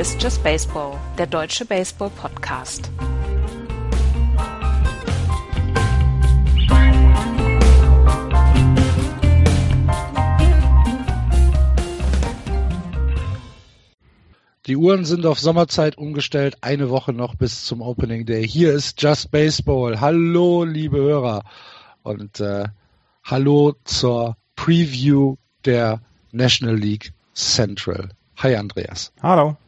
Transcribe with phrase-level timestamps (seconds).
[0.00, 2.90] Hier ist Just Baseball, der deutsche Baseball-Podcast.
[14.64, 18.48] Die Uhren sind auf Sommerzeit umgestellt, eine Woche noch bis zum Opening Day.
[18.48, 20.00] Hier ist Just Baseball.
[20.00, 21.42] Hallo, liebe Hörer.
[22.02, 22.64] Und äh,
[23.22, 26.00] hallo zur Preview der
[26.32, 28.08] National League Central.
[28.38, 29.12] Hi Andreas.
[29.22, 29.58] Hallo.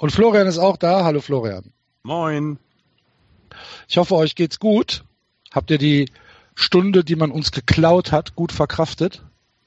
[0.00, 1.04] Und Florian ist auch da.
[1.04, 1.72] Hallo Florian.
[2.04, 2.58] Moin.
[3.86, 5.04] Ich hoffe, euch geht's gut.
[5.52, 6.08] Habt ihr die
[6.54, 9.22] Stunde, die man uns geklaut hat, gut verkraftet?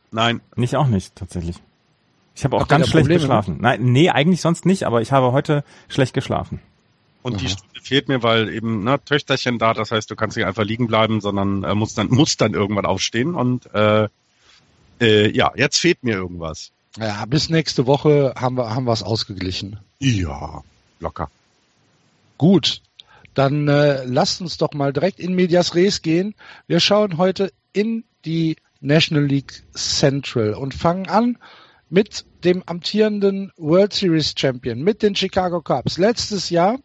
[0.10, 0.42] Nein.
[0.56, 1.58] Nicht auch nicht, tatsächlich.
[2.36, 3.58] Ich habe auch Habt ganz schlecht Probleme geschlafen.
[3.62, 6.60] Nein, nee, eigentlich sonst nicht, aber ich habe heute schlecht geschlafen.
[7.22, 7.42] Und Aha.
[7.42, 10.64] die Stunde fehlt mir, weil eben ne, Töchterchen da, das heißt, du kannst nicht einfach
[10.64, 14.08] liegen bleiben, sondern äh, musst dann musst dann irgendwann aufstehen und äh,
[15.00, 16.72] äh, ja, jetzt fehlt mir irgendwas.
[16.98, 19.80] Ja, bis nächste Woche haben wir haben wir es ausgeglichen.
[20.00, 20.64] Ja,
[21.00, 21.30] locker.
[22.38, 22.82] Gut,
[23.34, 26.36] dann äh, lasst uns doch mal direkt in Medias Res gehen.
[26.68, 31.38] Wir schauen heute in die National League Central und fangen an
[31.90, 35.98] mit dem amtierenden World Series Champion, mit den Chicago Cubs.
[35.98, 36.78] Letztes Jahr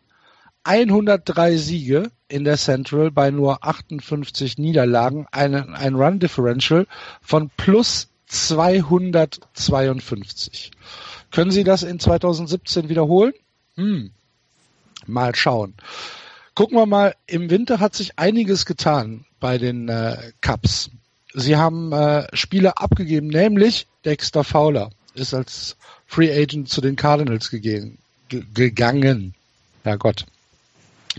[0.65, 6.87] 103 Siege in der Central bei nur 58 Niederlagen, ein, ein Run Differential
[7.23, 10.71] von plus 252.
[11.31, 13.35] Können Sie das in 2017 wiederholen?
[13.77, 14.13] Hm.
[15.07, 15.75] Mal schauen.
[16.55, 20.91] Gucken wir mal, im Winter hat sich einiges getan bei den äh, Cubs.
[21.35, 27.51] Sie haben äh, Spieler abgegeben, nämlich Dexter Fowler ist als Free Agent zu den Cardinals
[27.51, 29.35] gegeben, gegangen.
[29.85, 30.27] Herrgott.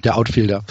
[0.03, 0.65] Der Outfielder.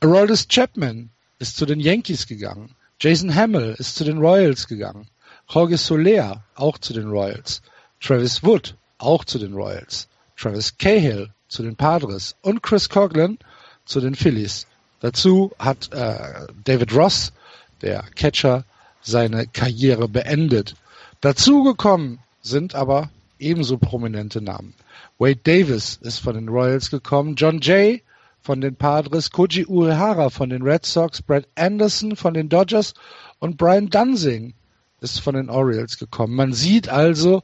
[0.00, 2.70] Aroldis Chapman ist zu den Yankees gegangen.
[3.00, 5.08] Jason Hamill ist zu den Royals gegangen.
[5.48, 7.62] Jorge Soler auch zu den Royals.
[8.00, 10.08] Travis Wood auch zu den Royals.
[10.36, 13.38] Travis Cahill zu den Padres und Chris Coughlin
[13.84, 14.66] zu den Phillies.
[15.00, 17.32] Dazu hat äh, David Ross,
[17.80, 18.64] der Catcher,
[19.02, 20.74] seine Karriere beendet.
[21.20, 24.74] Dazu gekommen sind aber ebenso prominente Namen.
[25.18, 28.02] Wade Davis ist von den Royals gekommen, John Jay
[28.40, 32.94] von den Padres, Koji Uehara von den Red Sox, Brad Anderson von den Dodgers
[33.38, 34.54] und Brian Dunsing
[35.00, 36.34] ist von den Orioles gekommen.
[36.34, 37.42] Man sieht also,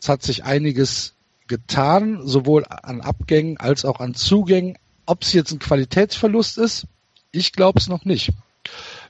[0.00, 1.14] es hat sich einiges
[1.46, 4.78] getan, sowohl an Abgängen als auch an Zugängen.
[5.06, 6.86] Ob es jetzt ein Qualitätsverlust ist,
[7.32, 8.32] ich glaube es noch nicht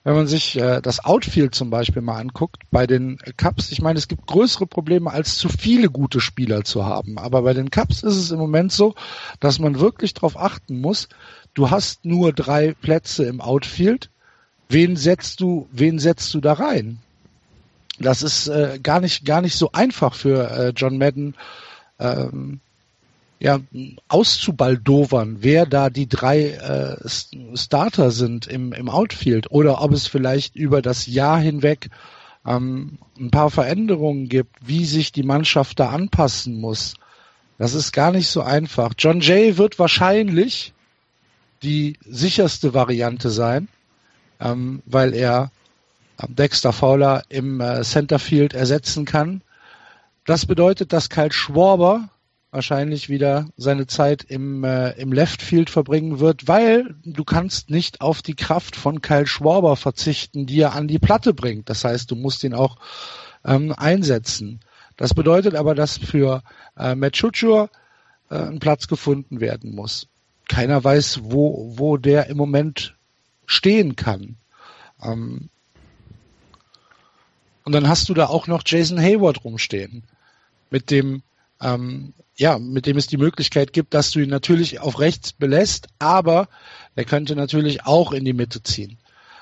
[0.05, 3.99] wenn man sich äh, das Outfield zum Beispiel mal anguckt, bei den Cups, ich meine,
[3.99, 7.19] es gibt größere Probleme, als zu viele gute Spieler zu haben.
[7.19, 8.95] Aber bei den Cups ist es im Moment so,
[9.41, 11.09] dass man wirklich darauf achten muss,
[11.55, 14.11] du hast nur drei Plätze im Outfield.
[14.69, 16.99] Wen setzt du, wen setzt du da rein?
[17.99, 21.35] Das ist äh, gar nicht, gar nicht so einfach für äh, John Madden,
[21.99, 22.61] ähm,
[23.39, 23.61] ja,
[24.09, 26.97] auszubaldowern, wer da die drei äh,
[27.55, 31.91] Starter sind im, im Outfield oder ob es vielleicht über das Jahr hinweg
[32.47, 36.95] ähm, ein paar Veränderungen gibt, wie sich die Mannschaft da anpassen muss.
[37.59, 38.93] Das ist gar nicht so einfach.
[38.99, 40.73] John Jay wird wahrscheinlich
[41.63, 43.69] die sicherste Variante sein,
[44.41, 45.51] ähm, weil er
[46.29, 49.43] Dexter Fowler im äh, Centerfield ersetzen kann.
[50.25, 52.09] Das bedeutet, dass Kyle Schwarber
[52.51, 58.01] wahrscheinlich wieder seine Zeit im, äh, im Left Field verbringen wird, weil du kannst nicht
[58.01, 61.69] auf die Kraft von Kyle Schwarber verzichten, die er an die Platte bringt.
[61.69, 62.77] Das heißt, du musst ihn auch
[63.45, 64.61] ähm, einsetzen.
[64.97, 66.43] Das bedeutet aber, dass für
[66.79, 67.71] äh, Matt Schuchur
[68.31, 70.07] äh, ein Platz gefunden werden muss.
[70.49, 72.95] Keiner weiß, wo, wo der im Moment
[73.47, 74.37] stehen kann.
[75.03, 75.51] Ähm,
[77.65, 80.05] und dann hast du da auch noch Jason Hayward rumstehen.
[80.71, 81.23] Mit dem
[81.61, 85.87] ähm, ja, mit dem es die Möglichkeit gibt, dass du ihn natürlich auf rechts belässt,
[85.99, 86.49] aber
[86.97, 88.99] er könnte natürlich auch in die Mitte ziehen.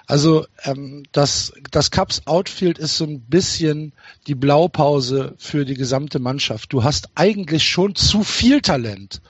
[0.07, 3.93] Also ähm, das, das Cups Outfield ist so ein bisschen
[4.27, 6.73] die Blaupause für die gesamte Mannschaft.
[6.73, 9.23] Du hast eigentlich schon zu viel Talent.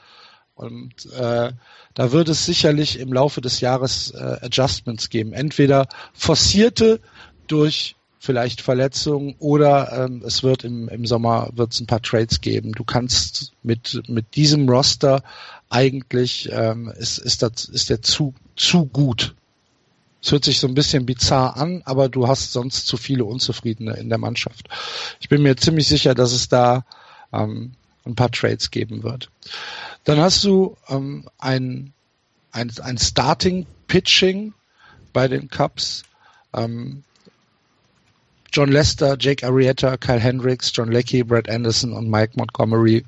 [0.55, 1.53] Und äh,
[1.95, 5.33] da wird es sicherlich im Laufe des Jahres äh, Adjustments geben.
[5.33, 7.01] Entweder forcierte
[7.47, 12.71] durch vielleicht Verletzungen oder ähm, es wird im, im Sommer wird's ein paar Trades geben.
[12.71, 15.25] Du kannst mit, mit diesem Roster
[15.71, 19.35] eigentlich ähm, ist, ist, das, ist der zu, zu gut.
[20.23, 23.95] Es hört sich so ein bisschen bizarr an, aber du hast sonst zu viele Unzufriedene
[23.95, 24.69] in der Mannschaft.
[25.19, 26.85] Ich bin mir ziemlich sicher, dass es da
[27.33, 27.73] ähm,
[28.07, 29.31] ein paar Trades geben wird.
[30.05, 31.93] Dann hast du ähm, ein,
[32.53, 34.55] ein, ein Starting Pitching
[35.13, 36.05] bei den Cubs.
[36.55, 37.03] Ähm,
[38.53, 43.05] John Lester, Jake Arrieta, Kyle Hendricks, John Leckie, Brad Anderson und Mike Montgomery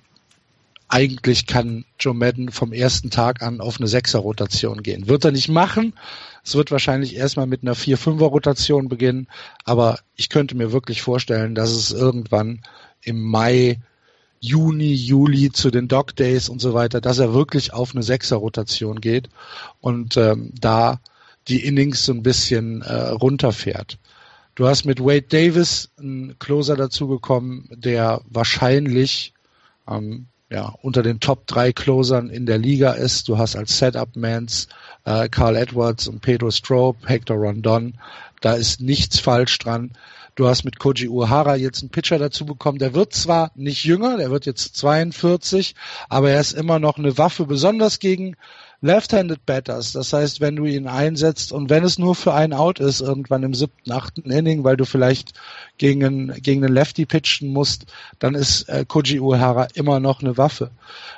[0.89, 5.09] eigentlich kann Joe Madden vom ersten Tag an auf eine Sechser-Rotation gehen.
[5.09, 5.95] Wird er nicht machen.
[6.45, 9.27] Es wird wahrscheinlich erstmal mit einer Vier-Fünfer-Rotation beginnen,
[9.65, 12.61] aber ich könnte mir wirklich vorstellen, dass es irgendwann
[13.03, 13.81] im Mai,
[14.41, 19.01] Juni, Juli zu den Dog Days und so weiter, dass er wirklich auf eine Sechser-Rotation
[19.01, 19.31] geht
[19.81, 21.01] und ähm, da
[21.49, 23.99] die Innings so ein bisschen äh, runterfährt.
[24.55, 29.35] Du hast mit Wade Davis einen Closer dazugekommen, der wahrscheinlich
[29.89, 33.29] ähm, ja, unter den Top drei Closern in der Liga ist.
[33.29, 34.69] Du hast als Setup-Mans
[35.05, 37.95] äh, Carl Edwards und Pedro Strope, Hector Rondon.
[38.41, 39.91] Da ist nichts falsch dran.
[40.37, 42.79] Du hast mit Koji Uehara jetzt einen Pitcher dazu bekommen.
[42.79, 45.75] Der wird zwar nicht jünger, der wird jetzt 42,
[46.09, 48.37] aber er ist immer noch eine Waffe, besonders gegen
[48.85, 49.93] Left-Handed Batters.
[49.93, 53.43] Das heißt, wenn du ihn einsetzt und wenn es nur für einen Out ist, irgendwann
[53.43, 55.33] im siebten, achten Inning, weil du vielleicht
[55.79, 57.87] gegen einen, gegen einen Lefty pitchen musst,
[58.19, 60.71] dann ist äh, Koji Uehara immer noch eine Waffe.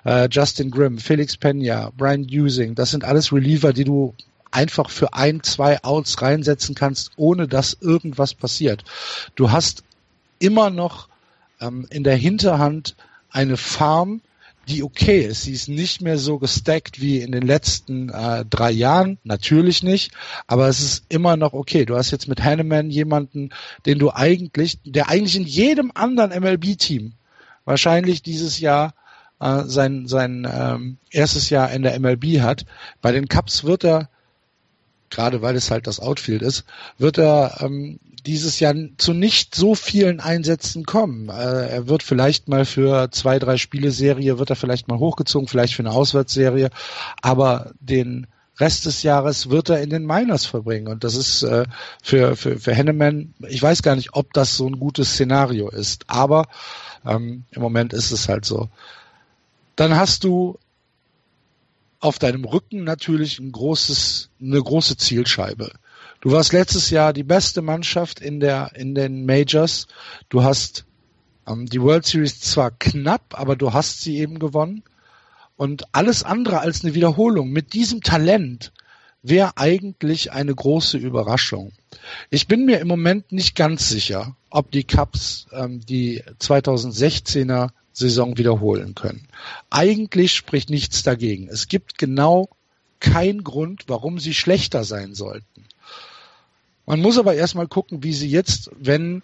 [0.04, 4.14] Äh, Justin Grimm, Felix Pena, Brian Using, das sind alles Reliever, die du
[4.52, 8.84] einfach für ein, zwei Outs reinsetzen kannst, ohne dass irgendwas passiert.
[9.34, 9.82] Du hast
[10.38, 11.08] immer noch
[11.60, 12.94] ähm, in der Hinterhand
[13.30, 14.20] eine Farm,
[14.68, 15.42] die okay ist.
[15.42, 20.12] Sie ist nicht mehr so gestackt wie in den letzten äh, drei Jahren, natürlich nicht,
[20.46, 21.84] aber es ist immer noch okay.
[21.84, 23.50] Du hast jetzt mit Hanneman jemanden,
[23.86, 27.12] den du eigentlich, der eigentlich in jedem anderen MLB-Team
[27.64, 28.94] wahrscheinlich dieses Jahr
[29.40, 32.66] äh, sein, sein ähm, erstes Jahr in der MLB hat.
[33.00, 34.08] Bei den Cups wird er
[35.10, 36.64] gerade weil es halt das Outfield ist,
[36.98, 41.28] wird er ähm, dieses Jahr zu nicht so vielen Einsätzen kommen.
[41.28, 45.48] Äh, er wird vielleicht mal für zwei, drei Spiele Serie, wird er vielleicht mal hochgezogen,
[45.48, 46.70] vielleicht für eine Auswärtsserie,
[47.22, 48.26] aber den
[48.58, 50.88] Rest des Jahres wird er in den Miners verbringen.
[50.88, 51.64] Und das ist äh,
[52.02, 56.04] für, für, für Henneman, ich weiß gar nicht, ob das so ein gutes Szenario ist,
[56.08, 56.48] aber
[57.04, 58.68] ähm, im Moment ist es halt so.
[59.76, 60.58] Dann hast du
[62.00, 65.70] auf deinem Rücken natürlich ein großes, eine große Zielscheibe.
[66.26, 69.86] Du warst letztes Jahr die beste Mannschaft in der, in den Majors.
[70.28, 70.84] Du hast
[71.46, 74.82] ähm, die World Series zwar knapp, aber du hast sie eben gewonnen.
[75.54, 78.72] Und alles andere als eine Wiederholung mit diesem Talent
[79.22, 81.70] wäre eigentlich eine große Überraschung.
[82.28, 88.36] Ich bin mir im Moment nicht ganz sicher, ob die Cubs ähm, die 2016er Saison
[88.36, 89.28] wiederholen können.
[89.70, 91.46] Eigentlich spricht nichts dagegen.
[91.46, 92.48] Es gibt genau
[92.98, 95.66] keinen Grund, warum sie schlechter sein sollten.
[96.86, 99.22] Man muss aber erstmal gucken, wie sie jetzt, wenn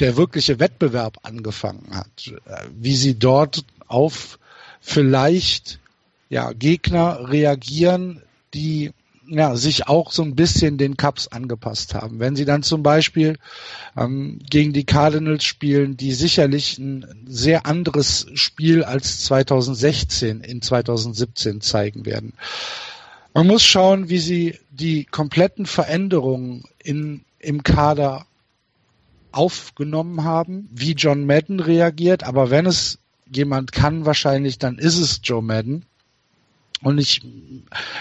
[0.00, 2.34] der wirkliche Wettbewerb angefangen hat,
[2.76, 4.38] wie sie dort auf
[4.80, 5.78] vielleicht
[6.28, 8.22] ja, Gegner reagieren,
[8.54, 8.92] die
[9.26, 12.18] ja, sich auch so ein bisschen den Cups angepasst haben.
[12.18, 13.38] Wenn sie dann zum Beispiel
[13.96, 21.60] ähm, gegen die Cardinals spielen, die sicherlich ein sehr anderes Spiel als 2016 in 2017
[21.60, 22.34] zeigen werden.
[23.34, 28.26] Man muss schauen, wie sie die kompletten Veränderungen in, im Kader
[29.32, 35.20] aufgenommen haben, wie John Madden reagiert, aber wenn es jemand kann wahrscheinlich, dann ist es
[35.24, 35.84] Joe Madden
[36.84, 37.22] und ich,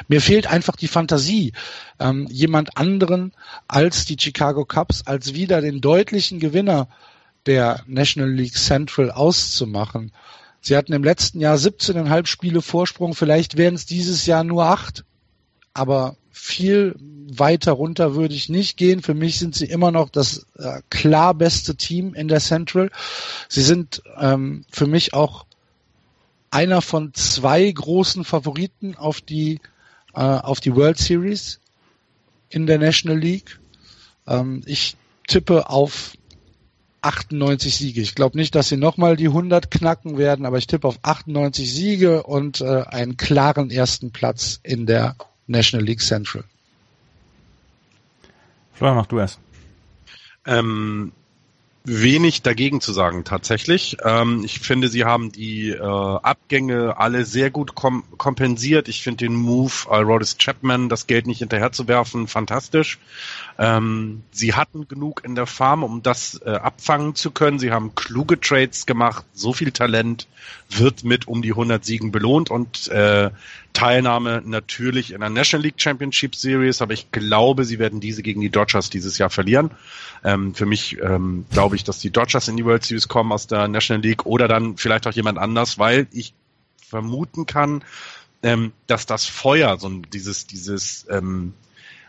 [0.08, 1.54] mir fehlt einfach die Fantasie,
[2.00, 3.32] ähm, jemand anderen
[3.68, 6.90] als die Chicago Cubs, als wieder den deutlichen Gewinner
[7.48, 10.12] der National League Central auszumachen.
[10.62, 15.06] Sie hatten im letzten Jahr 17,5 Spiele Vorsprung, vielleicht werden es dieses Jahr nur acht.
[15.74, 19.02] Aber viel weiter runter würde ich nicht gehen.
[19.02, 22.92] Für mich sind sie immer noch das äh, klar beste Team in der Central.
[23.50, 25.46] Sie sind ähm, für mich auch
[26.52, 29.60] einer von zwei großen Favoriten auf die
[30.14, 31.60] äh, auf die World Series
[32.50, 33.60] in der National League.
[34.28, 34.96] Ähm, ich
[35.28, 36.14] tippe auf
[37.02, 38.02] 98 Siege.
[38.02, 41.72] Ich glaube nicht, dass sie nochmal die 100 knacken werden, aber ich tippe auf 98
[41.74, 45.16] Siege und äh, einen klaren ersten Platz in der
[45.48, 46.44] National League Central.
[48.74, 49.40] Florian, mach du erst.
[50.46, 51.12] Ähm,
[51.86, 53.98] wenig dagegen zu sagen tatsächlich.
[54.04, 58.88] Ähm, ich finde, sie haben die äh, Abgänge alle sehr gut kom kompensiert.
[58.88, 63.00] Ich finde den Move, Aldrodis Chapman das Geld nicht hinterherzuwerfen, fantastisch.
[63.60, 67.60] Ähm, sie hatten genug in der Farm, um das äh, abfangen zu können.
[67.60, 69.26] Sie haben kluge Trades gemacht.
[69.34, 70.28] So viel Talent
[70.70, 73.30] wird mit um die 100 Siegen belohnt und äh,
[73.74, 76.82] Teilnahme natürlich in der National League Championship Series.
[76.82, 79.72] Aber ich glaube, sie werden diese gegen die Dodgers dieses Jahr verlieren.
[80.24, 83.48] Ähm, für mich ähm, glaube ich, dass die Dodgers in die World Series kommen aus
[83.48, 86.34] der National League oder dann vielleicht auch jemand anders, weil ich
[86.78, 87.84] vermuten kann,
[88.44, 91.54] ähm, dass das Feuer, so dieses, dieses ähm,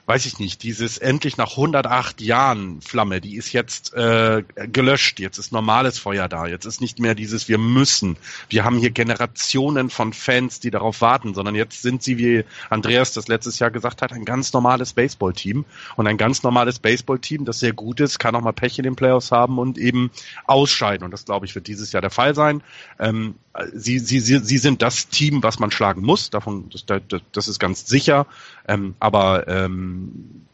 [0.07, 5.39] weiß ich nicht, dieses endlich nach 108 Jahren Flamme, die ist jetzt äh, gelöscht, jetzt
[5.39, 8.17] ist normales Feuer da, jetzt ist nicht mehr dieses wir müssen,
[8.49, 13.13] wir haben hier Generationen von Fans, die darauf warten, sondern jetzt sind sie, wie Andreas
[13.13, 15.65] das letztes Jahr gesagt hat, ein ganz normales Baseballteam.
[15.97, 18.97] Und ein ganz normales Baseballteam, das sehr gut ist, kann auch mal Pech in den
[18.97, 20.11] Playoffs haben und eben
[20.47, 21.05] ausscheiden.
[21.05, 22.63] Und das glaube ich wird dieses Jahr der Fall sein.
[22.99, 23.35] Ähm,
[23.73, 27.49] sie, sie, sie, sie sind das Team, was man schlagen muss, davon das, das, das
[27.49, 28.27] ist ganz sicher,
[28.67, 29.94] ähm, aber ähm,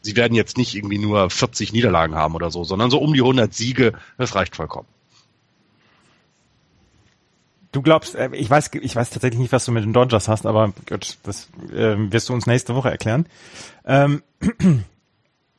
[0.02, 3.20] sie werden jetzt nicht irgendwie nur 40 Niederlagen haben oder so, sondern so um die
[3.20, 4.88] 100 Siege, das reicht vollkommen.
[7.72, 10.46] Du glaubst, äh, ich weiß, ich weiß tatsächlich nicht, was du mit den Dodgers hast,
[10.46, 13.26] aber gut, das äh, wirst du uns nächste Woche erklären.
[13.84, 14.22] Ähm,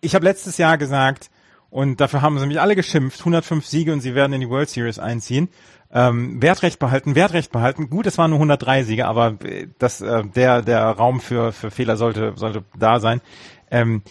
[0.01, 1.29] ich habe letztes Jahr gesagt,
[1.69, 4.69] und dafür haben sie mich alle geschimpft, 105 Siege und sie werden in die World
[4.69, 5.47] Series einziehen.
[5.93, 7.89] Ähm, Wertrecht behalten, Wertrecht behalten.
[7.89, 11.69] Gut, es waren nur 103 Siege, aber äh, das, äh, der, der Raum für, für
[11.69, 13.21] Fehler sollte, sollte da sein
[13.71, 14.03] ähm,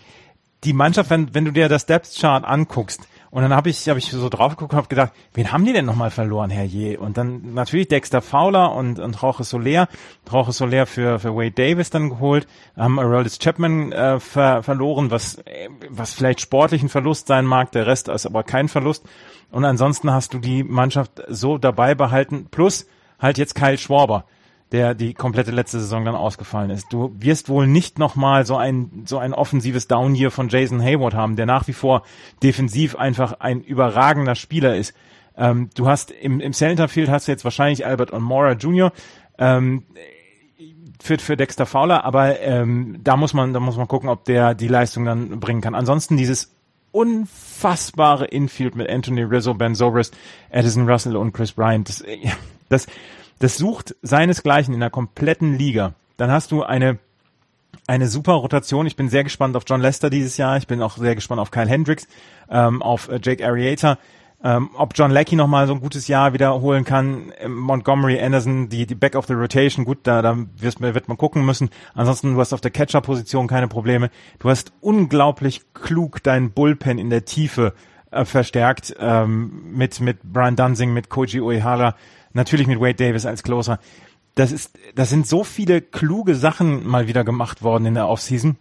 [0.65, 3.97] die Mannschaft, wenn, wenn du dir das Depth Chart anguckst, und dann habe ich, hab
[3.97, 6.97] ich so drauf geguckt und habe gedacht, wen haben die denn nochmal verloren, Herr Je?
[6.97, 9.89] Und dann natürlich Dexter Fowler und, und Rauche Soler.
[10.33, 15.43] Rauche Soler für, für Wade Davis dann geholt, haben Aroldis Chapman äh, ver, verloren, was,
[15.89, 19.05] was vielleicht sportlich ein Verlust sein mag, der Rest ist aber kein Verlust.
[19.53, 22.87] Und ansonsten hast du die Mannschaft so dabei behalten, plus
[23.21, 24.25] halt jetzt Kyle Schwarber
[24.73, 26.93] der die komplette letzte Saison dann ausgefallen ist.
[26.93, 31.15] Du wirst wohl nicht nochmal so ein, so ein offensives Down hier von Jason Hayward
[31.15, 32.03] haben, der nach wie vor
[32.43, 34.95] defensiv einfach ein überragender Spieler ist.
[35.37, 38.93] Ähm, du hast im, im Centerfield hast du jetzt wahrscheinlich Albert Onmora Jr.,
[39.39, 39.85] ähm,
[41.03, 44.55] für, für Dexter Fowler, aber ähm, da muss man, da muss man gucken, ob der
[44.55, 45.75] die Leistung dann bringen kann.
[45.75, 46.55] Ansonsten dieses
[46.93, 50.17] unfassbare Infield mit Anthony Rizzo, Ben Zobrist,
[50.51, 51.89] Edison Russell und Chris Bryant.
[51.89, 52.05] Das,
[52.69, 52.87] das,
[53.41, 55.95] das sucht seinesgleichen in der kompletten Liga.
[56.17, 56.99] Dann hast du eine
[57.87, 58.87] eine super Rotation.
[58.87, 60.57] Ich bin sehr gespannt auf John Lester dieses Jahr.
[60.57, 62.07] Ich bin auch sehr gespannt auf Kyle Hendricks,
[62.49, 63.99] ähm, auf äh, Jake Arrieta.
[64.43, 67.33] Ähm, ob John Leckie nochmal so ein gutes Jahr wiederholen kann.
[67.41, 71.19] Ähm, Montgomery, Anderson, die, die Back of the Rotation, gut, da, da wirst, wird man
[71.19, 71.69] gucken müssen.
[71.95, 74.11] Ansonsten, du hast auf der Catcher-Position keine Probleme.
[74.39, 77.75] Du hast unglaublich klug deinen Bullpen in der Tiefe
[78.13, 81.95] äh, verstärkt ähm, mit, mit Brian Dunsing, mit Koji Uehara
[82.33, 83.79] natürlich mit Wade Davis als Closer.
[84.35, 88.57] Das ist, das sind so viele kluge Sachen mal wieder gemacht worden in der Offseason.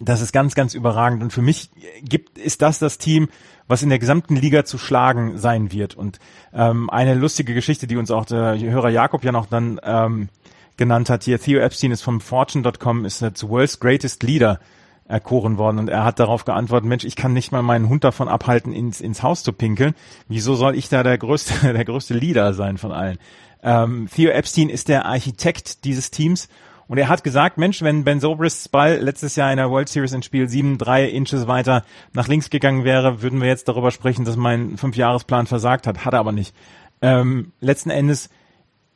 [0.00, 1.22] Das ist ganz, ganz überragend.
[1.22, 1.70] Und für mich
[2.02, 3.28] gibt, ist das das Team,
[3.66, 5.94] was in der gesamten Liga zu schlagen sein wird.
[5.94, 6.18] Und
[6.52, 10.28] ähm, eine lustige Geschichte, die uns auch der Hörer Jakob ja noch dann ähm,
[10.76, 14.60] genannt hat, hier Theo Epstein ist vom Fortune.com, ist zu World's Greatest Leader
[15.08, 18.28] erkoren worden und er hat darauf geantwortet, Mensch, ich kann nicht mal meinen Hund davon
[18.28, 19.94] abhalten, ins, ins Haus zu pinkeln.
[20.28, 23.18] Wieso soll ich da der größte, der größte Leader sein von allen?
[23.62, 26.48] Ähm, Theo Epstein ist der Architekt dieses Teams
[26.88, 30.12] und er hat gesagt, Mensch, wenn Ben Zobrists Ball letztes Jahr in der World Series
[30.12, 34.24] in Spiel 7, drei Inches weiter nach links gegangen wäre, würden wir jetzt darüber sprechen,
[34.24, 36.04] dass mein Fünfjahresplan versagt hat.
[36.04, 36.54] Hat er aber nicht.
[37.02, 38.30] Ähm, letzten Endes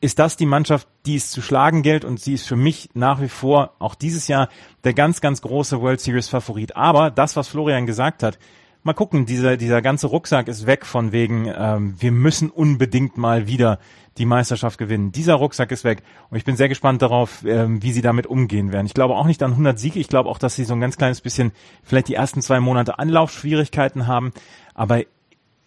[0.00, 3.20] ist das die Mannschaft, die es zu schlagen gilt und sie ist für mich nach
[3.20, 4.48] wie vor auch dieses Jahr
[4.84, 6.76] der ganz, ganz große World Series Favorit.
[6.76, 8.38] Aber das, was Florian gesagt hat,
[8.82, 13.46] mal gucken, dieser, dieser ganze Rucksack ist weg von wegen, ähm, wir müssen unbedingt mal
[13.46, 13.78] wieder
[14.16, 15.12] die Meisterschaft gewinnen.
[15.12, 18.72] Dieser Rucksack ist weg und ich bin sehr gespannt darauf, ähm, wie sie damit umgehen
[18.72, 18.86] werden.
[18.86, 20.96] Ich glaube auch nicht an 100 Siege, ich glaube auch, dass sie so ein ganz
[20.96, 21.52] kleines bisschen
[21.82, 24.32] vielleicht die ersten zwei Monate Anlaufschwierigkeiten haben,
[24.74, 25.02] aber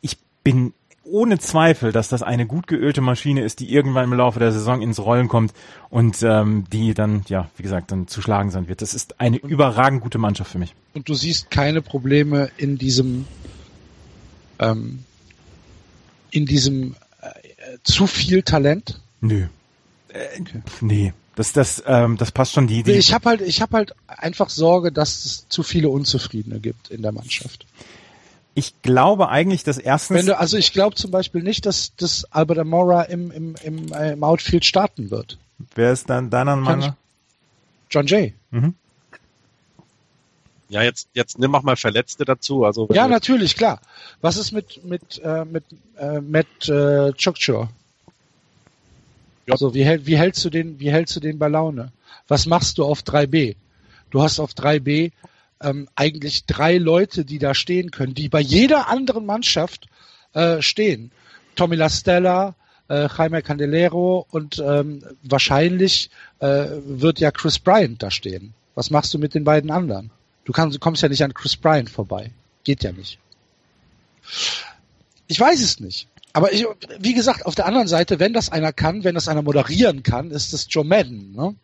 [0.01, 4.39] ich bin ohne Zweifel, dass das eine gut geölte Maschine ist, die irgendwann im Laufe
[4.39, 5.53] der Saison ins Rollen kommt
[5.89, 8.81] und ähm, die dann, ja, wie gesagt, dann zu schlagen sein wird.
[8.81, 10.73] Das ist eine überragend gute Mannschaft für mich.
[10.93, 13.25] Und du siehst keine Probleme in diesem
[14.59, 15.03] ähm,
[16.31, 17.27] in diesem äh,
[17.83, 18.99] zu viel Talent?
[19.21, 19.47] Nö.
[20.09, 20.61] Äh, okay.
[20.81, 21.13] Nee.
[21.35, 22.83] Das, das, ähm, das passt schon die.
[22.83, 26.91] die ich habe halt, ich habe halt einfach Sorge, dass es zu viele Unzufriedene gibt
[26.91, 27.65] in der Mannschaft.
[28.55, 30.17] Ich glaube eigentlich, dass erstens.
[30.17, 33.91] Wenn du, also ich glaube zum Beispiel nicht, dass, dass Albert Amora im, im, im,
[33.93, 35.37] äh, im Outfield starten wird.
[35.75, 36.93] Wer ist dann deiner Meinung?
[37.89, 38.33] John Jay.
[38.51, 38.75] Mhm.
[40.69, 42.65] Ja, jetzt, jetzt nimm auch mal Verletzte dazu.
[42.65, 43.79] Also ja, natürlich, klar.
[44.21, 45.63] Was ist mit, mit, äh, mit
[45.97, 47.69] äh, Matt äh, Chukchur?
[49.45, 49.53] Ja.
[49.53, 51.91] Also wie, hält, wie hältst du den, wie hältst du den bei Laune?
[52.27, 53.55] Was machst du auf 3B?
[54.09, 55.11] Du hast auf 3B
[55.63, 59.87] ähm, eigentlich drei Leute, die da stehen können, die bei jeder anderen Mannschaft
[60.33, 61.11] äh, stehen.
[61.55, 62.55] Tommy LaStella,
[62.89, 68.53] äh, Jaime Candelero und ähm, wahrscheinlich äh, wird ja Chris Bryant da stehen.
[68.75, 70.11] Was machst du mit den beiden anderen?
[70.45, 72.31] Du, kannst, kommst ja nicht an Chris Bryant vorbei.
[72.63, 73.19] Geht ja nicht.
[75.27, 76.07] Ich weiß es nicht.
[76.33, 76.65] Aber ich,
[76.99, 80.31] wie gesagt, auf der anderen Seite, wenn das einer kann, wenn das einer moderieren kann,
[80.31, 81.33] ist das Joe Madden.
[81.33, 81.55] Ne?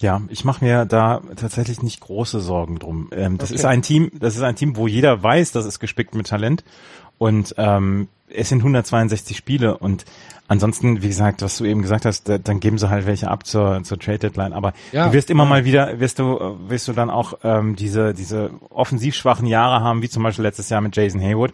[0.00, 3.08] Ja, ich mache mir da tatsächlich nicht große Sorgen drum.
[3.12, 3.58] Ähm, das Okay.
[3.60, 6.64] ist ein Team, das ist ein Team, wo jeder weiß, das ist gespickt mit Talent
[7.18, 10.04] und ähm, es sind 162 Spiele und
[10.48, 13.44] ansonsten, wie gesagt, was du eben gesagt hast, da, dann geben sie halt welche ab
[13.46, 14.52] zur, zur Trade Deadline.
[14.52, 15.06] Aber Ja.
[15.08, 19.14] du wirst immer mal wieder, wirst du, wirst du dann auch ähm, diese diese offensiv
[19.14, 21.52] schwachen Jahre haben, wie zum Beispiel letztes Jahr mit Jason Haywood,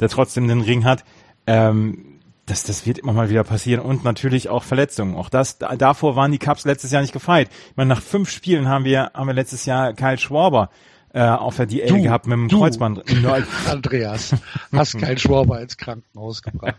[0.00, 1.04] der trotzdem den Ring hat.
[1.46, 2.04] Ähm,
[2.46, 5.14] das, das wird immer mal wieder passieren und natürlich auch Verletzungen.
[5.14, 7.48] Auch das, da, davor waren die Cups letztes Jahr nicht gefeit.
[7.70, 10.70] Ich meine, nach fünf Spielen haben wir, haben wir letztes Jahr Kyle Schwarber
[11.14, 12.58] äh, auf der DL Du, gehabt mit dem du.
[12.58, 13.02] Kreuzband.
[13.22, 14.34] Nein, Andreas,
[14.72, 16.76] hast keinen Schwaber ins Krankenhaus gebracht.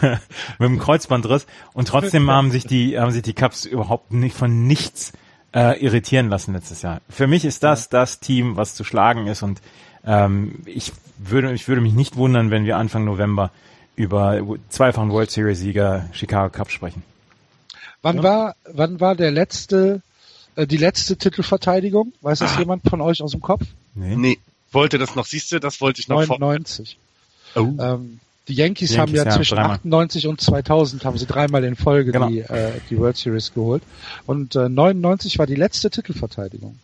[0.00, 0.20] mit
[0.60, 5.12] dem Kreuzbandriss und trotzdem haben sich die haben sich die Cups überhaupt nicht von nichts
[5.54, 7.00] äh, irritieren lassen letztes Jahr.
[7.08, 9.60] Für mich ist das das Team, was zu schlagen ist und
[10.06, 13.50] ähm, ich würde ich würde mich nicht wundern, wenn wir Anfang November
[13.96, 17.02] über zweifachen World Series Sieger Chicago Cups sprechen.
[18.02, 20.02] Wann war, wann war der letzte,
[20.56, 22.12] äh, die letzte Titelverteidigung?
[22.20, 23.64] Weiß das jemand von euch aus dem Kopf?
[23.94, 24.16] Nee.
[24.16, 24.38] Nee,
[24.72, 26.38] wollte das noch, siehst du, das wollte ich noch vor.
[26.38, 26.98] 99.
[27.54, 27.60] Oh.
[27.78, 29.76] Ähm, die Yankees, Die haben ja, Yankees, ja, zwischen dreimal.
[29.76, 32.28] 98 und 2000 haben sie dreimal in Folge Genau.
[32.28, 33.82] die, äh, die World Series geholt.
[34.26, 36.78] Und äh, 99 war die letzte Titelverteidigung.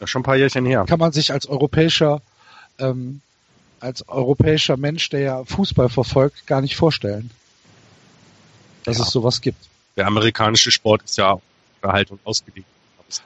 [0.00, 0.84] Das ist schon ein paar Jährchen her.
[0.86, 2.20] Kann man sich als europäischer,
[2.78, 3.22] ähm,
[3.84, 7.30] als europäischer Mensch, der ja Fußball verfolgt, gar nicht vorstellen,
[8.84, 9.04] dass Ja.
[9.04, 9.58] es sowas gibt.
[9.96, 11.42] Der amerikanische Sport ist ja auf
[11.82, 12.66] Unterhaltung ausgelegt.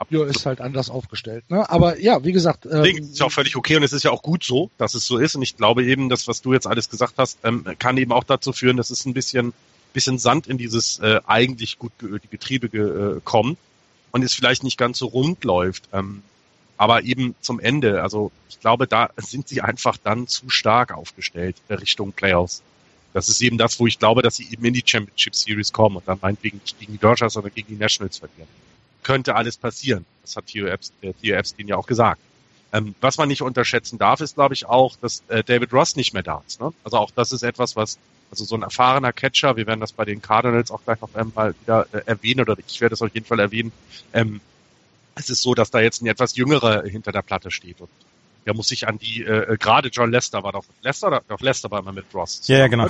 [0.09, 1.49] Ja, ist halt anders aufgestellt.
[1.49, 1.67] Ne?
[1.67, 4.11] Aber ja, wie gesagt, ähm, Deswegen ist ja auch völlig okay und es ist ja
[4.11, 5.35] auch gut so, dass es so ist.
[5.35, 8.23] Und ich glaube eben, das, was du jetzt alles gesagt hast, ähm, kann eben auch
[8.25, 9.53] dazu führen, dass es ein bisschen,
[9.93, 12.81] bisschen Sand in dieses äh, eigentlich gut geölte Getriebe ge,
[13.17, 13.57] äh, kommt
[14.11, 15.83] und es vielleicht nicht ganz so rund läuft.
[15.93, 16.21] Ähm,
[16.79, 21.57] aber eben zum Ende, also ich glaube, da sind sie einfach dann zu stark aufgestellt
[21.69, 22.63] Richtung Playoffs.
[23.11, 25.97] Das ist eben das, wo ich glaube, dass sie eben in die Championship Series kommen
[25.97, 28.47] und dann meinetwegen nicht gegen die Dodgers, sondern gegen die Nationals verlieren.
[29.03, 30.05] Könnte alles passieren.
[30.21, 32.21] Das hat Theo Epstein, äh, Theo Epstein ja auch gesagt.
[32.71, 36.13] Ähm, was man nicht unterschätzen darf, ist, glaube ich, auch, dass äh, David Ross nicht
[36.13, 36.61] mehr da ist.
[36.61, 36.71] Ne?
[36.85, 37.97] Also auch das ist etwas, was,
[38.31, 41.55] also so ein erfahrener Catcher, wir werden das bei den Cardinals auch gleich noch einmal
[41.61, 43.73] wieder äh, erwähnen, oder ich werde es auf jeden Fall erwähnen.
[44.13, 44.39] Ähm,
[45.19, 47.81] es ist so, dass da jetzt ein etwas jüngerer hinter der Platte steht.
[47.81, 47.89] Und
[48.45, 51.41] der muss sich an die, äh, äh, gerade John Lester war doch, Lester oder doch
[51.41, 52.41] Lester war immer mit Ross.
[52.47, 52.87] Ja, ja, genau.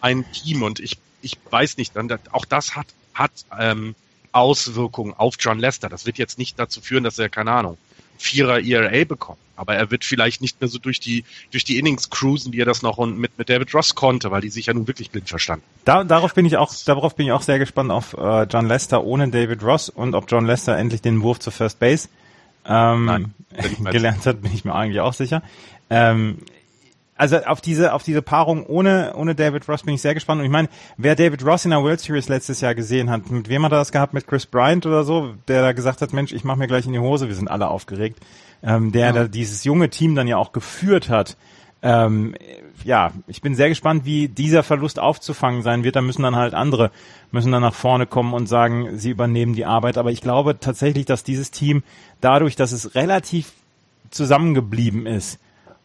[0.00, 3.94] Ein Team und ich, ich weiß nicht, dann, auch das hat, hat ähm,
[4.32, 5.88] Auswirkungen auf John Lester.
[5.88, 7.76] Das wird jetzt nicht dazu führen, dass er, keine Ahnung,
[8.18, 9.38] Vierer ERA bekommt.
[9.56, 12.64] Aber er wird vielleicht nicht mehr so durch die, durch die Innings cruisen, wie er
[12.64, 15.64] das noch mit, mit David Ross konnte, weil die sich ja nun wirklich blind verstanden.
[15.84, 19.04] Da, darauf bin ich auch, darauf bin ich auch sehr gespannt auf äh, John Lester
[19.04, 22.08] ohne David Ross und ob John Lester endlich den Wurf zur First Base
[22.66, 23.34] ähm, Nein,
[23.92, 25.42] gelernt hat, bin ich mir eigentlich auch sicher.
[25.88, 26.38] Ähm,
[27.16, 30.46] also auf diese auf diese Paarung ohne ohne David Ross bin ich sehr gespannt und
[30.46, 33.64] ich meine, wer David Ross in der World Series letztes Jahr gesehen hat, mit wem
[33.64, 34.14] hat er das gehabt?
[34.14, 36.92] Mit Chris Bryant oder so, der da gesagt hat, Mensch, ich mache mir gleich in
[36.92, 38.18] die Hose, wir sind alle aufgeregt.
[38.62, 41.36] Ähm, der da dieses junge Team dann ja auch geführt hat.
[41.82, 42.34] Ähm,
[42.82, 45.96] ja, ich bin sehr gespannt, wie dieser Verlust aufzufangen sein wird.
[45.96, 46.90] Da müssen dann halt andere,
[47.30, 49.98] müssen dann nach vorne kommen und sagen, sie übernehmen die Arbeit.
[49.98, 51.82] Aber ich glaube tatsächlich, dass dieses Team
[52.22, 53.52] dadurch, dass es relativ
[54.10, 55.38] zusammengeblieben ist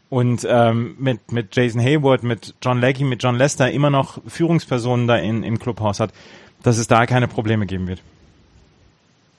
[0.10, 5.08] und ähm, mit, mit Jason Hayward, mit John Leggy, mit John Lester immer noch Führungspersonen
[5.08, 6.12] da in, im Clubhaus hat,
[6.64, 8.02] dass es da keine Probleme geben wird.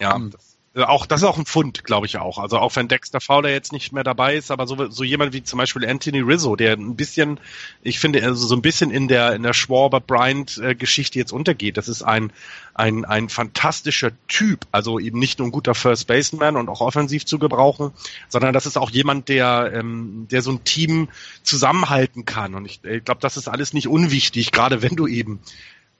[0.00, 2.38] Ja, das, auch das ist auch ein Fund, glaube ich auch.
[2.38, 5.42] Also auch wenn Dexter Fowler jetzt nicht mehr dabei ist, aber so, so jemand wie
[5.42, 7.40] zum Beispiel Anthony Rizzo, der ein bisschen,
[7.82, 11.32] ich finde, also so ein bisschen in der in der Schwarber Bryant äh, Geschichte jetzt
[11.32, 11.76] untergeht.
[11.76, 12.32] Das ist ein
[12.74, 17.26] ein ein fantastischer Typ, also eben nicht nur ein guter First Baseman und auch offensiv
[17.26, 17.90] zu gebrauchen,
[18.28, 21.08] sondern das ist auch jemand, der ähm, der so ein Team
[21.42, 22.54] zusammenhalten kann.
[22.54, 25.40] Und ich, ich glaube, das ist alles nicht unwichtig, gerade wenn du eben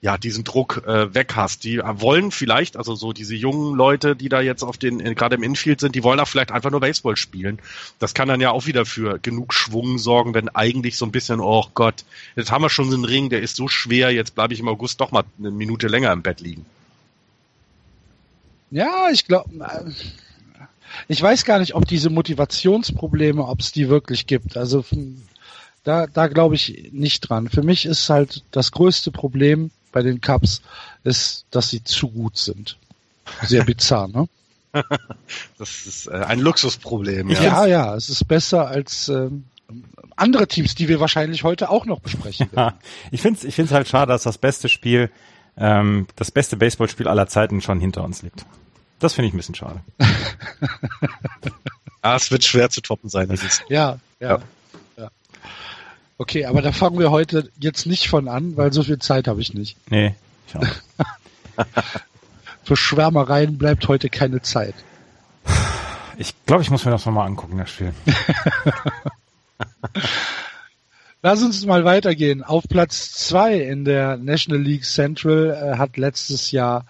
[0.03, 1.63] ja, diesen Druck äh, weg hast.
[1.63, 5.35] Die wollen vielleicht, also so diese jungen Leute, die da jetzt auf den, äh, gerade
[5.35, 7.59] im Infield sind, die wollen auch vielleicht einfach nur Baseball spielen.
[7.99, 11.39] Das kann dann ja auch wieder für genug Schwung sorgen, wenn eigentlich so ein bisschen,
[11.39, 12.03] oh Gott,
[12.35, 14.67] jetzt haben wir schon so einen Ring, der ist so schwer, jetzt bleibe ich im
[14.67, 16.65] August doch mal eine Minute länger im Bett liegen.
[18.71, 19.49] Ja, ich glaube,
[21.07, 24.57] ich weiß gar nicht, ob diese Motivationsprobleme, ob es die wirklich gibt.
[24.57, 24.95] Also f-
[25.83, 27.49] da, da glaube ich nicht dran.
[27.49, 30.61] Für mich ist halt das größte Problem bei den Cups,
[31.03, 32.77] ist, dass sie zu gut sind.
[33.43, 34.27] Sehr bizarr, ne?
[35.57, 37.29] Das ist äh, ein Luxusproblem.
[37.29, 37.41] Ja.
[37.41, 39.43] Ja, ja, es ist besser als ähm,
[40.15, 42.73] andere Teams, die wir wahrscheinlich heute auch noch besprechen werden.
[42.75, 42.79] Ja,
[43.11, 45.11] ich finde es ich find's halt schade, dass das beste Spiel,
[45.57, 48.45] ähm, das beste Baseballspiel aller Zeiten schon hinter uns liegt.
[48.99, 49.81] Das finde ich ein bisschen schade.
[52.03, 53.27] Ah, es wird schwer zu toppen sein.
[53.27, 54.39] Das ist, Ja, ja, ja.
[56.21, 59.41] Okay, aber da fangen wir heute jetzt nicht von an, weil so viel Zeit habe
[59.41, 59.75] ich nicht.
[59.89, 60.13] Nee,
[60.47, 61.65] ich auch.
[62.63, 64.75] für Schwärmereien bleibt heute keine Zeit.
[66.19, 67.91] Ich glaube, ich muss mir das nochmal angucken, das Spiel.
[71.23, 72.43] Lass uns mal weitergehen.
[72.43, 76.85] Auf Platz zwei in der National League Central äh, hat letztes Jahr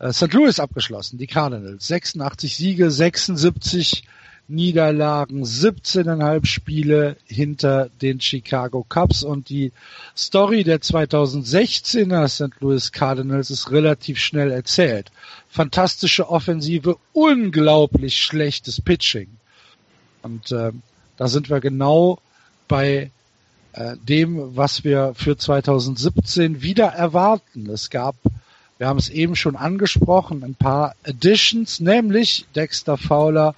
[0.00, 0.34] äh, St.
[0.34, 1.86] Louis abgeschlossen, die Cardinals.
[1.86, 4.04] 86 Siege, 76
[4.50, 9.72] Niederlagen, 17,5 Spiele hinter den Chicago Cubs und die
[10.16, 12.60] Story der 2016er St.
[12.60, 15.10] Louis Cardinals ist relativ schnell erzählt.
[15.48, 19.28] Fantastische Offensive, unglaublich schlechtes Pitching.
[20.22, 20.72] Und äh,
[21.16, 22.18] da sind wir genau
[22.68, 23.10] bei
[23.72, 27.68] äh, dem, was wir für 2017 wieder erwarten.
[27.70, 28.16] Es gab,
[28.78, 33.54] wir haben es eben schon angesprochen, ein paar Additions, nämlich Dexter Fowler,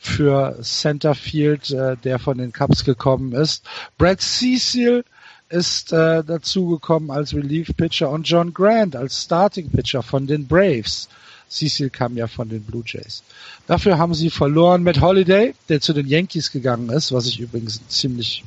[0.00, 3.64] für Centerfield, äh, der von den Cubs gekommen ist.
[3.98, 5.04] Brad Cecil
[5.50, 11.08] ist äh, dazugekommen als Relief Pitcher und John Grant als Starting Pitcher von den Braves.
[11.50, 13.22] Cecil kam ja von den Blue Jays.
[13.66, 17.78] Dafür haben sie verloren mit Holiday, der zu den Yankees gegangen ist, was ich übrigens
[17.78, 18.44] einen ziemlich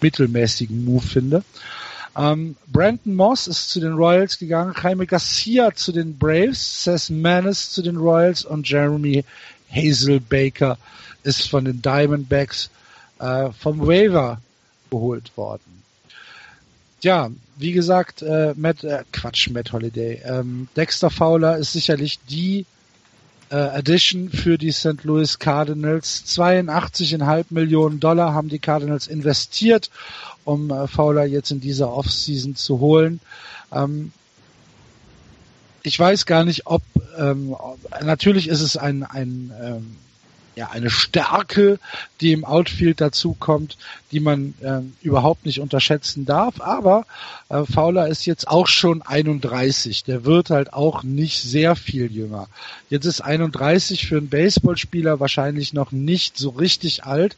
[0.00, 1.42] mittelmäßigen Move finde.
[2.16, 7.70] Ähm, Brandon Moss ist zu den Royals gegangen, Jaime Garcia zu den Braves, Seth Manis
[7.70, 9.24] zu den Royals und Jeremy
[9.70, 10.78] Hazel Baker
[11.22, 12.70] ist von den Diamondbacks
[13.18, 14.40] äh, vom Waiver
[14.90, 15.82] geholt worden.
[17.00, 20.20] Ja, wie gesagt, äh, Matt, äh, Quatsch, Matt Holiday.
[20.24, 22.66] Ähm, Dexter Fowler ist sicherlich die
[23.50, 25.04] äh, Addition für die St.
[25.04, 26.24] Louis Cardinals.
[26.26, 29.90] 82,5 Millionen Dollar haben die Cardinals investiert,
[30.44, 33.20] um äh, Fowler jetzt in dieser Offseason zu holen.
[33.72, 34.12] Ähm,
[35.82, 36.82] ich weiß gar nicht, ob
[37.16, 37.56] ähm,
[38.02, 39.96] natürlich ist es ein, ein ähm,
[40.58, 41.78] ja, eine Stärke,
[42.20, 43.78] die im Outfield dazu kommt,
[44.10, 46.60] die man äh, überhaupt nicht unterschätzen darf.
[46.60, 47.06] Aber
[47.48, 50.02] äh, Fowler ist jetzt auch schon 31.
[50.02, 52.48] Der wird halt auch nicht sehr viel jünger.
[52.90, 57.36] Jetzt ist 31 für einen Baseballspieler wahrscheinlich noch nicht so richtig alt.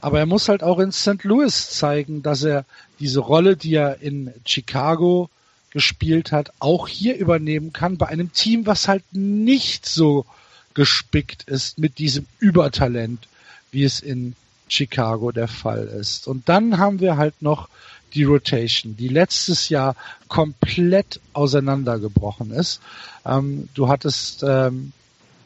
[0.00, 1.22] Aber er muss halt auch in St.
[1.24, 2.64] Louis zeigen, dass er
[2.98, 5.28] diese Rolle, die er in Chicago
[5.70, 10.26] gespielt hat, auch hier übernehmen kann bei einem Team, was halt nicht so
[10.74, 13.26] gespickt ist mit diesem Übertalent,
[13.70, 14.34] wie es in
[14.68, 16.28] Chicago der Fall ist.
[16.28, 17.68] Und dann haben wir halt noch
[18.14, 19.94] die Rotation, die letztes Jahr
[20.28, 22.80] komplett auseinandergebrochen ist.
[23.24, 24.92] Ähm, du hattest ähm,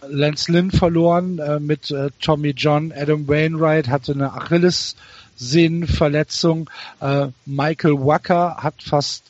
[0.08, 6.68] Lance Lynn verloren äh, mit äh, Tommy John, Adam Wainwright hatte eine Achillessehnenverletzung,
[7.00, 9.24] äh, Michael Wacker hat fast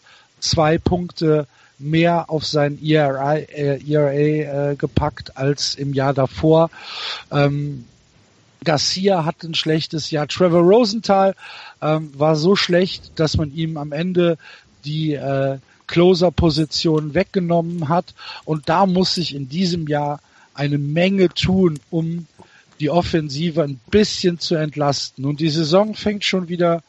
[0.44, 1.46] zwei Punkte
[1.78, 6.70] mehr auf sein ERA, äh, ERA äh, gepackt als im Jahr davor.
[7.30, 7.85] Ähm,
[8.62, 10.26] Garcia hat ein schlechtes Jahr.
[10.26, 11.35] Trevor Rosenthal
[11.83, 14.38] ähm, war so schlecht, dass man ihm am Ende
[14.85, 18.14] die äh, Closer-Position weggenommen hat.
[18.44, 20.20] Und da muss sich in diesem Jahr
[20.54, 22.26] eine Menge tun, um
[22.80, 25.24] die Offensive ein bisschen zu entlasten.
[25.24, 26.83] Und die Saison fängt schon wieder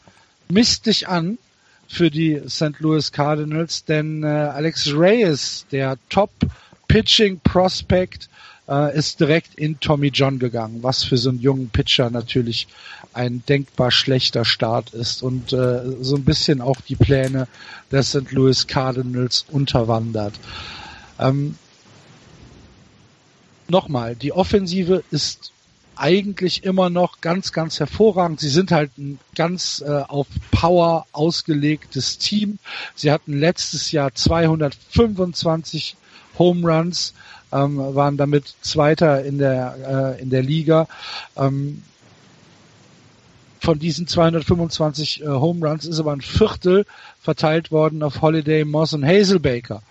[0.47, 1.37] mistig an
[1.87, 2.79] für die St.
[2.79, 6.31] Louis Cardinals, denn äh, Alex Reyes, der Top
[6.87, 8.29] Pitching Prospect,
[8.67, 12.67] äh, ist direkt in Tommy John gegangen, was für so einen jungen Pitcher natürlich
[13.13, 17.47] ein denkbar schlechter Start ist und äh, so ein bisschen auch die Pläne
[17.91, 18.31] der St.
[18.31, 20.33] Louis Cardinals unterwandert.
[21.19, 21.55] Ähm,
[23.67, 25.51] Nochmal, die Offensive ist
[25.95, 28.39] eigentlich immer noch ganz, ganz hervorragend.
[28.39, 32.59] Sie sind halt ein ganz äh, auf Power ausgelegtes Team.
[32.95, 35.95] Sie hatten letztes Jahr 225
[36.37, 37.13] Home Runs,
[37.51, 40.87] ähm, waren damit Zweiter in der, äh, in der Liga.
[41.37, 41.81] Ähm,
[43.59, 46.85] von diesen 225 äh, Home Runs ist aber ein Viertel
[47.21, 49.81] verteilt worden auf Holiday, Moss und Hazelbaker.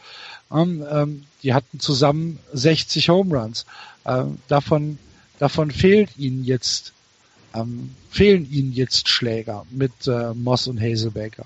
[0.52, 3.66] Ähm, ähm, die hatten zusammen 60 Home Runs.
[4.06, 4.98] Ähm, davon
[5.44, 6.94] Davon fehlt ihnen jetzt,
[7.52, 11.44] ähm, fehlen ihnen jetzt Schläger mit äh, Moss und Hazelbaker.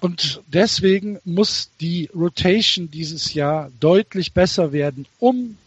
[0.00, 5.58] Und deswegen muss die Rotation dieses Jahr deutlich besser werden, um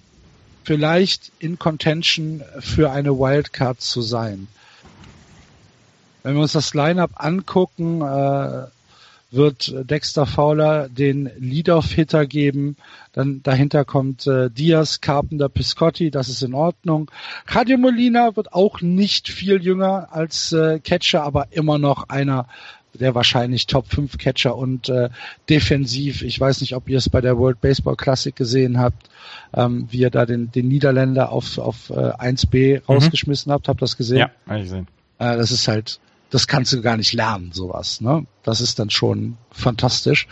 [0.63, 4.48] vielleicht in Contention für eine Wildcard zu sein.
[6.24, 8.65] Wenn wir uns das Lineup angucken, äh,
[9.30, 12.78] wird Dexter Fowler den Lead-Off-Hitter geben.
[13.12, 17.12] Dann dahinter kommt äh, Diaz, Carpenter, Piscotti, das ist in Ordnung.
[17.48, 22.48] Radio Molina wird auch nicht viel jünger als äh, Catcher, aber immer noch einer
[22.94, 25.10] der wahrscheinlich Top 5 Catcher und äh,
[25.50, 26.22] defensiv.
[26.22, 29.10] Ich weiß nicht, ob ihr es bei der World Baseball Classic gesehen habt,
[29.54, 32.82] ähm, wie ihr da den, den Niederländer auf, auf äh, 1B mhm.
[32.88, 33.68] rausgeschmissen habt.
[33.68, 34.18] Habt ihr das gesehen?
[34.18, 34.88] Ja, habe ich gesehen.
[35.20, 38.02] Äh, das ist halt das kannst du gar nicht lernen, sowas.
[38.02, 38.26] Ne?
[38.44, 40.28] Das ist dann schon fantastisch.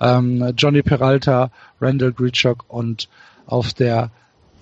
[0.00, 3.08] Ähm, Johnny Peralta, Randall Grichuk und
[3.46, 4.10] auf der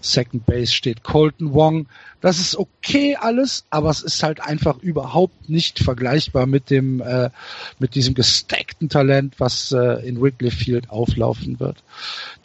[0.01, 1.89] Second Base steht Colton Wong.
[2.21, 7.31] Das ist okay alles, aber es ist halt einfach überhaupt nicht vergleichbar mit dem äh,
[7.79, 11.83] mit diesem gestackten Talent, was äh, in Wrigley Field auflaufen wird.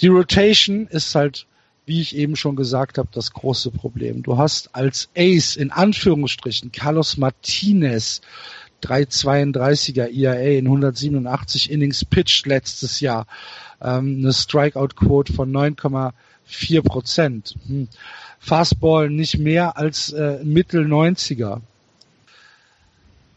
[0.02, 1.46] Die Rotation ist halt,
[1.86, 4.24] wie ich eben schon gesagt habe, das große Problem.
[4.24, 8.22] Du hast als Ace in Anführungsstrichen Carlos Martinez
[8.84, 13.28] 332er ERA in 187 Innings pitched letztes Jahr,
[13.82, 15.76] ähm, eine Strikeout-Quote von 9,
[16.46, 17.56] 4 Prozent.
[17.68, 17.88] Hm.
[18.40, 21.62] Fastball nicht mehr als äh, Mittel 90er.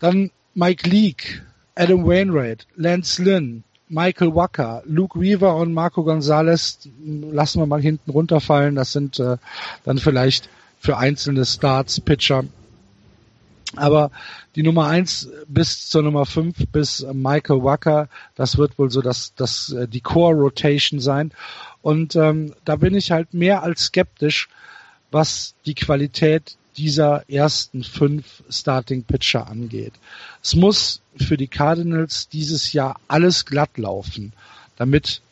[0.01, 1.43] Dann Mike Leake,
[1.77, 8.11] Adam Wainwright, Lance Lynn, Michael Wacker, Luke Weaver und Marco Gonzalez lassen wir mal hinten
[8.11, 8.75] runterfallen.
[8.75, 9.37] Das sind äh,
[9.85, 10.49] dann vielleicht
[10.81, 12.45] für einzelne Starts Pitcher.
[13.75, 14.11] Aber
[14.55, 19.35] die Nummer eins bis zur Nummer fünf bis Michael Wacker, das wird wohl so das,
[19.37, 21.33] das, äh, die Core Rotation sein.
[21.83, 24.49] Und ähm, da bin ich halt mehr als skeptisch,
[25.11, 29.93] was die Qualität dieser ersten fünf Starting Pitcher angeht.
[30.43, 34.33] Es muss für die Cardinals dieses Jahr alles glatt laufen,
[34.77, 35.23] damit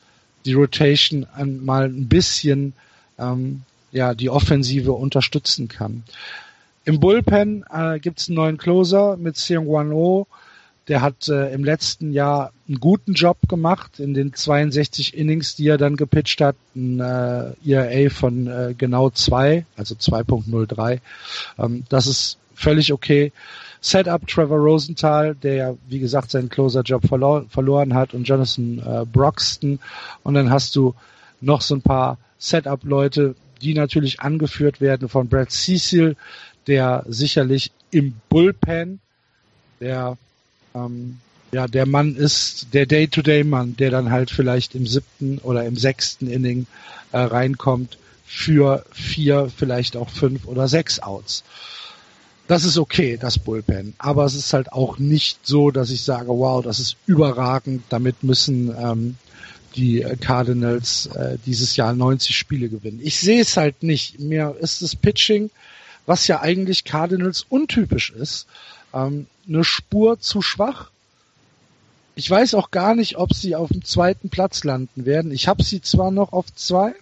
[0.44, 1.26] die Rotation
[1.62, 2.74] mal ein bisschen
[3.18, 6.04] ähm, ja die Offensive unterstützen kann.
[6.84, 10.26] Im Bullpen äh, gibt es einen neuen Closer mit Seung Wan Oh,
[10.88, 15.68] der hat äh, im letzten Jahr einen guten Job gemacht in den 62 Innings, die
[15.68, 16.56] er dann gepitcht hat.
[16.74, 21.00] Ein äh, ERA von äh, genau zwei, also 2.03.
[21.58, 23.32] Ähm, das ist völlig okay.
[23.80, 29.04] Setup Trevor Rosenthal, der ja, wie gesagt, seinen Closer-Job verlor verloren hat und Jonathan äh,
[29.04, 29.78] Broxton.
[30.22, 30.94] Und dann hast du
[31.40, 36.16] noch so ein paar Setup-Leute, die natürlich angeführt werden von Brad Cecil,
[36.66, 39.00] der sicherlich im Bullpen
[39.80, 40.16] der
[40.74, 41.18] ähm,
[41.52, 46.26] ja, der Mann ist der Day-to-Day-Mann, der dann halt vielleicht im siebten oder im sechsten
[46.26, 46.66] Inning
[47.12, 51.44] äh, reinkommt für vier, vielleicht auch fünf oder sechs Outs.
[52.48, 53.94] Das ist okay, das Bullpen.
[53.98, 57.84] Aber es ist halt auch nicht so, dass ich sage, wow, das ist überragend.
[57.88, 59.16] Damit müssen ähm,
[59.76, 63.00] die Cardinals äh, dieses Jahr 90 Spiele gewinnen.
[63.02, 64.20] Ich sehe es halt nicht.
[64.20, 65.50] Mir ist das Pitching,
[66.04, 68.46] was ja eigentlich Cardinals untypisch ist,
[68.94, 70.90] ähm, eine Spur zu schwach.
[72.14, 75.32] Ich weiß auch gar nicht, ob sie auf dem zweiten Platz landen werden.
[75.32, 76.94] Ich habe sie zwar noch auf zwei,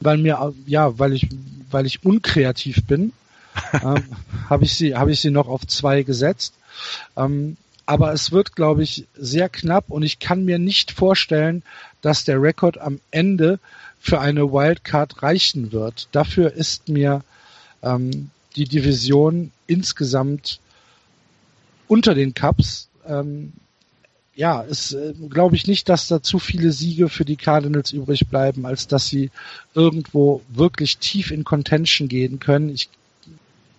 [0.00, 1.28] weil mir ja, weil ich
[1.70, 3.12] weil ich unkreativ bin,
[3.72, 4.04] ähm,
[4.48, 6.54] habe ich sie habe ich sie noch auf zwei gesetzt.
[7.16, 11.62] Ähm, aber es wird, glaube ich, sehr knapp und ich kann mir nicht vorstellen,
[12.02, 13.58] dass der Rekord am Ende
[13.98, 16.06] für eine Wildcard reichen wird.
[16.12, 17.24] Dafür ist mir
[17.82, 20.60] ähm, die Division insgesamt
[21.88, 22.88] unter den Cups.
[23.06, 23.52] Ähm,
[24.34, 28.28] ja, es äh, glaube ich nicht, dass da zu viele Siege für die Cardinals übrig
[28.28, 29.30] bleiben, als dass sie
[29.74, 32.68] irgendwo wirklich tief in Contention gehen können.
[32.68, 32.88] Ich,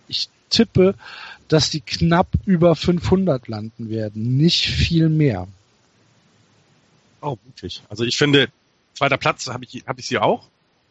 [0.10, 0.96] ich tippe,
[1.48, 5.48] dass die knapp über 500 landen werden, nicht viel mehr.
[7.22, 7.82] Oh, mutig.
[7.90, 8.50] Also ich finde,
[8.94, 10.48] zweiter Platz habe ich, hab ich sie auch,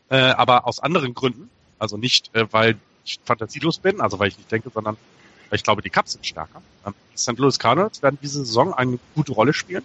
[0.09, 1.51] äh, aber aus anderen Gründen.
[1.79, 4.97] Also nicht, äh, weil ich fantasielos bin, also weil ich nicht denke, sondern
[5.51, 6.63] ich glaube, die Cups sind stärker.
[6.87, 7.39] Ähm, St.
[7.39, 9.85] Louis Cardinals werden diese Saison eine gute Rolle spielen.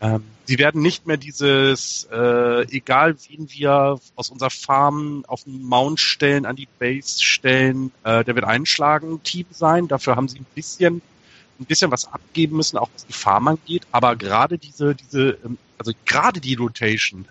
[0.00, 5.62] Ähm, sie werden nicht mehr dieses, äh, egal wen wir aus unserer Farm auf den
[5.62, 9.88] Mount stellen, an die Base stellen, äh, der wird einschlagen, Team sein.
[9.88, 11.00] Dafür haben sie ein bisschen,
[11.58, 13.86] ein bisschen was abgeben müssen, auch was die Farm angeht.
[13.92, 17.26] Aber gerade diese, diese, ähm, also gerade die Rotation,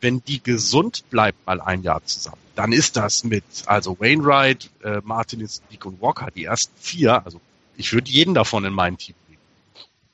[0.00, 5.00] wenn die gesund bleibt mal ein Jahr zusammen, dann ist das mit, also Wainwright, äh,
[5.04, 7.40] Martinez, Nick und Walker, die ersten vier, also
[7.76, 9.40] ich würde jeden davon in mein Team nehmen.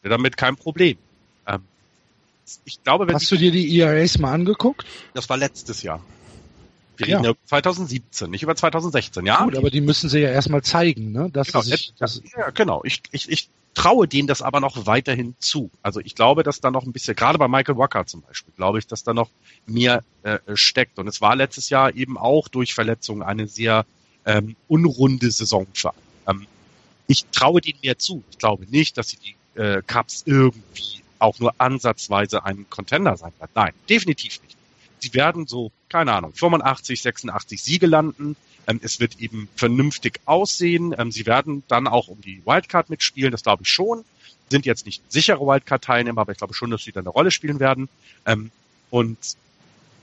[0.03, 0.99] Wäre damit kein Problem.
[1.47, 1.63] Ähm,
[2.65, 4.87] ich glaube, wenn Hast du dir die ERAs mal angeguckt?
[5.15, 6.01] Das war letztes Jahr.
[6.97, 7.17] Wir ja.
[7.19, 9.45] reden ja 2017, nicht über 2016, ja?
[9.45, 11.31] Gut, aber die müssen sie ja erstmal zeigen, ne?
[11.33, 12.83] Dass genau, sich, das, ja, genau.
[12.85, 15.71] Ich, ich, ich traue denen das aber noch weiterhin zu.
[15.83, 18.79] Also ich glaube, dass da noch ein bisschen, gerade bei Michael Walker zum Beispiel, glaube
[18.79, 19.31] ich, dass da noch
[19.67, 20.99] mehr äh, steckt.
[20.99, 23.85] Und es war letztes Jahr eben auch durch Verletzungen eine sehr
[24.25, 25.93] ähm, unrunde Saison für
[26.29, 26.47] ähm,
[27.07, 28.23] Ich traue denen mehr zu.
[28.31, 33.33] Ich glaube nicht, dass sie die äh, Cups irgendwie auch nur ansatzweise ein Contender sein
[33.39, 33.53] werden.
[33.55, 34.57] Nein, definitiv nicht.
[35.05, 38.37] Sie werden so, keine Ahnung, 85, 86 Siege landen
[38.67, 40.95] ähm, es wird eben vernünftig aussehen.
[40.97, 44.05] Ähm, sie werden dann auch um die Wildcard mitspielen, das glaube ich schon.
[44.51, 47.61] Sind jetzt nicht sichere Wildcard-Teilnehmer, aber ich glaube schon, dass sie da eine Rolle spielen
[47.61, 47.89] werden.
[48.27, 48.51] Ähm,
[48.91, 49.19] und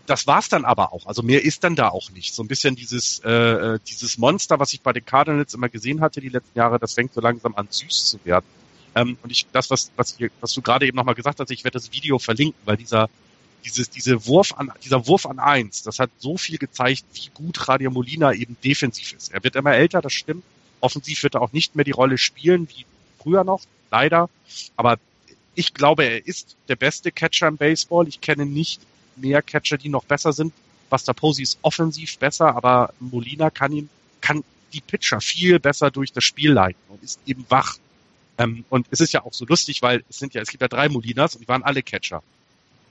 [0.08, 1.06] das war's dann aber auch.
[1.06, 2.34] Also mehr ist dann da auch nicht.
[2.34, 6.02] So ein bisschen dieses, äh, äh, dieses Monster, was ich bei den Cardinals immer gesehen
[6.02, 8.46] hatte die letzten Jahre, das fängt so langsam an süß zu werden.
[8.94, 11.64] Ähm, und ich, das, was, was, hier, was du gerade eben nochmal gesagt hast, ich
[11.64, 13.10] werde das Video verlinken, weil dieser,
[13.66, 17.68] dieses, diese Wurf an, dieser Wurf an eins, das hat so viel gezeigt, wie gut
[17.68, 19.34] Radio Molina eben defensiv ist.
[19.34, 20.44] Er wird immer älter, das stimmt.
[20.80, 22.86] Offensiv wird er auch nicht mehr die Rolle spielen, wie
[23.22, 24.30] früher noch, leider.
[24.76, 24.98] Aber
[25.56, 28.08] ich glaube, er ist der beste Catcher im Baseball.
[28.08, 28.82] Ich kenne nicht
[29.16, 30.54] mehr Catcher, die noch besser sind.
[30.90, 34.44] Buster Posey ist offensiv besser, aber Molina kann ihn, kann
[34.74, 37.78] die Pitcher viel besser durch das Spiel leiten und ist eben wach.
[38.38, 40.68] Ähm, und es ist ja auch so lustig, weil es sind ja, es gibt ja
[40.68, 42.24] drei Molinas und die waren alle Catcher.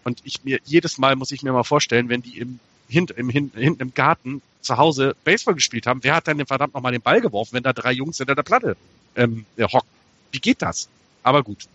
[0.05, 2.59] Und ich mir, jedes Mal muss ich mir mal vorstellen, wenn die im,
[2.89, 6.93] hint, im, hinten im Garten zu Hause Baseball gespielt haben, wer hat denn verdammt nochmal
[6.93, 8.77] den Ball geworfen, wenn da drei Jungs hinter der Platte
[9.17, 9.89] ähm, hocken?
[10.33, 10.89] Wie geht das?
[11.23, 11.67] Aber gut.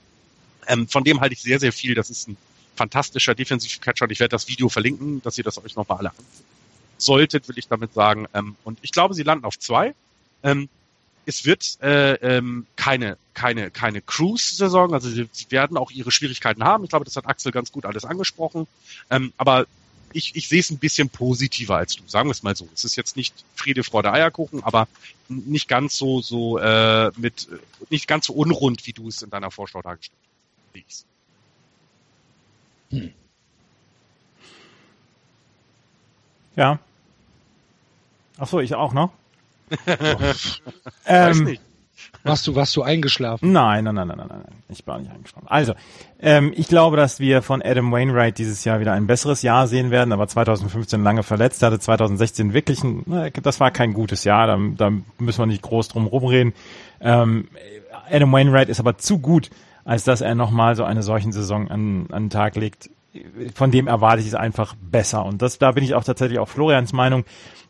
[0.68, 1.94] Ähm, von dem halte ich sehr, sehr viel.
[1.96, 2.38] Das ist ein
[2.76, 6.46] fantastischer Defensiv-Catcher und ich werde das Video verlinken, dass ihr das euch nochmal alle ansehen
[6.98, 8.28] solltet, will ich damit sagen.
[8.34, 9.94] Ähm, und ich glaube, sie landen auf zwei.
[10.44, 10.70] Ähm,
[11.26, 16.64] es wird äh, ähm, keine keine keine Cruise-Saison, also sie, sie werden auch ihre Schwierigkeiten
[16.64, 16.84] haben.
[16.84, 18.68] Ich glaube, das hat Axel ganz gut alles angesprochen.
[19.10, 19.66] Ähm, aber
[20.14, 22.70] ich, ich sehe es ein bisschen positiver als du, sagen wir es mal so.
[22.74, 24.88] Es ist jetzt nicht Friede, Freude, Eierkuchen, aber
[25.28, 27.50] nicht ganz so so äh, mit
[27.90, 30.18] nicht ganz so unrund, wie du es in deiner Vorschau dargestellt
[30.88, 31.06] hast.
[32.92, 33.14] Hm.
[36.56, 36.80] Ja.
[38.38, 39.12] Ach so, ich auch noch.
[41.06, 41.62] Ähm, nicht.
[42.26, 43.52] Warst du, warst du eingeschlafen?
[43.52, 44.64] Nein, nein, nein, nein, nein, nein.
[44.70, 45.48] Ich war nicht eingeschlafen.
[45.48, 45.76] Also,
[46.20, 49.92] ähm, ich glaube, dass wir von Adam Wainwright dieses Jahr wieder ein besseres Jahr sehen
[49.92, 50.12] werden.
[50.12, 54.60] Er war 2015 lange verletzt, hatte 2016 wirklich ein, das war kein gutes Jahr, da,
[54.76, 56.54] da müssen wir nicht groß drum rumreden.
[57.00, 57.48] Ähm,
[58.10, 59.52] Adam Wainwright ist aber zu gut,
[59.84, 62.90] als dass er nochmal so eine solchen Saison an, an den Tag legt.
[63.54, 65.24] Von dem erwarte ich es einfach besser.
[65.26, 67.24] Und das, da bin ich auch tatsächlich auch Florians Meinung,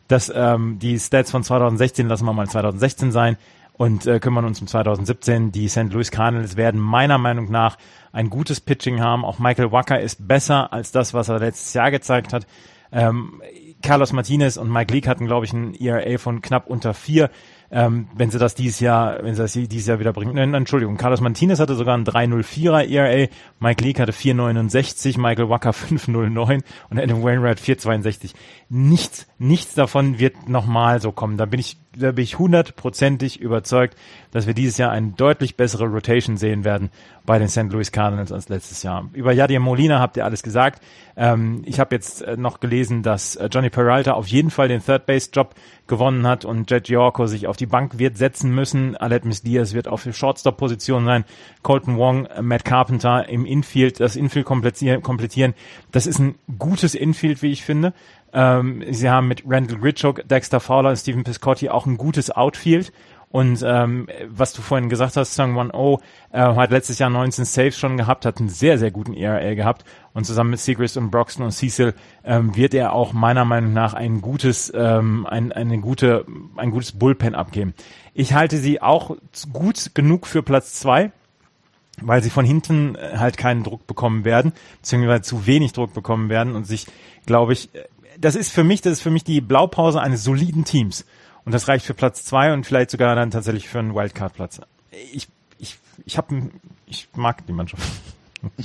[0.08, 3.38] dass ähm, die Stats von 2016 lassen wir mal 2016 sein
[3.74, 5.52] und äh, kümmern uns um 2017.
[5.52, 5.92] Die St.
[5.92, 7.78] Louis Cardinals werden meiner Meinung nach
[8.12, 9.26] ein gutes Pitching haben.
[9.26, 12.48] Auch Michael Wacker ist besser als das, was er letztes Jahr gezeigt hat.
[12.92, 13.42] Ähm,
[13.82, 17.30] Carlos Martinez und Mike Leake hatten, glaube ich, ein ERA von knapp unter vier
[17.76, 20.34] ähm, wenn sie das dieses Jahr, wenn sie das dieses Jahr wieder bringen.
[20.36, 23.28] Nein, Entschuldigung, Carlos Martinez hatte sogar ein 304er ERA,
[23.60, 28.34] Mike Leake hatte 469, Michael Wacker 509 und Adam Wainwright 462.
[28.70, 31.36] Nichts, nichts davon wird nochmal so kommen.
[31.36, 33.98] Da bin ich, da bin ich hundertprozentig überzeugt,
[34.32, 36.90] dass wir dieses Jahr eine deutlich bessere Rotation sehen werden
[37.26, 37.72] bei den St.
[37.72, 39.10] Louis Cardinals als letztes Jahr.
[39.14, 40.82] Über Yadier Molina habt ihr alles gesagt.
[41.18, 44.84] Ähm, ich habe jetzt äh, noch gelesen, dass äh, Johnny Peralta auf jeden Fall den
[44.84, 45.56] Third Base Job
[45.88, 48.98] gewonnen hat und Jet Yorko sich auf die Bank wird setzen müssen.
[48.98, 51.26] Alet Miss Diaz wird auf der Shortstop-Position sein.
[51.64, 55.54] Colton Wong, äh, Matt Carpenter im Infield, das Infield komplettieren.
[55.92, 57.94] Das ist ein gutes Infield, wie ich finde.
[58.36, 62.92] Ähm, sie haben mit Randall Gritchuk, Dexter Fowler und Stephen Piscotti auch ein gutes Outfield.
[63.30, 66.00] Und ähm, was du vorhin gesagt hast, One O
[66.32, 69.84] äh, hat letztes Jahr 19 Saves schon gehabt, hat einen sehr, sehr guten ERA gehabt.
[70.14, 71.94] Und zusammen mit Segrist und Broxton und Cecil
[72.24, 76.94] ähm, wird er auch meiner Meinung nach ein gutes, ähm, ein, eine gute, ein gutes
[76.94, 77.74] Bullpen abgeben.
[78.14, 79.18] Ich halte sie auch
[79.52, 81.12] gut genug für Platz zwei
[82.02, 86.30] weil sie von hinten äh, halt keinen Druck bekommen werden, beziehungsweise zu wenig Druck bekommen
[86.30, 86.88] werden und sich,
[87.26, 87.70] glaube ich,
[88.26, 91.06] das ist für mich, das ist für mich die Blaupause eines soliden Teams.
[91.46, 94.62] Und das reicht für Platz zwei und vielleicht sogar dann tatsächlich für einen Wildcard-Platz.
[95.14, 95.28] Ich,
[95.60, 96.50] ich, ich habe,
[96.88, 97.84] ich mag die Mannschaft.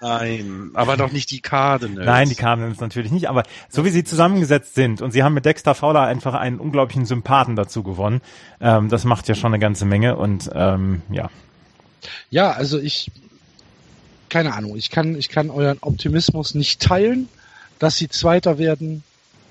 [0.00, 2.06] Nein, aber doch nicht die Cardinals.
[2.06, 5.44] Nein, die Cardinals natürlich nicht, aber so wie sie zusammengesetzt sind und sie haben mit
[5.44, 8.20] Dexter Fowler einfach einen unglaublichen Sympathen dazu gewonnen,
[8.60, 11.30] ähm, das macht ja schon eine ganze Menge und ähm, ja.
[12.30, 13.12] Ja, also ich,
[14.28, 17.28] keine Ahnung, ich kann, ich kann euren Optimismus nicht teilen,
[17.78, 19.02] dass sie Zweiter werden.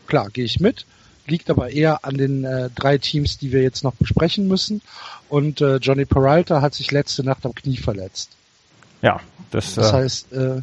[0.07, 0.85] Klar, gehe ich mit
[1.27, 4.81] liegt aber eher an den äh, drei Teams, die wir jetzt noch besprechen müssen.
[5.29, 8.31] Und äh, Johnny Peralta hat sich letzte Nacht am Knie verletzt.
[9.01, 9.19] Ja,
[9.51, 10.61] das, das äh, heißt, äh,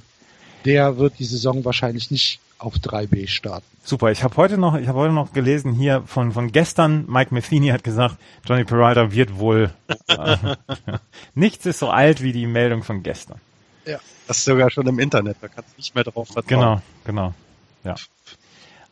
[0.65, 3.67] der wird die Saison wahrscheinlich nicht auf 3B starten.
[3.85, 4.11] Super.
[4.11, 7.05] Ich habe heute noch, ich habe heute noch gelesen hier von von gestern.
[7.07, 9.71] Mike Matheny hat gesagt, Johnny Peralta wird wohl.
[10.09, 10.37] Äh,
[11.35, 13.39] nichts ist so alt wie die Meldung von gestern.
[13.85, 15.37] Ja, das ist sogar schon im Internet.
[15.43, 16.49] Da kannst du nicht mehr drauf vertrauen.
[16.49, 17.35] Genau, genau.
[17.85, 17.95] Ja.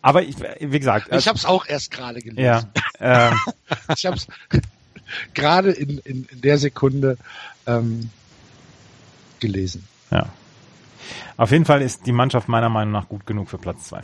[0.03, 1.13] Aber ich, wie gesagt.
[1.13, 2.43] Ich habe es auch erst gerade gelesen.
[2.43, 3.39] Ja, ähm.
[3.97, 4.27] ich habe es
[5.35, 7.17] gerade in, in, in der Sekunde
[7.67, 8.11] ähm,
[9.41, 9.87] gelesen.
[10.11, 10.29] Ja.
[11.37, 14.03] Auf jeden Fall ist die Mannschaft meiner Meinung nach gut genug für Platz zwei.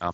[0.00, 0.12] Ja.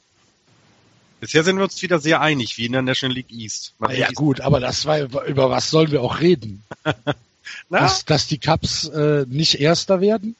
[1.20, 3.74] Bisher sind wir uns wieder sehr einig, wie in der National League East.
[3.78, 6.62] Man ja gut, aber das war über was sollen wir auch reden?
[7.70, 10.36] dass, dass die Cups äh, nicht Erster werden?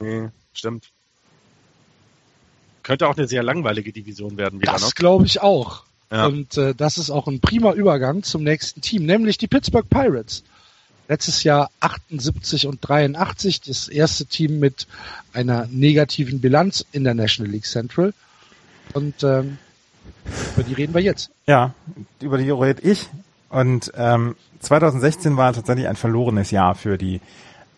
[0.00, 0.90] Nee, stimmt.
[2.84, 5.82] Könnte auch eine sehr langweilige Division werden wieder, Das glaube ich auch.
[6.12, 6.26] Ja.
[6.26, 10.44] Und äh, das ist auch ein prima Übergang zum nächsten Team, nämlich die Pittsburgh Pirates.
[11.08, 14.86] Letztes Jahr 78 und 83, das erste Team mit
[15.32, 18.14] einer negativen Bilanz in der National League Central.
[18.92, 19.58] Und ähm,
[20.54, 21.30] über die reden wir jetzt.
[21.46, 21.74] Ja,
[22.20, 23.08] über die rede ich.
[23.50, 27.20] Und ähm, 2016 war tatsächlich ein verlorenes Jahr für die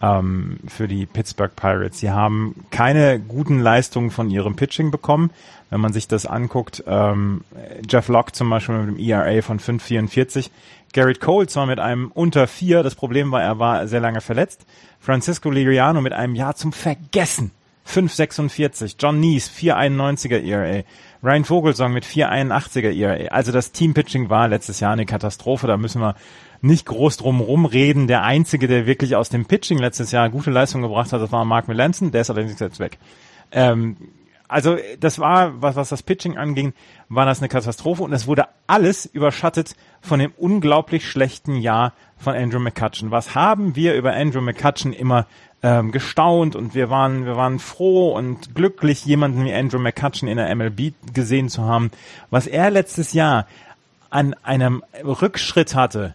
[0.03, 2.01] ähm, für die Pittsburgh Pirates.
[2.01, 5.31] Sie haben keine guten Leistungen von ihrem Pitching bekommen.
[5.71, 7.43] Wenn man sich das anguckt, ähm,
[7.89, 10.51] Jeff Locke zum Beispiel mit einem ERA von 5,44,
[10.93, 14.65] Garrett Cole zwar mit einem unter 4, das Problem war, er war sehr lange verletzt,
[15.01, 17.51] Francisco Liriano mit einem Jahr zum Vergessen,
[17.87, 20.85] 5,46, John Nees 4,91er ERA,
[21.23, 23.29] Ryan Vogelsong mit 4,81er ERA.
[23.29, 26.15] Also das Team-Pitching war letztes Jahr eine Katastrophe, da müssen wir
[26.61, 28.07] nicht groß drum rumreden.
[28.07, 31.45] Der einzige, der wirklich aus dem Pitching letztes Jahr gute Leistung gebracht hat, das war
[31.45, 32.99] Mark Melanson, der ist allerdings jetzt weg.
[33.53, 33.97] Ähm,
[34.49, 36.73] also das war, was, was das Pitching anging,
[37.09, 42.35] war das eine Katastrophe und es wurde alles überschattet von dem unglaublich schlechten Jahr von
[42.35, 43.11] Andrew McCutcheon.
[43.11, 45.27] Was haben wir über Andrew McCutcheon immer
[45.63, 50.37] ähm, gestaunt und wir waren, wir waren froh und glücklich, jemanden wie Andrew McCutcheon in
[50.37, 51.91] der MLB gesehen zu haben.
[52.31, 53.47] Was er letztes Jahr
[54.11, 56.15] an einem Rückschritt hatte,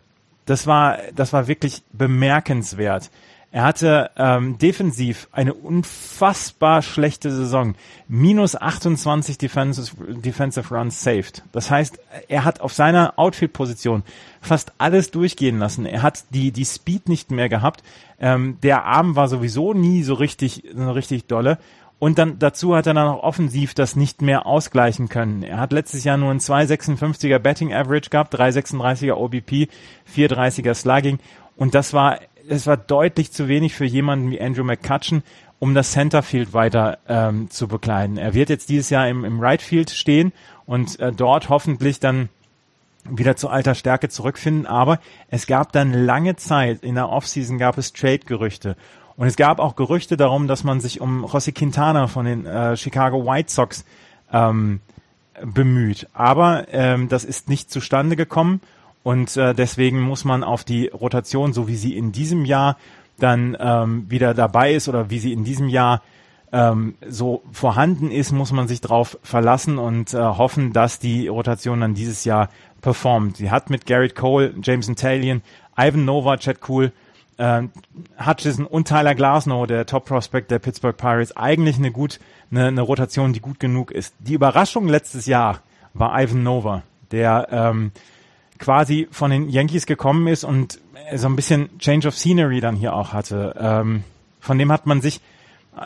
[0.51, 3.09] das war, das war wirklich bemerkenswert.
[3.53, 7.75] Er hatte ähm, defensiv eine unfassbar schlechte Saison.
[8.09, 11.43] Minus 28 Defensive, Defensive Runs saved.
[11.53, 14.03] Das heißt, er hat auf seiner Outfield-Position
[14.41, 15.85] fast alles durchgehen lassen.
[15.85, 17.81] Er hat die, die Speed nicht mehr gehabt.
[18.19, 21.59] Ähm, der Arm war sowieso nie so richtig, so richtig dolle.
[22.01, 25.43] Und dann dazu hat er dann auch offensiv das nicht mehr ausgleichen können.
[25.43, 29.69] Er hat letztes Jahr nur ein 2,56er Betting Average gehabt, 3,36er OBP,
[30.11, 31.19] 4,30er Slugging.
[31.55, 32.17] Und das war
[32.49, 35.21] es war deutlich zu wenig für jemanden wie Andrew McCutcheon,
[35.59, 38.17] um das Centerfield weiter ähm, zu bekleiden.
[38.17, 40.33] Er wird jetzt dieses Jahr im, im Right Field stehen
[40.65, 42.29] und äh, dort hoffentlich dann
[43.07, 44.65] wieder zu alter Stärke zurückfinden.
[44.65, 44.99] Aber
[45.29, 48.75] es gab dann lange Zeit, in der Offseason gab es Trade-Gerüchte.
[49.21, 52.75] Und es gab auch Gerüchte darum, dass man sich um José Quintana von den äh,
[52.75, 53.85] Chicago White Sox
[54.33, 54.79] ähm,
[55.43, 56.07] bemüht.
[56.11, 58.61] Aber ähm, das ist nicht zustande gekommen.
[59.03, 62.77] Und äh, deswegen muss man auf die Rotation, so wie sie in diesem Jahr
[63.19, 66.01] dann ähm, wieder dabei ist oder wie sie in diesem Jahr
[66.51, 71.81] ähm, so vorhanden ist, muss man sich darauf verlassen und äh, hoffen, dass die Rotation
[71.81, 72.49] dann dieses Jahr
[72.81, 73.37] performt.
[73.37, 75.43] Sie hat mit Garrett Cole, Jameson Talion,
[75.77, 76.91] Ivan Nova, Chad Cool,
[77.41, 77.63] äh,
[78.23, 82.19] Hutchison und Tyler Glasnow, der Top Prospect der Pittsburgh Pirates, eigentlich eine gut
[82.51, 84.13] eine, eine Rotation, die gut genug ist.
[84.19, 85.61] Die Überraschung letztes Jahr
[85.93, 87.91] war Ivan Nova, der ähm,
[88.59, 90.79] quasi von den Yankees gekommen ist und
[91.15, 93.55] so ein bisschen Change of Scenery dann hier auch hatte.
[93.59, 94.03] Ähm,
[94.39, 95.21] von dem hat man sich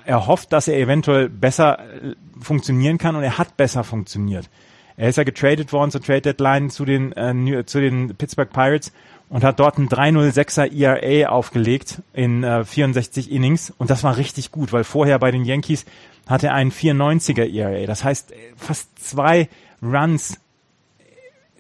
[0.06, 4.50] erhofft, dass er eventuell besser äh, funktionieren kann und er hat besser funktioniert.
[4.98, 8.92] Er ist ja getradet worden zur Trade Deadline zu den, äh, zu den Pittsburgh Pirates
[9.30, 14.52] und hat dort ein 306er ERA aufgelegt in äh, 64 Innings und das war richtig
[14.52, 15.86] gut, weil vorher bei den Yankees
[16.28, 17.86] hatte er einen 94er ERA.
[17.86, 19.50] Das heißt, fast zwei
[19.82, 20.40] Runs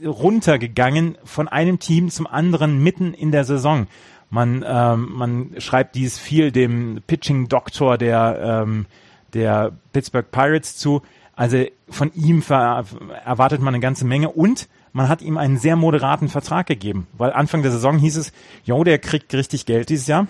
[0.03, 3.87] runtergegangen von einem Team zum anderen mitten in der Saison.
[4.29, 8.85] Man, ähm, man schreibt dies viel dem Pitching-Doktor der, ähm,
[9.33, 11.01] der Pittsburgh Pirates zu.
[11.35, 16.29] Also von ihm erwartet man eine ganze Menge und man hat ihm einen sehr moderaten
[16.29, 18.31] Vertrag gegeben, weil Anfang der Saison hieß es,
[18.63, 20.27] jo, der kriegt richtig Geld dieses Jahr.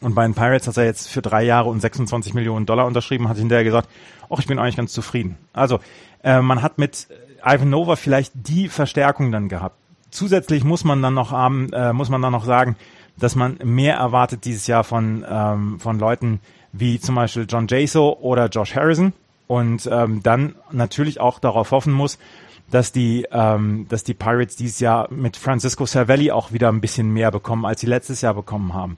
[0.00, 3.28] Und bei den Pirates hat er jetzt für drei Jahre und 26 Millionen Dollar unterschrieben,
[3.28, 3.88] hat hinterher gesagt,
[4.28, 5.36] ach, ich bin eigentlich ganz zufrieden.
[5.52, 5.78] Also
[6.24, 7.06] äh, man hat mit
[7.44, 9.76] Ivan Nova vielleicht die Verstärkung dann gehabt.
[10.10, 12.74] Zusätzlich muss man dann noch haben, äh, muss man dann noch sagen,
[13.18, 16.40] dass man mehr erwartet dieses Jahr von ähm, von Leuten
[16.72, 19.12] wie zum Beispiel John Jaso oder Josh Harrison
[19.46, 22.18] und ähm, dann natürlich auch darauf hoffen muss,
[22.70, 27.12] dass die ähm, dass die Pirates dieses Jahr mit Francisco Cervelli auch wieder ein bisschen
[27.12, 28.96] mehr bekommen, als sie letztes Jahr bekommen haben.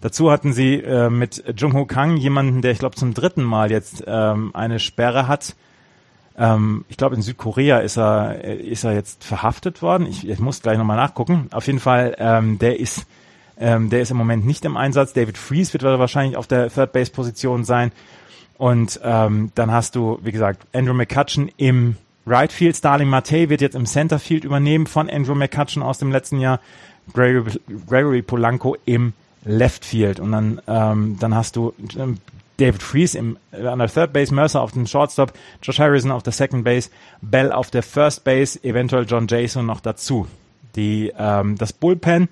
[0.00, 3.70] Dazu hatten sie äh, mit Jung Ho Kang jemanden, der ich glaube zum dritten Mal
[3.70, 5.54] jetzt ähm, eine Sperre hat
[6.36, 10.06] ähm, ich glaube, in Südkorea ist er, ist er jetzt verhaftet worden.
[10.06, 11.48] Ich, ich muss gleich nochmal nachgucken.
[11.52, 13.06] Auf jeden Fall, ähm, der ist,
[13.58, 15.12] ähm, der ist im Moment nicht im Einsatz.
[15.12, 17.92] David Fries wird wahrscheinlich auf der Third Base Position sein.
[18.56, 21.96] Und ähm, dann hast du, wie gesagt, Andrew McCutcheon im
[22.26, 22.76] Right Field.
[22.76, 26.60] Starling Mate wird jetzt im Center Field übernehmen von Andrew McCutcheon aus dem letzten Jahr.
[27.12, 29.12] Gregory, Gregory Polanco im
[29.44, 30.20] Left Field.
[30.20, 32.18] Und dann, ähm, dann hast du ähm,
[32.58, 36.22] David Fries im, äh, an der Third Base, Mercer auf dem Shortstop, Josh Harrison auf
[36.22, 40.28] der Second Base, Bell auf der First Base, eventuell John Jason noch dazu.
[40.76, 42.28] Die, ähm, das Bullpen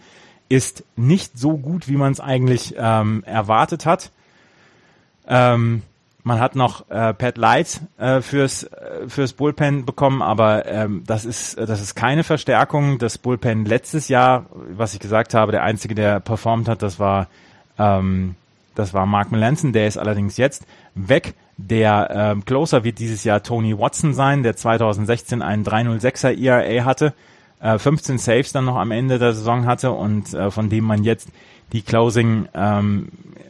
[0.49, 4.11] ist nicht so gut, wie man es eigentlich ähm, erwartet hat.
[5.27, 5.83] Ähm,
[6.23, 11.25] Man hat noch äh, Pat Light äh, fürs äh, fürs Bullpen bekommen, aber ähm, das
[11.25, 12.99] ist das ist keine Verstärkung.
[12.99, 17.29] Das Bullpen letztes Jahr, was ich gesagt habe, der einzige, der performt hat, das war
[17.79, 18.35] ähm,
[18.75, 19.73] das war Mark Melanson.
[19.73, 21.35] Der ist allerdings jetzt weg.
[21.57, 27.13] Der ähm, Closer wird dieses Jahr Tony Watson sein, der 2016 einen 306er ERA hatte,
[27.61, 31.05] äh, 15 Saves dann noch am Ende der Saison hatte und äh, von dem man
[31.05, 31.29] jetzt
[31.73, 33.09] die Closing, ähm,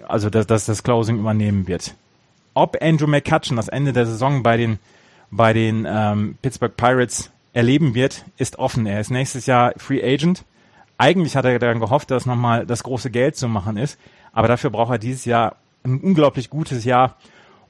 [0.08, 1.94] also dass, dass das Closing übernehmen wird
[2.54, 4.78] ob Andrew McCutcheon das Ende der Saison bei den,
[5.30, 8.86] bei den ähm, Pittsburgh Pirates erleben wird, ist offen.
[8.86, 10.44] Er ist nächstes Jahr Free Agent.
[10.98, 13.98] Eigentlich hat er dann gehofft, dass nochmal das große Geld zu machen ist,
[14.32, 17.16] aber dafür braucht er dieses Jahr ein unglaublich gutes Jahr,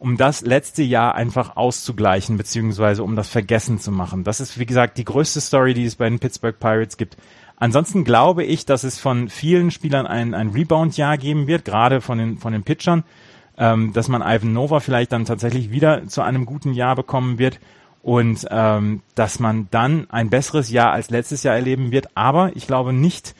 [0.00, 4.24] um das letzte Jahr einfach auszugleichen, beziehungsweise um das vergessen zu machen.
[4.24, 7.16] Das ist, wie gesagt, die größte Story, die es bei den Pittsburgh Pirates gibt.
[7.56, 12.16] Ansonsten glaube ich, dass es von vielen Spielern ein, ein Rebound-Jahr geben wird, gerade von
[12.16, 13.04] den, von den Pitchern
[13.60, 17.60] ähm, dass man Ivan Nova vielleicht dann tatsächlich wieder zu einem guten Jahr bekommen wird
[18.02, 22.08] und ähm, dass man dann ein besseres Jahr als letztes Jahr erleben wird.
[22.16, 23.34] Aber ich glaube nicht,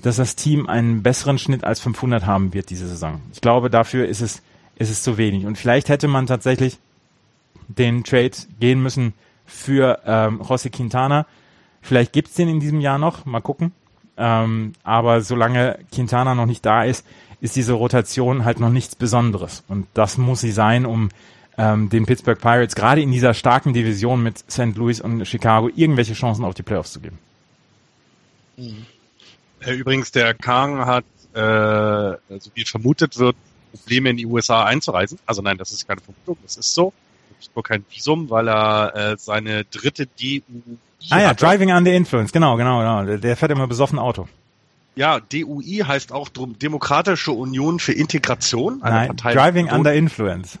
[0.00, 3.20] dass das Team einen besseren Schnitt als 500 haben wird diese Saison.
[3.32, 4.42] Ich glaube, dafür ist es,
[4.76, 5.44] ist es zu wenig.
[5.44, 6.78] Und vielleicht hätte man tatsächlich
[7.66, 9.12] den Trade gehen müssen
[9.44, 11.26] für ähm, José Quintana.
[11.82, 13.72] Vielleicht gibt's den in diesem Jahr noch, mal gucken.
[14.16, 17.04] Ähm, aber solange Quintana noch nicht da ist,
[17.40, 19.64] ist diese Rotation halt noch nichts Besonderes.
[19.68, 21.10] Und das muss sie sein, um
[21.56, 24.76] ähm, den Pittsburgh Pirates gerade in dieser starken Division mit St.
[24.76, 27.18] Louis und Chicago irgendwelche Chancen auf die Playoffs zu geben.
[28.56, 28.86] Mhm.
[29.66, 33.36] Übrigens, der Kang hat, äh, so wie vermutet wird,
[33.72, 35.18] Probleme in die USA einzureisen.
[35.26, 36.92] Also nein, das ist keine Vermutung, das ist so.
[37.40, 40.42] Gibt nur kein Visum, weil er äh, seine dritte DUI
[41.10, 43.18] Ah ja, Driving Under Influence, genau, genau, genau.
[43.18, 44.28] Der fährt immer besoffen Auto.
[44.96, 48.82] Ja, DUI heißt auch Demokratische Union für Integration.
[48.82, 50.58] Eine Nein, Partei Driving Under Influence.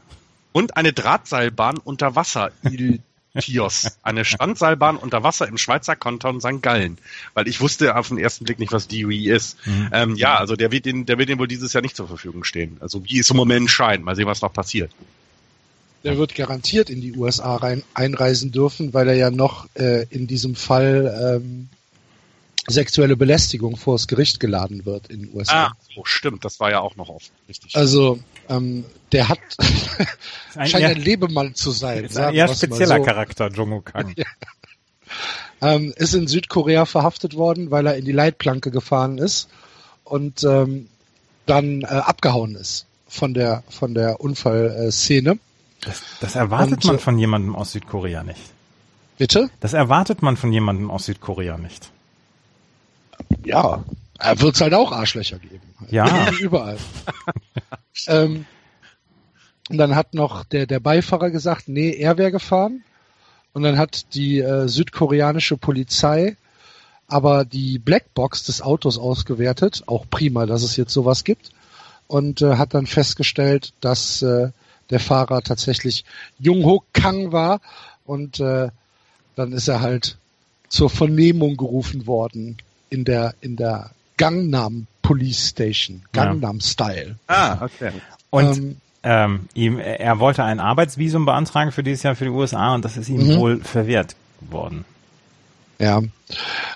[0.52, 3.00] Und eine Drahtseilbahn unter Wasser, Il
[3.40, 3.98] Tios.
[4.02, 6.62] Eine Standseilbahn unter Wasser im Schweizer Kanton St.
[6.62, 6.98] Gallen.
[7.34, 9.56] Weil ich wusste auf den ersten Blick nicht, was DUI ist.
[9.66, 9.88] Mhm.
[9.92, 12.44] Ähm, ja, also der wird, den, der wird den wohl dieses Jahr nicht zur Verfügung
[12.44, 12.76] stehen.
[12.80, 14.04] Also wie es im Moment scheint.
[14.04, 14.90] Mal sehen, was noch passiert.
[16.04, 20.26] Der wird garantiert in die USA rein, einreisen dürfen, weil er ja noch äh, in
[20.26, 21.68] diesem Fall ähm,
[22.68, 25.66] sexuelle Belästigung vor das Gericht geladen wird in den USA.
[25.66, 27.76] Ah, so stimmt, das war ja auch noch offen, richtig.
[27.76, 29.38] Also ähm, der hat
[30.56, 32.04] ein scheint ein Lebemann zu sein.
[32.04, 33.02] Ist ein eher spezieller so.
[33.02, 34.14] Charakter, Jongo Kang.
[34.16, 34.24] ja.
[35.60, 39.48] ähm, ist in Südkorea verhaftet worden, weil er in die Leitplanke gefahren ist
[40.04, 40.88] und ähm,
[41.46, 45.38] dann äh, abgehauen ist von der von der Unfallszene.
[45.82, 48.40] Das, das erwartet und, man äh, von jemandem aus Südkorea nicht.
[49.18, 49.50] Bitte?
[49.60, 51.92] Das erwartet man von jemandem aus Südkorea nicht
[53.44, 53.84] ja,
[54.36, 55.62] wird es halt auch Arschlöcher geben.
[55.90, 56.30] Ja.
[56.40, 56.78] Überall.
[58.06, 58.46] ähm,
[59.70, 62.84] und dann hat noch der, der Beifahrer gesagt, nee, er wäre gefahren.
[63.52, 66.36] Und dann hat die äh, südkoreanische Polizei
[67.06, 69.82] aber die Blackbox des Autos ausgewertet.
[69.86, 71.50] Auch prima, dass es jetzt sowas gibt.
[72.06, 74.50] Und äh, hat dann festgestellt, dass äh,
[74.90, 76.04] der Fahrer tatsächlich
[76.38, 77.60] Jung-Ho Kang war.
[78.04, 78.68] Und äh,
[79.36, 80.16] dann ist er halt
[80.68, 82.58] zur Vernehmung gerufen worden
[82.90, 86.64] in der, in der Gangnam Police Station, Gangnam ja.
[86.64, 87.16] Style.
[87.26, 87.92] Ah, okay.
[88.30, 92.74] Und ähm, ähm, ihm, er wollte ein Arbeitsvisum beantragen für dieses Jahr für die USA
[92.74, 93.36] und das ist ihm mhm.
[93.36, 94.84] wohl verwehrt worden.
[95.78, 96.02] Ja,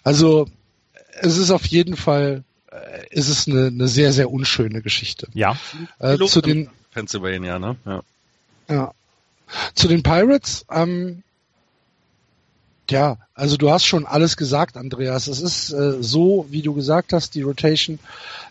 [0.04, 0.48] also
[1.20, 2.76] es ist auf jeden Fall, äh,
[3.10, 5.28] es ist eine, eine sehr, sehr unschöne Geschichte.
[5.32, 5.56] Ja.
[5.98, 7.76] Äh, zu den Pennsylvania, ne?
[7.86, 8.02] Ja.
[8.68, 8.94] ja.
[9.74, 11.22] Zu den Pirates, ähm,
[12.90, 15.26] ja, also du hast schon alles gesagt, Andreas.
[15.26, 17.98] Es ist äh, so, wie du gesagt hast, die Rotation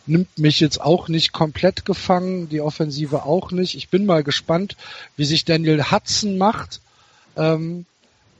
[0.05, 3.75] nimmt mich jetzt auch nicht komplett gefangen, die Offensive auch nicht.
[3.75, 4.77] Ich bin mal gespannt,
[5.15, 6.81] wie sich Daniel Hudson macht,
[7.35, 7.85] ähm,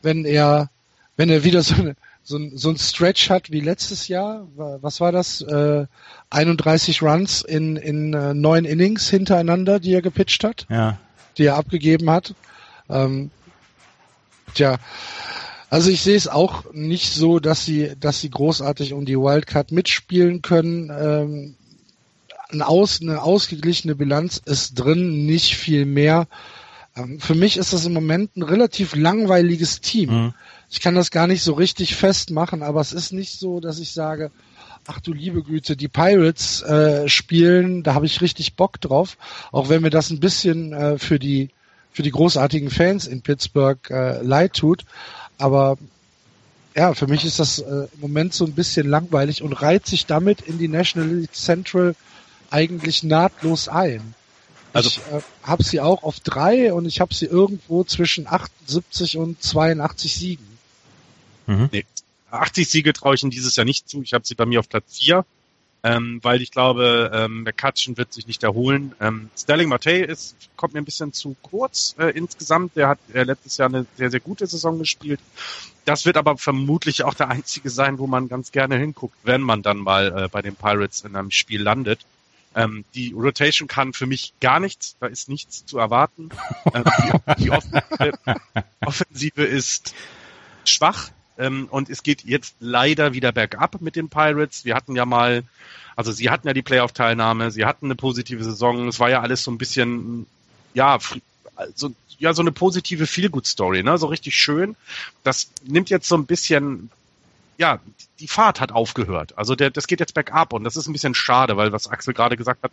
[0.01, 0.69] wenn er,
[1.15, 4.47] wenn er wieder so, eine, so, ein, so ein Stretch hat wie letztes Jahr.
[4.55, 5.41] Was war das?
[5.41, 5.85] Äh,
[6.29, 10.97] 31 Runs in, in äh, neun Innings hintereinander, die er gepitcht hat, ja.
[11.37, 12.35] die er abgegeben hat.
[12.89, 13.31] Ähm,
[14.53, 14.77] tja,
[15.69, 19.71] also ich sehe es auch nicht so, dass sie, dass sie großartig um die Wildcard
[19.71, 20.89] mitspielen können.
[20.89, 21.55] Ähm,
[22.49, 26.27] eine, aus, eine ausgeglichene Bilanz ist drin, nicht viel mehr.
[26.95, 30.09] Ähm, für mich ist das im Moment ein relativ langweiliges Team.
[30.09, 30.33] Mhm.
[30.69, 33.91] Ich kann das gar nicht so richtig festmachen, aber es ist nicht so, dass ich
[33.91, 34.31] sage,
[34.85, 39.17] ach du liebe Güte, die Pirates äh, spielen, da habe ich richtig Bock drauf,
[39.51, 41.49] auch wenn mir das ein bisschen äh, für die
[41.91, 44.85] für die großartigen Fans in Pittsburgh äh, leid tut.
[45.37, 45.77] Aber
[46.75, 50.05] ja, für mich ist das äh, im Moment so ein bisschen langweilig und reiht sich
[50.05, 51.95] damit in die National League Central
[52.49, 54.13] eigentlich nahtlos ein.
[54.73, 59.17] Also ich äh, habe sie auch auf drei und ich habe sie irgendwo zwischen 78
[59.17, 60.47] und 82 Siegen.
[61.47, 61.69] Mhm.
[61.71, 61.85] Nee,
[62.29, 64.01] 80 Siege traue ich Ihnen dieses Jahr nicht zu.
[64.03, 65.25] Ich habe sie bei mir auf Platz 4,
[65.83, 68.93] ähm, weil ich glaube, ähm, McCutcheon wird sich nicht erholen.
[68.99, 72.75] Ähm, Sterling Matei ist, kommt mir ein bisschen zu kurz äh, insgesamt.
[72.75, 75.19] Der hat äh, letztes Jahr eine sehr, sehr gute Saison gespielt.
[75.85, 79.61] Das wird aber vermutlich auch der einzige sein, wo man ganz gerne hinguckt, wenn man
[79.61, 81.99] dann mal äh, bei den Pirates in einem Spiel landet.
[82.55, 86.29] Ähm, die Rotation kann für mich gar nichts, da ist nichts zu erwarten.
[86.73, 86.83] Ähm,
[87.37, 88.17] die, die Offensive,
[88.85, 89.93] Offensive ist
[90.65, 94.65] schwach, ähm, und es geht jetzt leider wieder bergab mit den Pirates.
[94.65, 95.43] Wir hatten ja mal,
[95.95, 98.87] also sie hatten ja die Playoff-Teilnahme, sie hatten eine positive Saison.
[98.87, 100.25] Es war ja alles so ein bisschen,
[100.73, 100.97] ja,
[101.75, 103.97] so, ja, so eine positive Feel-Good-Story, ne?
[103.97, 104.75] So richtig schön.
[105.23, 106.89] Das nimmt jetzt so ein bisschen,
[107.57, 107.79] ja,
[108.19, 109.37] die Fahrt hat aufgehört.
[109.37, 112.13] Also der, das geht jetzt bergab und das ist ein bisschen schade, weil was Axel
[112.13, 112.71] gerade gesagt hat,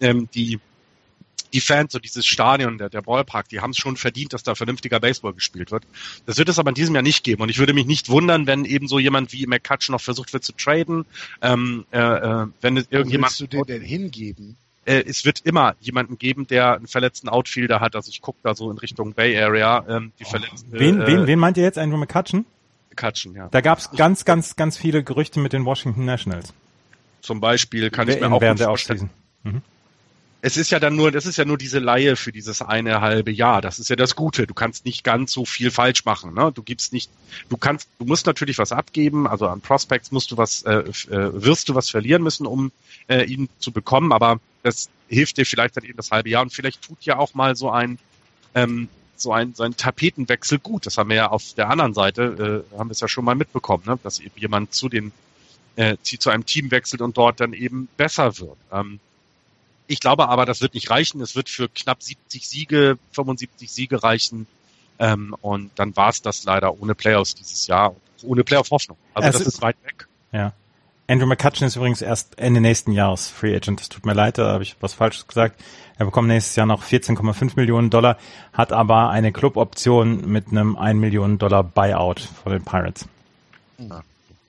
[0.00, 0.60] ähm, die
[1.52, 4.54] die Fans und dieses Stadion, der, der Ballpark, die haben es schon verdient, dass da
[4.54, 5.84] vernünftiger Baseball gespielt wird.
[6.26, 7.42] Das wird es aber in diesem Jahr nicht geben.
[7.42, 10.44] Und ich würde mich nicht wundern, wenn eben so jemand wie McCutcheon noch versucht wird
[10.44, 11.04] zu traden.
[11.42, 13.32] Ähm, äh, äh, wenn es irgendjemand.
[13.32, 14.56] Willst du den denn hingeben?
[14.84, 17.96] Äh, es wird immer jemanden geben, der einen verletzten Outfielder hat.
[17.96, 19.84] Also ich gucke da so in Richtung Bay Area.
[19.88, 20.30] Ähm, die oh.
[20.30, 21.78] verletzten, wen, äh, wen, wen meint ihr jetzt?
[21.78, 22.44] Andrew McCutcheon?
[22.90, 23.48] McCutcheon, ja.
[23.48, 26.54] Da gab es ganz, ganz, ganz viele Gerüchte mit den Washington Nationals.
[27.20, 29.10] Zum Beispiel kann ich mir auch während der vorstellen.
[29.42, 29.62] Mhm
[30.46, 33.32] es ist ja dann nur, das ist ja nur diese Laie für dieses eine halbe
[33.32, 33.60] Jahr.
[33.60, 34.46] Das ist ja das Gute.
[34.46, 36.34] Du kannst nicht ganz so viel falsch machen.
[36.34, 36.52] Ne?
[36.54, 37.10] Du gibst nicht,
[37.48, 39.26] du kannst, du musst natürlich was abgeben.
[39.26, 42.70] Also an Prospects musst du was, äh, äh, wirst du was verlieren müssen, um
[43.08, 44.12] äh, ihn zu bekommen.
[44.12, 46.42] Aber das hilft dir vielleicht dann eben das halbe Jahr.
[46.42, 47.98] Und vielleicht tut ja auch mal so ein,
[48.54, 50.86] ähm, so ein, so ein Tapetenwechsel gut.
[50.86, 53.34] Das haben wir ja auf der anderen Seite, äh, haben wir es ja schon mal
[53.34, 53.98] mitbekommen, ne?
[54.04, 55.10] dass eben jemand zu den,
[55.74, 58.58] äh, zu einem Team wechselt und dort dann eben besser wird.
[58.70, 59.00] Ähm,
[59.86, 61.20] ich glaube aber, das wird nicht reichen.
[61.20, 64.46] Es wird für knapp 70 Siege, 75 Siege reichen.
[64.98, 68.96] Ähm, und dann war es das leider ohne Playoffs dieses Jahr, ohne Playoff-Hoffnung.
[69.14, 70.08] Also es das ist, ist weit weg.
[70.32, 70.52] Ja.
[71.08, 73.80] Andrew McCutcheon ist übrigens erst Ende nächsten Jahres Free Agent.
[73.80, 75.62] Es tut mir leid, da habe ich was Falsches gesagt.
[75.98, 78.18] Er bekommt nächstes Jahr noch 14,5 Millionen Dollar,
[78.52, 83.06] hat aber eine Cluboption mit einem 1 Millionen Dollar Buyout von den Pirates.
[83.78, 84.02] Ja.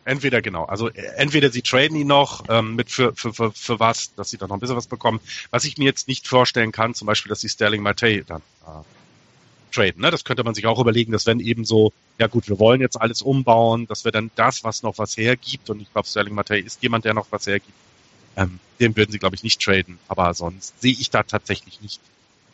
[0.08, 3.78] Entweder genau, also äh, entweder sie traden ihn noch ähm, mit für, für, für, für
[3.82, 5.20] was, dass sie dann noch ein bisschen was bekommen.
[5.52, 9.76] Was ich mir jetzt nicht vorstellen kann, zum Beispiel, dass sie Sterling Mate dann äh,
[9.76, 10.02] traden.
[10.02, 10.10] Ne?
[10.10, 12.96] Das könnte man sich auch überlegen, dass wenn eben so, ja gut, wir wollen jetzt
[12.96, 16.58] alles umbauen, dass wir dann das, was noch was hergibt, und ich glaube, Sterling Mate
[16.58, 17.78] ist jemand, der noch was hergibt,
[18.38, 20.00] ähm, den würden sie, glaube ich, nicht traden.
[20.08, 22.00] Aber sonst sehe ich da tatsächlich nicht,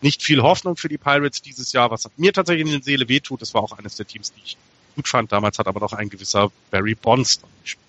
[0.02, 3.44] nicht viel Hoffnung für die Pirates dieses Jahr, was mir tatsächlich in der Seele wehtut.
[3.44, 4.58] Das war auch eines der Teams, die ich
[4.96, 5.32] gut fand.
[5.32, 7.84] Damals hat aber noch ein gewisser Barry Bonds gespielt.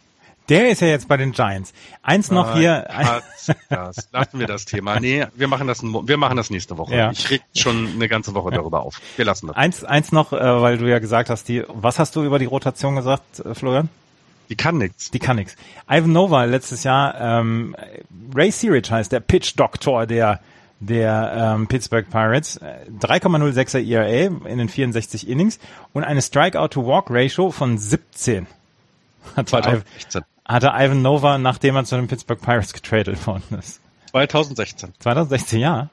[0.50, 1.72] Der ist ja jetzt bei den Giants.
[2.02, 2.86] Eins noch Nein, hier.
[3.70, 5.00] Das, lassen wir das Thema.
[5.00, 6.94] Nee, wir machen das, wir machen das nächste Woche.
[6.94, 7.10] Ja.
[7.12, 9.00] Ich reg schon eine ganze Woche darüber auf.
[9.16, 9.56] Wir lassen das.
[9.56, 12.44] Eins, eins noch, äh, weil du ja gesagt hast, die, was hast du über die
[12.44, 13.88] Rotation gesagt, äh, Florian?
[14.50, 15.10] Die kann nix.
[15.10, 15.56] Die kann nix.
[15.88, 17.74] Ivan Nova letztes Jahr, ähm,
[18.34, 20.40] Ray Searich heißt der Pitch-Doktor der
[20.80, 22.60] der ähm, Pittsburgh Pirates.
[22.60, 25.58] 3,06er äh, ERA in den 64 Innings
[25.92, 28.46] und eine Strikeout-to-Walk-Ratio von 17.
[29.36, 30.22] Hatte 2016.
[30.22, 33.80] Ivan, hatte Ivan Nova, nachdem er zu den Pittsburgh Pirates getradet worden ist.
[34.10, 34.92] 2016.
[34.98, 35.90] 2016, ja.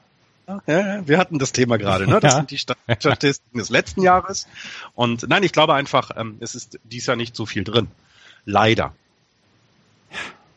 [0.66, 2.20] Ja, wir hatten das Thema gerade, ne?
[2.20, 2.38] Das ja.
[2.38, 4.46] sind die Statistiken des letzten Jahres.
[4.94, 7.88] Und nein, ich glaube einfach, ähm, es ist dies Jahr nicht so viel drin.
[8.44, 8.92] Leider.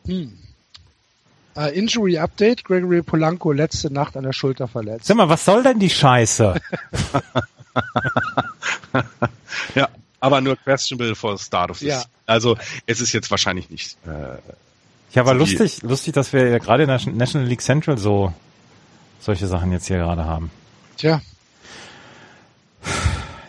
[0.06, 0.38] Hm.
[1.56, 5.06] Uh, Injury Update, Gregory Polanco letzte Nacht an der Schulter verletzt.
[5.06, 6.54] Sag mal, was soll denn die Scheiße?
[9.74, 9.88] ja,
[10.20, 12.04] aber nur questionable for start of ja.
[12.26, 13.96] Also es ist jetzt wahrscheinlich nicht.
[14.06, 14.36] Äh,
[15.12, 18.34] ja, aber so lustig, lustig, dass wir ja gerade in der National League Central so
[19.20, 20.50] solche Sachen jetzt hier gerade haben.
[20.98, 21.22] Tja,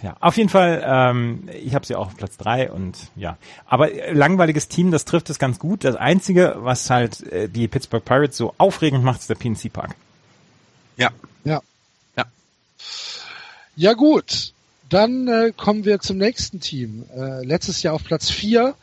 [0.08, 3.38] ja, auf jeden Fall, ähm, ich habe sie auch auf Platz drei und ja.
[3.66, 5.84] Aber langweiliges Team, das trifft es ganz gut.
[5.84, 9.96] Das Einzige, was halt äh, die Pittsburgh Pirates so aufregend macht, ist der PNC Park.
[10.96, 11.10] Ja.
[11.44, 11.62] Ja.
[12.16, 12.24] Ja.
[13.76, 14.54] Ja gut,
[14.88, 17.04] dann äh, kommen wir zum nächsten Team.
[17.14, 18.76] Äh, letztes Jahr auf Platz vier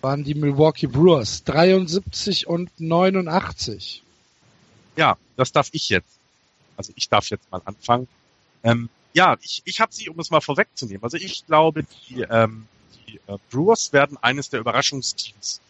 [0.00, 4.02] waren die Milwaukee Brewers, 73 und 89.
[4.96, 6.18] Ja, das darf ich jetzt.
[6.76, 8.08] Also ich darf jetzt mal anfangen.
[8.64, 11.02] Ähm, ja, ich, ich habe sie, um es mal vorwegzunehmen.
[11.02, 12.66] Also ich glaube, die, ähm,
[13.06, 15.60] die äh, Brewers werden eines der Überraschungsteams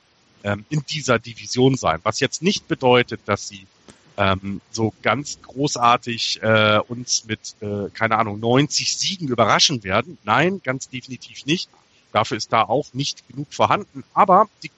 [0.44, 2.00] ähm, in dieser Division sein.
[2.02, 3.66] Was jetzt nicht bedeutet, dass sie
[4.16, 10.18] ähm, so ganz großartig äh, uns mit, äh, keine Ahnung, 90 Siegen überraschen werden.
[10.24, 11.70] Nein, ganz definitiv nicht.
[12.12, 14.02] Dafür ist da auch nicht genug vorhanden.
[14.14, 14.70] Aber die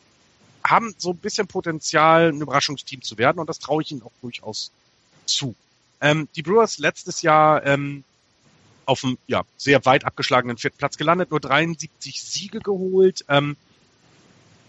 [0.63, 4.13] haben so ein bisschen Potenzial, ein Überraschungsteam zu werden und das traue ich ihnen auch
[4.21, 4.71] durchaus
[5.25, 5.55] zu.
[6.03, 8.05] Ähm, die Brewers letztes Jahr ähm,
[8.91, 13.25] auf einem ja, sehr weit abgeschlagenen vierten Platz gelandet, nur 73 Siege geholt.
[13.29, 13.57] Ähm,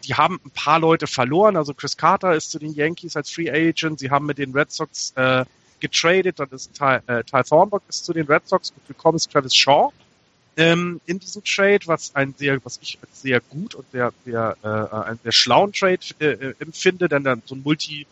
[0.04, 1.58] die haben ein paar Leute verloren.
[1.58, 4.00] Also Chris Carter ist zu den Yankees als Free Agent.
[4.00, 5.46] Sie haben mit den Red Sox äh,
[5.80, 6.40] getradet.
[6.40, 8.74] Dann ist Ty, äh, Ty Thornburg ist zu den Red Sox.
[8.88, 9.92] Gekommen ist Travis Shaw
[10.58, 14.58] ähm, in diesem Trade, was ein sehr, was ich als sehr gut und sehr, sehr,
[14.64, 18.06] äh, einen sehr schlauen Trade äh, äh, empfinde, denn dann so ein Multi,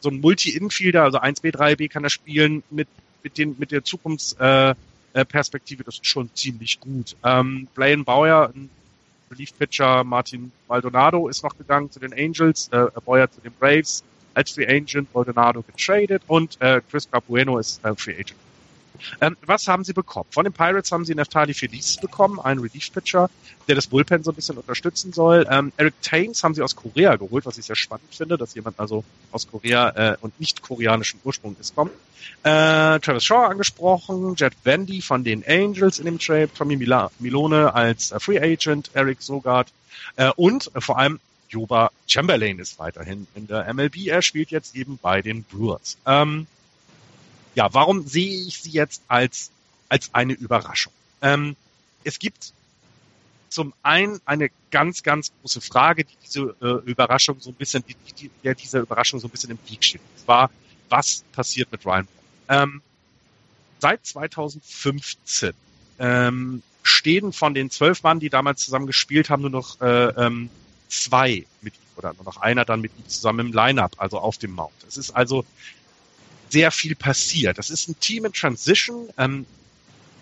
[0.00, 2.88] so ein Multi-Infielder, also 1B, 3B kann er spielen mit
[3.22, 4.74] mit den mit der Zukunftsperspektive, äh,
[5.24, 7.16] das ist schon ziemlich gut.
[7.24, 8.70] Ähm, Blaine Bauer, ein
[9.30, 14.04] Relief-Pitcher, Martin Maldonado ist noch gegangen zu den Angels, äh, Bauer zu den Braves
[14.34, 18.36] als Free Agent, Maldonado getradet und äh, Chris Capueno ist äh, Free Agent
[19.20, 20.26] ähm, was haben sie bekommen?
[20.30, 23.30] Von den Pirates haben sie Neftali Feliz bekommen, einen Relief-Pitcher,
[23.68, 25.46] der das Bullpen so ein bisschen unterstützen soll.
[25.50, 28.78] Ähm, Eric Taines haben sie aus Korea geholt, was ich sehr spannend finde, dass jemand
[28.78, 31.92] also aus Korea äh, und nicht koreanischen Ursprung ist, kommt.
[32.42, 37.74] Äh, Travis Shaw angesprochen, Jet Vandy von den Angels in dem Trade, Tommy Mila Milone
[37.74, 39.68] als äh, Free Agent, Eric Sogard
[40.16, 44.06] äh, und vor allem Joba Chamberlain ist weiterhin in der MLB.
[44.06, 45.96] Er spielt jetzt eben bei den Brewers.
[46.06, 46.46] Ähm,
[47.56, 49.50] ja, warum sehe ich sie jetzt als,
[49.88, 50.92] als eine Überraschung?
[51.22, 51.56] Ähm,
[52.04, 52.52] es gibt
[53.48, 57.96] zum einen eine ganz, ganz große Frage, die diese äh, Überraschung so ein bisschen, die,
[58.12, 60.02] die, der dieser Überraschung so ein bisschen im Weg steht.
[60.02, 60.50] Und zwar,
[60.90, 62.06] was passiert mit Ryan?
[62.50, 62.82] Ähm,
[63.78, 65.52] seit 2015
[65.98, 70.50] ähm, stehen von den zwölf Mann, die damals zusammen gespielt haben, nur noch äh, ähm,
[70.88, 74.36] zwei mit ihm oder nur noch einer dann mit ihm zusammen im Lineup, also auf
[74.36, 74.74] dem Mount.
[74.86, 75.46] Es ist also
[76.48, 77.58] sehr viel passiert.
[77.58, 79.08] Das ist ein Team in Transition.
[79.18, 79.46] Ähm,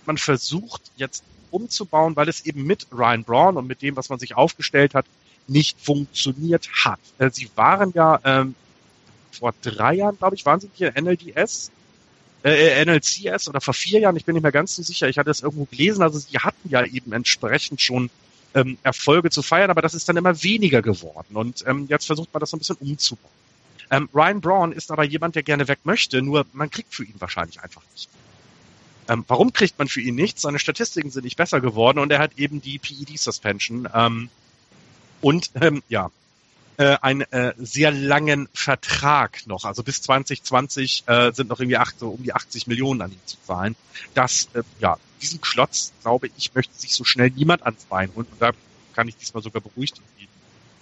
[0.07, 4.19] man versucht jetzt umzubauen, weil es eben mit Ryan Braun und mit dem, was man
[4.19, 5.07] sich aufgestellt hat,
[5.47, 7.01] nicht funktioniert hat.
[7.19, 8.55] Äh, sie waren ja ähm,
[9.31, 11.71] vor drei Jahren, glaube ich, waren sie hier NLDS,
[12.45, 15.31] äh, NLCS oder vor vier Jahren, ich bin nicht mehr ganz so sicher, ich hatte
[15.31, 18.11] es irgendwo gelesen, also sie hatten ja eben entsprechend schon
[18.55, 22.33] ähm, Erfolge zu feiern, aber das ist dann immer weniger geworden und ähm, jetzt versucht
[22.33, 23.44] man das so ein bisschen umzubauen.
[23.95, 27.15] Ähm, Ryan Braun ist aber jemand, der gerne weg möchte, nur man kriegt für ihn
[27.21, 28.09] wahrscheinlich einfach nicht.
[29.09, 30.43] Ähm, warum kriegt man für ihn nichts?
[30.43, 34.31] Seine Statistiken sind nicht besser geworden und er hat eben die PED-Suspension ähm,
[35.21, 36.11] und ähm, ja,
[36.77, 39.65] äh, einen äh, sehr langen Vertrag noch.
[39.65, 43.21] Also bis 2020 äh, sind noch irgendwie acht, so um die 80 Millionen an ihn
[43.27, 43.77] zu zahlen.
[44.15, 48.27] Das, äh, ja, diesen Klotz, glaube ich, möchte sich so schnell niemand ans Bein holen.
[48.29, 48.51] Und da
[48.97, 50.27] kann ich diesmal sogar beruhigt die,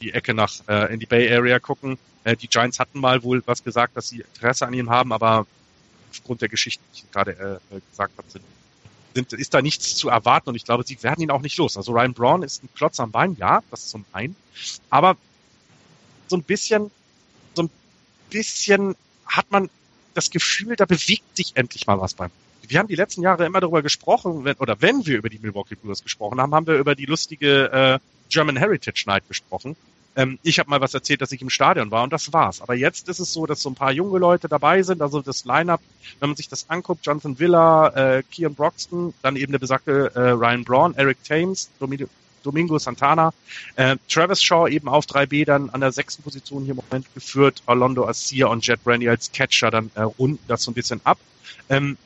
[0.03, 1.98] die Ecke nach äh, in die Bay Area gucken.
[2.24, 5.46] Äh, die Giants hatten mal wohl was gesagt, dass sie Interesse an ihm haben, aber
[6.11, 8.44] aufgrund der Geschichte, die ich gerade äh, gesagt habe, sind,
[9.14, 11.76] sind, ist da nichts zu erwarten und ich glaube, sie werden ihn auch nicht los.
[11.76, 14.36] Also Ryan Braun ist ein Klotz am Bein, ja, das zum einen,
[14.90, 15.16] aber
[16.28, 16.90] so ein bisschen,
[17.55, 17.70] so ein
[18.30, 18.94] bisschen
[19.26, 19.70] hat man
[20.14, 22.30] das Gefühl, da bewegt sich endlich mal was beim.
[22.66, 25.74] Wir haben die letzten Jahre immer darüber gesprochen, wenn, oder wenn wir über die Milwaukee
[25.74, 27.98] Brewers gesprochen haben, haben wir über die lustige äh,
[28.28, 29.76] German Heritage Night gesprochen.
[30.14, 32.60] Ähm, ich habe mal was erzählt, dass ich im Stadion war und das war's.
[32.60, 35.00] Aber jetzt ist es so, dass so ein paar junge Leute dabei sind.
[35.00, 35.80] Also das Line-up,
[36.20, 40.30] wenn man sich das anguckt, Jonathan Villa, äh, Kian Broxton, dann eben der besagte äh,
[40.30, 42.06] Ryan Braun, Eric Thames, Domin
[42.42, 43.32] Domingo Santana,
[43.76, 47.62] äh, Travis Shaw eben auf 3B dann an der sechsten Position hier im Moment geführt,
[47.66, 51.18] Orlando Asir und Jet Brandy als Catcher dann äh, runden das so ein bisschen ab.
[51.68, 51.96] Ähm,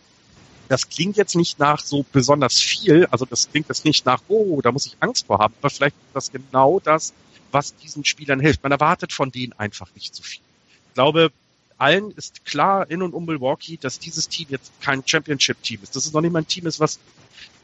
[0.68, 4.60] das klingt jetzt nicht nach so besonders viel, also das klingt jetzt nicht nach, oh,
[4.60, 7.12] da muss ich Angst vor haben, aber vielleicht ist das genau das,
[7.52, 8.62] was diesen Spielern hilft.
[8.62, 10.42] Man erwartet von denen einfach nicht zu viel.
[10.88, 11.30] Ich glaube,
[11.78, 15.94] allen ist klar in und um Milwaukee, dass dieses Team jetzt kein Championship-Team ist.
[15.94, 16.98] Dass es noch nicht mal ein Team ist, was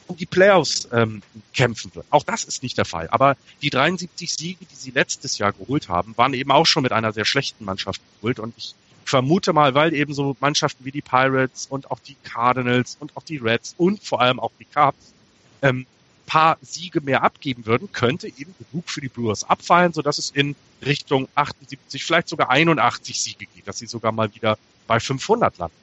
[0.07, 1.23] um die Playoffs ähm,
[1.55, 2.07] kämpfen wird.
[2.11, 3.09] Auch das ist nicht der Fall.
[3.09, 6.93] Aber die 73 Siege, die sie letztes Jahr geholt haben, waren eben auch schon mit
[6.93, 8.39] einer sehr schlechten Mannschaft geholt.
[8.39, 8.75] Und ich
[9.05, 13.23] vermute mal, weil eben so Mannschaften wie die Pirates und auch die Cardinals und auch
[13.23, 15.13] die Reds und vor allem auch die Cubs
[15.63, 15.87] ähm,
[16.27, 20.57] paar Siege mehr abgeben würden, könnte eben genug für die Brewers abfallen, sodass es in
[20.85, 25.77] Richtung 78, vielleicht sogar 81 Siege geht, dass sie sogar mal wieder bei 500 landen.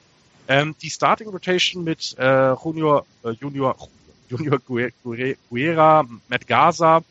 [0.48, 3.76] Ähm, die Starting Rotation mit äh, Junior, äh, Junior,
[4.28, 4.58] Junior
[5.50, 7.02] Guerra, Matt Gaza,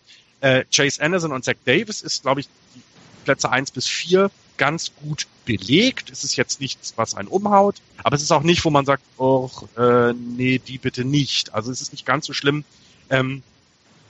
[0.41, 2.81] äh, Chase Anderson und Zach Davis ist, glaube ich, die
[3.25, 6.09] Plätze 1 bis 4 ganz gut belegt.
[6.11, 9.03] Es ist jetzt nichts, was einen umhaut, aber es ist auch nicht, wo man sagt,
[9.17, 11.53] oh, äh, nee, die bitte nicht.
[11.53, 12.65] Also es ist nicht ganz so schlimm,
[13.09, 13.43] ähm,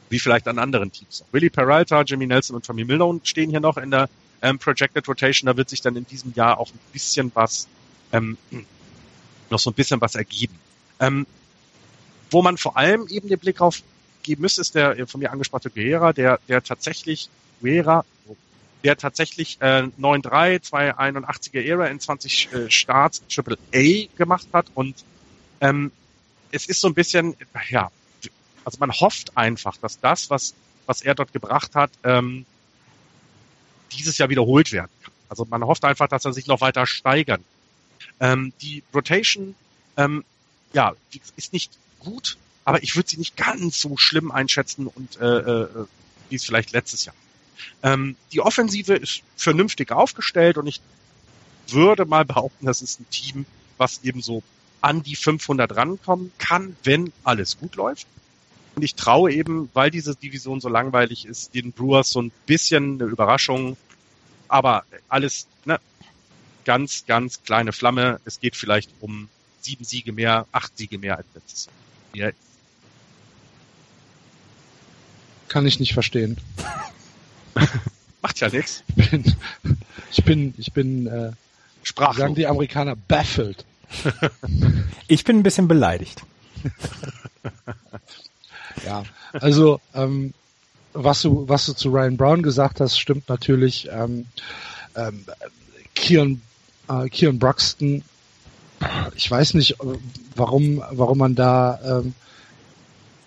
[0.10, 1.24] wie vielleicht an anderen Teams.
[1.32, 4.10] Willie Peralta, Jimmy Nelson und Tommy Milone stehen hier noch in der
[4.42, 5.48] ähm, Projected Rotation.
[5.48, 7.68] Da wird sich dann in diesem Jahr auch ein bisschen was,
[8.12, 8.38] ähm,
[9.50, 10.56] noch so ein bisschen was ergeben.
[11.00, 11.28] Ähm,
[12.32, 13.82] wo man vor allem eben den Blick drauf
[14.24, 17.30] geben müsste, ist der von mir angesprochene Guerra, der, der tatsächlich
[17.62, 18.06] Guerra,
[18.84, 25.04] der tatsächlich äh, 9-3, 281er Ära in 20 äh, Starts Triple A gemacht hat und
[25.62, 25.92] ähm,
[26.52, 27.36] es ist so ein bisschen,
[27.70, 27.92] ja,
[28.66, 30.54] also man hofft einfach, dass das, was,
[30.86, 32.46] was er dort gebracht hat, ähm,
[33.92, 35.14] dieses Jahr wiederholt werden kann.
[35.30, 37.44] Also man hofft einfach, dass er sich noch weiter steigern.
[38.20, 39.56] Ähm, die Rotation,
[39.98, 40.24] ähm,
[40.74, 40.94] ja,
[41.36, 45.86] ist nicht gut, aber ich würde sie nicht ganz so schlimm einschätzen und äh, äh,
[46.30, 47.16] wie es vielleicht letztes Jahr.
[47.84, 50.82] Ähm, die Offensive ist vernünftig aufgestellt und ich
[51.68, 53.46] würde mal behaupten, das ist ein Team,
[53.78, 54.44] was eben so
[54.82, 58.08] an die 500 rankommen kann, wenn alles gut läuft.
[58.80, 62.94] Und ich traue eben, weil diese Division so langweilig ist, den Brewers so ein bisschen
[62.94, 63.76] eine Überraschung.
[64.48, 65.82] Aber alles ne,
[66.64, 68.22] ganz, ganz kleine Flamme.
[68.24, 69.28] Es geht vielleicht um
[69.60, 71.68] sieben Siege mehr, acht Siege mehr als letztes
[72.14, 72.32] Jahr.
[75.50, 76.38] Kann ich nicht verstehen.
[78.22, 78.86] Macht ja nichts.
[78.96, 79.36] Ich bin,
[80.10, 81.34] ich bin, ich bin äh,
[81.84, 82.16] Sprachlos.
[82.16, 83.66] sagen die Amerikaner baffled.
[85.10, 86.24] Ich bin ein bisschen beleidigt.
[88.86, 89.04] Ja,
[89.34, 90.34] also ähm,
[90.94, 93.90] was du was du zu Ryan Brown gesagt hast, stimmt natürlich.
[93.92, 94.26] Ähm,
[94.96, 95.26] ähm,
[95.96, 96.42] Kieran,
[96.88, 98.04] äh, Kieran Bruxton,
[99.16, 99.76] ich weiß nicht,
[100.36, 102.14] warum warum man da ähm,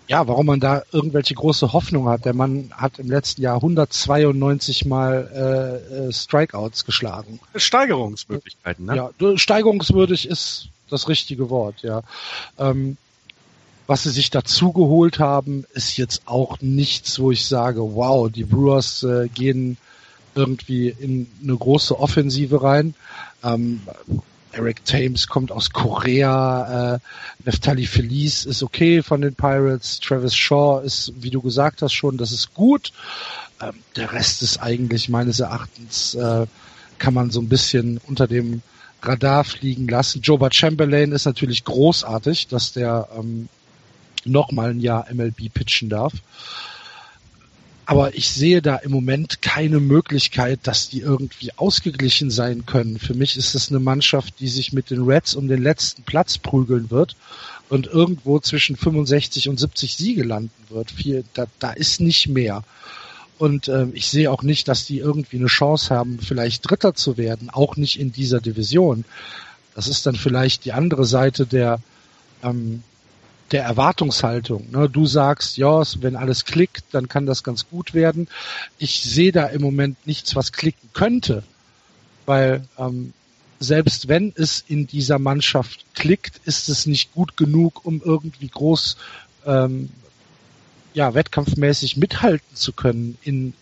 [0.07, 2.25] ja, warum man da irgendwelche große Hoffnung hat.
[2.25, 7.39] Der Mann hat im letzten Jahr 192 Mal äh, äh, Strikeouts geschlagen.
[7.55, 8.95] Steigerungsmöglichkeiten, ne?
[8.97, 12.01] Ja, steigerungswürdig ist das richtige Wort, ja.
[12.59, 12.97] Ähm,
[13.87, 18.45] was sie sich dazu geholt haben, ist jetzt auch nichts, wo ich sage, wow, die
[18.45, 19.77] Brewers äh, gehen
[20.35, 22.95] irgendwie in eine große Offensive rein.
[23.43, 23.81] Ähm,
[24.53, 26.99] Eric Thames kommt aus Korea, äh,
[27.43, 32.17] Neftali Feliz ist okay von den Pirates, Travis Shaw ist, wie du gesagt hast schon,
[32.17, 32.93] das ist gut.
[33.61, 36.45] Ähm, der Rest ist eigentlich meines Erachtens, äh,
[36.99, 38.61] kann man so ein bisschen unter dem
[39.01, 40.21] Radar fliegen lassen.
[40.21, 43.49] Joba Chamberlain ist natürlich großartig, dass der ähm,
[44.25, 46.13] noch mal ein Jahr MLB pitchen darf.
[47.85, 52.97] Aber ich sehe da im Moment keine Möglichkeit, dass die irgendwie ausgeglichen sein können.
[52.97, 56.37] Für mich ist es eine Mannschaft, die sich mit den Reds um den letzten Platz
[56.37, 57.17] prügeln wird
[57.67, 60.91] und irgendwo zwischen 65 und 70 Siege landen wird.
[60.91, 62.63] Viel, da, da ist nicht mehr.
[63.37, 67.17] Und ähm, ich sehe auch nicht, dass die irgendwie eine Chance haben, vielleicht Dritter zu
[67.17, 69.03] werden, auch nicht in dieser Division.
[69.75, 71.79] Das ist dann vielleicht die andere Seite der,
[72.43, 72.83] ähm,
[73.53, 74.69] der Erwartungshaltung.
[74.71, 74.89] Ne?
[74.89, 78.27] Du sagst, ja, wenn alles klickt, dann kann das ganz gut werden.
[78.77, 81.43] Ich sehe da im Moment nichts, was klicken könnte,
[82.25, 83.13] weil ähm,
[83.59, 88.97] selbst wenn es in dieser Mannschaft klickt, ist es nicht gut genug, um irgendwie groß
[89.45, 89.89] ähm,
[90.93, 93.53] ja, wettkampfmäßig mithalten zu können in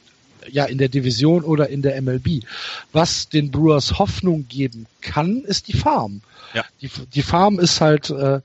[0.50, 2.44] ja in der Division oder in der MLB.
[2.92, 6.22] Was den Brewers Hoffnung geben kann, ist die Farm.
[6.54, 6.66] Ja.
[6.82, 8.42] Die, die Farm ist halt äh,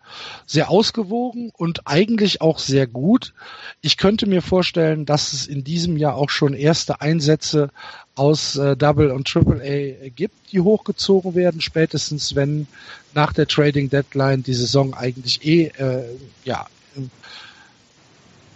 [0.47, 3.35] sehr ausgewogen und eigentlich auch sehr gut.
[3.81, 7.71] Ich könnte mir vorstellen, dass es in diesem Jahr auch schon erste Einsätze
[8.15, 12.67] aus äh, Double und Triple A gibt, die hochgezogen werden, spätestens wenn
[13.15, 16.05] nach der Trading Deadline die Saison eigentlich eh äh,
[16.45, 16.67] ja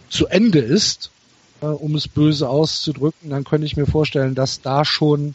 [0.08, 1.10] zu Ende ist
[1.60, 5.34] äh, um es böse auszudrücken, dann könnte ich mir vorstellen, dass da schon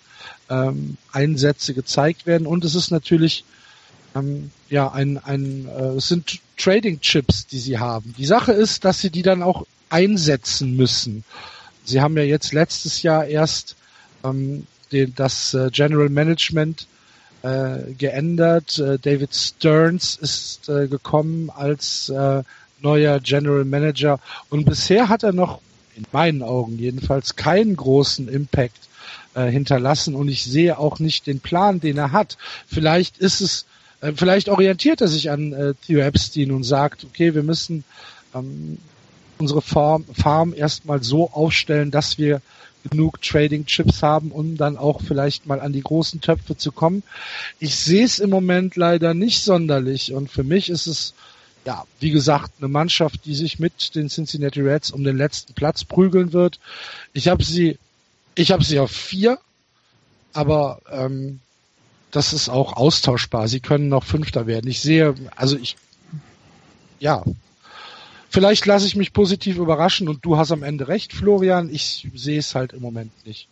[0.49, 2.47] ähm, Einsätze gezeigt werden.
[2.47, 3.45] Und es ist natürlich
[4.15, 8.13] ähm, ja ein, ein äh, es sind Trading Chips, die sie haben.
[8.17, 11.23] Die Sache ist, dass sie die dann auch einsetzen müssen.
[11.83, 13.75] Sie haben ja jetzt letztes Jahr erst
[14.23, 16.87] ähm, den, das äh, General Management
[17.43, 18.79] äh, geändert.
[18.79, 22.43] Äh, David Stearns ist äh, gekommen als äh,
[22.81, 24.19] neuer General Manager
[24.49, 25.59] und bisher hat er noch
[25.95, 28.89] in meinen Augen jedenfalls keinen großen Impact
[29.33, 32.37] äh, hinterlassen und ich sehe auch nicht den Plan, den er hat.
[32.67, 33.65] Vielleicht ist es,
[34.01, 37.83] äh, vielleicht orientiert er sich an äh, Theo Epstein und sagt, okay, wir müssen
[38.33, 38.77] ähm,
[39.37, 42.41] unsere Farm, Farm erstmal so aufstellen, dass wir
[42.89, 47.03] genug Trading Chips haben, um dann auch vielleicht mal an die großen Töpfe zu kommen.
[47.59, 51.13] Ich sehe es im Moment leider nicht sonderlich und für mich ist es
[51.65, 55.83] ja, wie gesagt, eine Mannschaft, die sich mit den Cincinnati Reds um den letzten Platz
[55.83, 56.59] prügeln wird.
[57.13, 57.79] Ich habe sie,
[58.35, 59.39] ich habe sie auf vier,
[60.33, 61.39] aber ähm,
[62.11, 63.47] das ist auch austauschbar.
[63.47, 64.69] Sie können noch Fünfter werden.
[64.69, 65.75] Ich sehe, also ich,
[66.99, 67.23] ja,
[68.29, 71.69] vielleicht lasse ich mich positiv überraschen und du hast am Ende recht, Florian.
[71.73, 73.47] Ich sehe es halt im Moment nicht.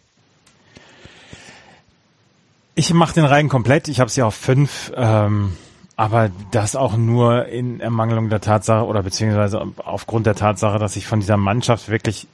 [2.76, 3.88] Ich mache den Reihen komplett.
[3.88, 4.92] Ich habe sie auf fünf.
[4.96, 5.54] Ähm
[5.96, 11.06] aber das auch nur in Ermangelung der Tatsache oder beziehungsweise aufgrund der Tatsache, dass ich
[11.06, 12.28] von dieser Mannschaft wirklich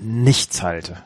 [0.00, 0.96] nichts halte.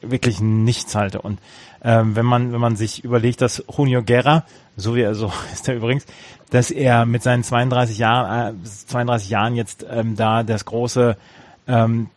[0.00, 1.22] wirklich nichts halte.
[1.22, 1.38] Und
[1.82, 4.44] ähm, wenn man wenn man sich überlegt, dass Junio Guerra,
[4.76, 6.06] so wie er so ist er übrigens,
[6.50, 11.16] dass er mit seinen 32 Jahren äh, 32 Jahren jetzt ähm, da das große
[11.66, 12.08] ähm,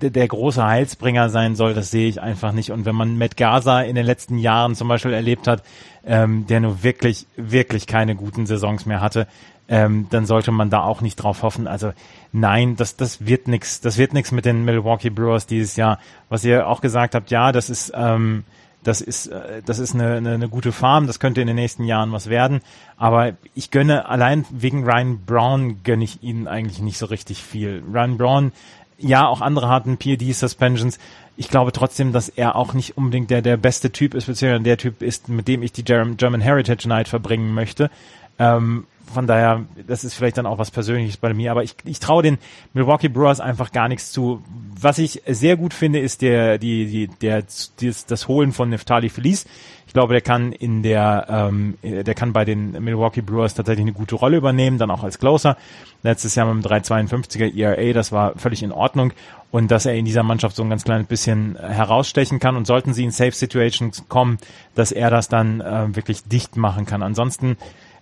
[0.00, 2.70] der, große Heilsbringer sein soll, das sehe ich einfach nicht.
[2.70, 5.62] Und wenn man Matt Gaza in den letzten Jahren zum Beispiel erlebt hat,
[6.06, 9.26] ähm, der nur wirklich, wirklich keine guten Saisons mehr hatte,
[9.68, 11.66] ähm, dann sollte man da auch nicht drauf hoffen.
[11.66, 11.92] Also
[12.32, 13.80] nein, das, das wird nix.
[13.80, 15.98] Das wird nix mit den Milwaukee Brewers dieses Jahr.
[16.28, 18.44] Was ihr auch gesagt habt, ja, das ist, ähm,
[18.82, 21.06] das ist, äh, das ist eine, eine, eine gute Farm.
[21.06, 22.60] Das könnte in den nächsten Jahren was werden.
[22.98, 27.82] Aber ich gönne allein wegen Ryan Brown gönne ich ihnen eigentlich nicht so richtig viel.
[27.90, 28.52] Ryan Brown,
[28.98, 30.98] ja, auch andere hatten PED Suspensions.
[31.36, 34.78] Ich glaube trotzdem, dass er auch nicht unbedingt der, der beste Typ ist, beziehungsweise der
[34.78, 37.90] Typ ist, mit dem ich die German Heritage Night verbringen möchte.
[38.38, 42.00] Ähm, von daher, das ist vielleicht dann auch was Persönliches bei mir, aber ich, ich
[42.00, 42.38] traue den
[42.72, 44.42] Milwaukee Brewers einfach gar nichts zu.
[44.80, 47.42] Was ich sehr gut finde, ist der, die, die, der,
[47.80, 49.46] das, das Holen von Neftali Felice.
[49.86, 53.92] Ich glaube, der kann in der, ähm, der kann bei den Milwaukee Brewers tatsächlich eine
[53.92, 55.56] gute Rolle übernehmen, dann auch als Closer.
[56.02, 59.12] Letztes Jahr mit dem 352er ERA, das war völlig in Ordnung.
[59.52, 62.92] Und dass er in dieser Mannschaft so ein ganz kleines bisschen herausstechen kann und sollten
[62.92, 64.38] sie in Safe Situations kommen,
[64.74, 67.04] dass er das dann äh, wirklich dicht machen kann.
[67.04, 67.56] Ansonsten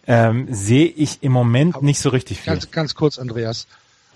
[0.07, 2.53] ähm, sehe ich im Moment aber nicht so richtig viel.
[2.53, 3.67] Ganz, ganz kurz, Andreas.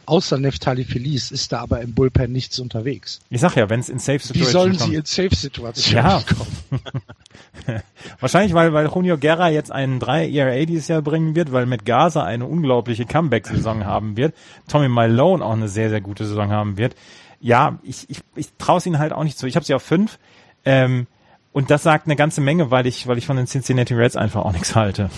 [0.06, 3.18] Außer Neftali Feliz ist da aber im Bullpen nichts unterwegs.
[3.28, 4.90] Ich sag ja, wenn es in Safe Situationen Wie sollen kommt.
[4.90, 6.22] sie in Safe Situationen ja.
[6.22, 7.82] kommen?
[8.20, 11.84] Wahrscheinlich, weil, weil Junio Guerra jetzt einen 3 ERA dieses Jahr bringen wird, weil mit
[11.84, 14.32] Gaza eine unglaubliche Comeback-Saison haben wird.
[14.68, 16.94] Tommy Malone auch eine sehr, sehr gute Saison haben wird.
[17.40, 19.48] Ja, ich, ich, ich traue es ihnen halt auch nicht zu.
[19.48, 20.20] Ich habe sie auf fünf.
[20.64, 21.08] Ähm,
[21.52, 24.44] und das sagt eine ganze Menge, weil ich, weil ich von den Cincinnati Reds einfach
[24.44, 25.10] auch nichts halte.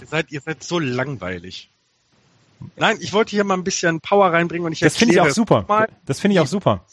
[0.00, 1.70] Ihr seid, ihr seid so langweilig.
[2.76, 5.30] Nein, ich wollte hier mal ein bisschen Power reinbringen und ich Das finde ich auch
[5.30, 5.64] super.
[5.68, 5.88] Mal.
[6.06, 6.84] Das finde ich auch super.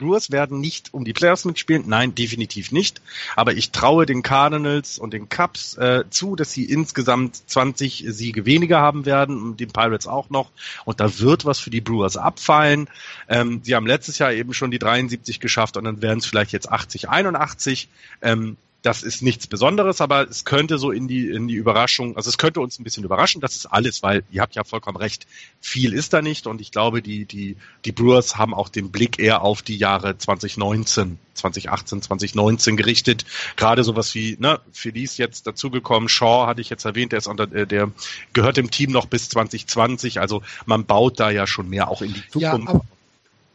[0.00, 1.84] Brewers werden nicht um die Playoffs mitspielen.
[1.86, 3.02] Nein, definitiv nicht.
[3.36, 8.46] Aber ich traue den Cardinals und den Cubs äh, zu, dass sie insgesamt 20 Siege
[8.46, 10.50] weniger haben werden und den Pirates auch noch.
[10.86, 12.88] Und da wird was für die Brewers abfallen.
[13.28, 16.52] Ähm, sie haben letztes Jahr eben schon die 73 geschafft und dann werden es vielleicht
[16.52, 17.88] jetzt 80, 81.
[18.22, 22.30] Ähm, das ist nichts Besonderes, aber es könnte so in die, in die Überraschung, also
[22.30, 25.26] es könnte uns ein bisschen überraschen, das ist alles, weil ihr habt ja vollkommen recht,
[25.60, 29.18] viel ist da nicht und ich glaube, die, die, die Brewers haben auch den Blick
[29.18, 33.24] eher auf die Jahre 2019, 2018, 2019 gerichtet.
[33.56, 37.52] Gerade sowas wie, ne, Felice jetzt dazugekommen, Shaw hatte ich jetzt erwähnt, der ist unter,
[37.52, 37.90] äh, der
[38.32, 42.14] gehört dem Team noch bis 2020, also man baut da ja schon mehr auch in
[42.14, 42.74] die Zukunft.
[42.74, 42.80] Ja,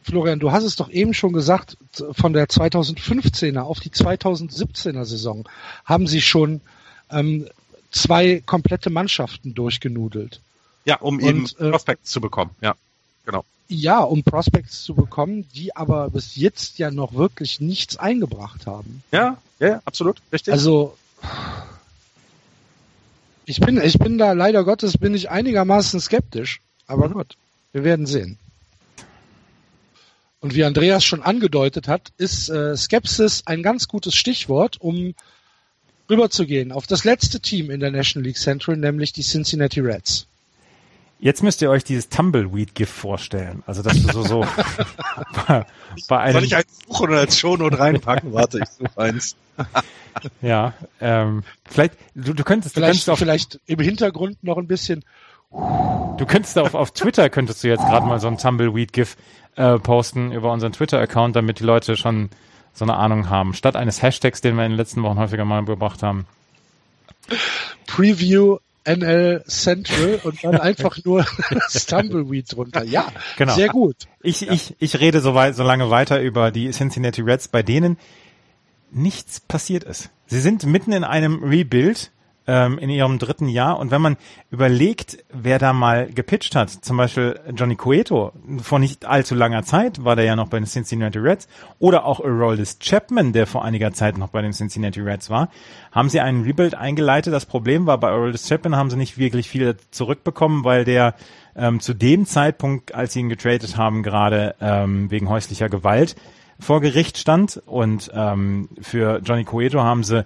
[0.06, 1.76] Florian, du hast es doch eben schon gesagt,
[2.12, 5.48] von der 2015er auf die 2017er Saison
[5.84, 6.60] haben sie schon
[7.10, 7.48] ähm,
[7.90, 10.40] zwei komplette Mannschaften durchgenudelt.
[10.84, 12.76] Ja, um Und, eben äh, Prospects zu bekommen, ja,
[13.24, 13.44] genau.
[13.68, 19.02] Ja, um Prospects zu bekommen, die aber bis jetzt ja noch wirklich nichts eingebracht haben.
[19.10, 20.52] Ja, ja, absolut, richtig.
[20.52, 20.96] Also
[23.44, 27.14] ich bin, ich bin da leider Gottes bin ich einigermaßen skeptisch, aber mhm.
[27.14, 27.36] gut,
[27.72, 28.38] wir werden sehen.
[30.40, 35.14] Und wie Andreas schon angedeutet hat, ist äh, Skepsis ein ganz gutes Stichwort, um
[36.08, 40.26] rüberzugehen auf das letzte Team in der National League Central, nämlich die Cincinnati Reds.
[41.18, 43.62] Jetzt müsst ihr euch dieses Tumbleweed-GIF vorstellen.
[43.66, 44.46] Also dass du so so
[45.46, 45.64] bei,
[46.08, 48.32] bei einem Soll ich eins suchen oder als Shownote reinpacken?
[48.34, 49.36] Warte, ich suche eins.
[50.42, 54.66] ja, ähm, vielleicht du, du könntest vielleicht, du könntest auf, vielleicht im Hintergrund noch ein
[54.66, 55.04] bisschen.
[55.50, 59.16] Du könntest auf auf Twitter könntest du jetzt gerade mal so ein Tumbleweed-GIF
[59.56, 62.30] äh, posten über unseren Twitter-Account, damit die Leute schon
[62.72, 63.54] so eine Ahnung haben.
[63.54, 66.26] Statt eines Hashtags, den wir in den letzten Wochen häufiger mal gebracht haben.
[67.86, 71.26] Preview NL Central und dann einfach nur
[71.68, 72.84] Stumbleweed drunter.
[72.84, 73.54] Ja, genau.
[73.54, 73.96] sehr gut.
[74.22, 74.52] Ich, ja.
[74.52, 77.98] ich, ich rede so, weit, so lange weiter über die Cincinnati Reds, bei denen
[78.92, 80.10] nichts passiert ist.
[80.26, 82.12] Sie sind mitten in einem Rebuild
[82.46, 83.78] ähm, in ihrem dritten Jahr.
[83.78, 84.16] Und wenn man
[84.50, 88.32] überlegt, wer da mal gepitcht hat, zum Beispiel Johnny Cueto,
[88.62, 92.20] vor nicht allzu langer Zeit war der ja noch bei den Cincinnati Reds, oder auch
[92.20, 95.48] Aroldis Chapman, der vor einiger Zeit noch bei den Cincinnati Reds war,
[95.92, 97.32] haben sie einen Rebuild eingeleitet.
[97.32, 101.14] Das Problem war, bei Aroldis Chapman haben sie nicht wirklich viel zurückbekommen, weil der
[101.56, 106.16] ähm, zu dem Zeitpunkt, als sie ihn getradet haben, gerade ähm, wegen häuslicher Gewalt
[106.58, 107.62] vor Gericht stand.
[107.66, 110.24] Und ähm, für Johnny Cueto haben sie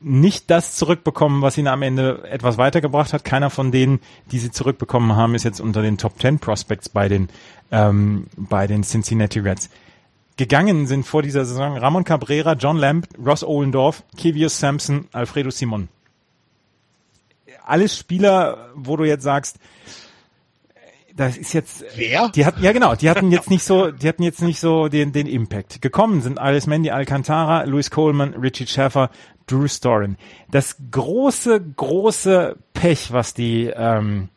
[0.00, 3.24] nicht das zurückbekommen, was ihn am Ende etwas weitergebracht hat.
[3.24, 7.08] Keiner von denen, die sie zurückbekommen haben, ist jetzt unter den Top 10 Prospects bei
[7.08, 7.28] den,
[7.70, 9.70] ähm, bei den Cincinnati Reds.
[10.36, 15.88] Gegangen sind vor dieser Saison Ramon Cabrera, John Lamb, Ross Ohlendorf, Kevius Sampson, Alfredo Simon.
[17.64, 19.58] Alles Spieler, wo du jetzt sagst,
[21.16, 21.84] das ist jetzt.
[21.94, 22.28] Wer?
[22.28, 25.12] Die hatten, ja genau, die hatten jetzt nicht so, die hatten jetzt nicht so den,
[25.12, 25.80] den Impact.
[25.80, 29.10] Gekommen sind Alice Mandy Alcantara, Louis Coleman, Richie Schaeffer,
[29.46, 30.16] Drew Storen.
[30.50, 34.28] Das große, große Pech, was die, ähm,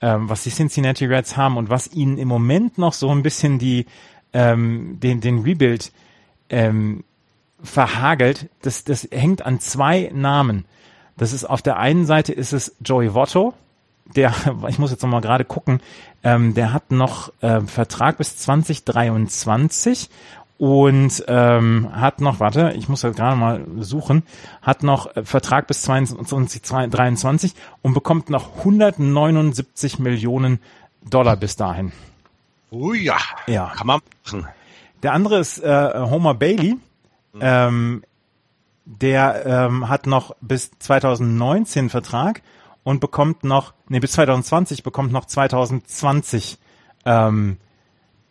[0.00, 3.58] ähm, was die Cincinnati Reds haben und was ihnen im Moment noch so ein bisschen
[3.58, 3.86] die,
[4.32, 5.92] ähm, den, den Rebuild
[6.48, 7.04] ähm,
[7.62, 10.64] verhagelt, das, das hängt an zwei Namen.
[11.16, 13.54] Das ist auf der einen Seite ist es Joey Votto,
[14.16, 14.34] der,
[14.68, 15.80] ich muss jetzt noch mal gerade gucken,
[16.22, 20.10] ähm, der hat noch äh, Vertrag bis 2023
[20.60, 24.24] und ähm, hat noch, warte, ich muss das gerade mal suchen,
[24.60, 30.60] hat noch äh, Vertrag bis 2023 und bekommt noch 179 Millionen
[31.08, 31.92] Dollar bis dahin.
[32.70, 33.72] Oh ja, Ja.
[33.74, 34.48] kann man machen.
[35.02, 36.76] Der andere ist äh, Homer Bailey.
[37.40, 38.02] Ähm,
[38.84, 42.42] der ähm, hat noch bis 2019 Vertrag
[42.84, 46.58] und bekommt noch, nee, bis 2020 bekommt noch 2020,
[47.06, 47.56] ähm,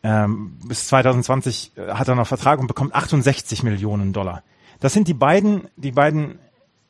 [0.04, 4.44] ähm, bis 2020 äh, hat er noch Vertrag und bekommt 68 Millionen Dollar.
[4.80, 6.40] Das sind die beiden, die beiden,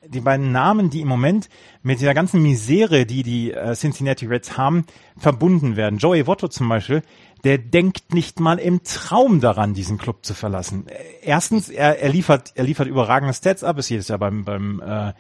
[0.06, 1.50] die beiden Namen, die im Moment
[1.82, 4.86] mit dieser ganzen Misere, die die äh, Cincinnati Reds haben,
[5.18, 5.98] verbunden werden.
[5.98, 7.02] Joey Votto zum Beispiel,
[7.44, 10.88] der denkt nicht mal im Traum daran, diesen Club zu verlassen.
[10.88, 10.94] Äh,
[11.24, 15.14] Erstens, er, er liefert, er liefert überragende Stats ab, ist jedes Jahr beim beim äh,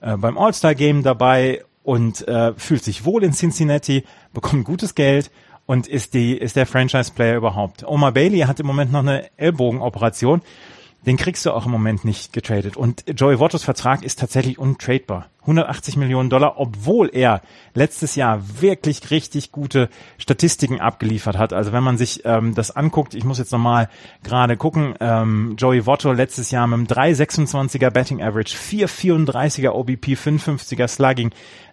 [0.00, 5.30] beim All-Star Game dabei und äh, fühlt sich wohl in Cincinnati, bekommt gutes Geld
[5.66, 7.84] und ist die ist der Franchise-Player überhaupt.
[7.86, 10.42] Omar Bailey hat im Moment noch eine Ellbogenoperation.
[11.06, 12.78] Den kriegst du auch im Moment nicht getradet.
[12.78, 15.28] Und Joey Vottos Vertrag ist tatsächlich untradebar.
[15.42, 17.42] 180 Millionen Dollar, obwohl er
[17.74, 21.52] letztes Jahr wirklich richtig gute Statistiken abgeliefert hat.
[21.52, 23.90] Also wenn man sich ähm, das anguckt, ich muss jetzt nochmal
[24.22, 30.88] gerade gucken, ähm, Joey Votto letztes Jahr mit einem 3,26er Betting Average, 4,34er OBP, 55er
[30.88, 31.32] Slugging,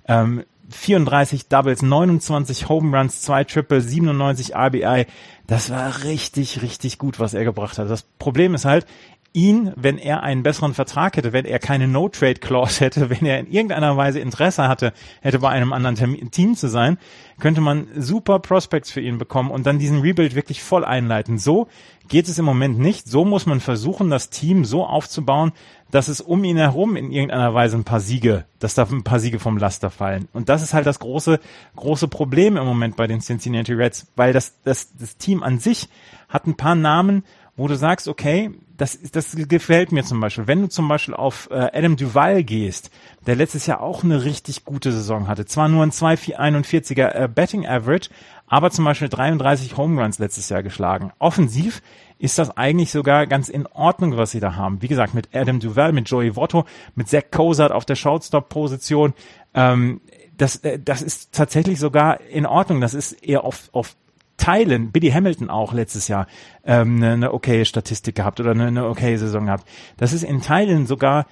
[0.09, 5.05] ähm, 34 Doubles, 29 Home Runs, 2 Triple, 97 RBI.
[5.47, 7.89] Das war richtig, richtig gut, was er gebracht hat.
[7.89, 8.86] Das Problem ist halt,
[9.34, 13.51] ihn, wenn er einen besseren Vertrag hätte, wenn er keine No-Trade-Clause hätte, wenn er in
[13.51, 16.97] irgendeiner Weise Interesse hatte, hätte bei einem anderen Termin, Team zu sein,
[17.39, 21.38] könnte man super Prospects für ihn bekommen und dann diesen Rebuild wirklich voll einleiten.
[21.38, 21.68] So
[22.07, 23.07] geht es im Moment nicht.
[23.07, 25.53] So muss man versuchen, das Team so aufzubauen,
[25.91, 29.19] dass es um ihn herum in irgendeiner Weise ein paar Siege, dass da ein paar
[29.19, 30.27] Siege vom Laster fallen.
[30.33, 31.39] Und das ist halt das große,
[31.75, 35.89] große Problem im Moment bei den Cincinnati Reds, weil das, das, das Team an sich
[36.29, 37.23] hat ein paar Namen,
[37.55, 40.47] wo du sagst, okay, das, das gefällt mir zum Beispiel.
[40.47, 42.89] Wenn du zum Beispiel auf äh, Adam Duval gehst,
[43.27, 47.67] der letztes Jahr auch eine richtig gute Saison hatte, zwar nur ein 2,41er äh, Betting
[47.67, 48.09] Average,
[48.47, 51.11] aber zum Beispiel 33 Home Runs letztes Jahr geschlagen.
[51.19, 51.83] Offensiv
[52.22, 54.82] ist das eigentlich sogar ganz in Ordnung, was sie da haben.
[54.82, 59.13] Wie gesagt, mit Adam Duval, mit Joey Votto, mit Zach Cozart auf der Shortstop-Position.
[59.55, 60.01] Ähm,
[60.38, 62.80] das, äh, das ist tatsächlich sogar in Ordnung.
[62.80, 63.95] Das ist eher auf, auf
[64.38, 66.28] Teilen, Billy Hamilton auch letztes Jahr
[66.63, 69.67] ähm, eine, eine okay Statistik gehabt oder eine, eine okay Saison gehabt.
[69.97, 71.26] Das ist in Teilen sogar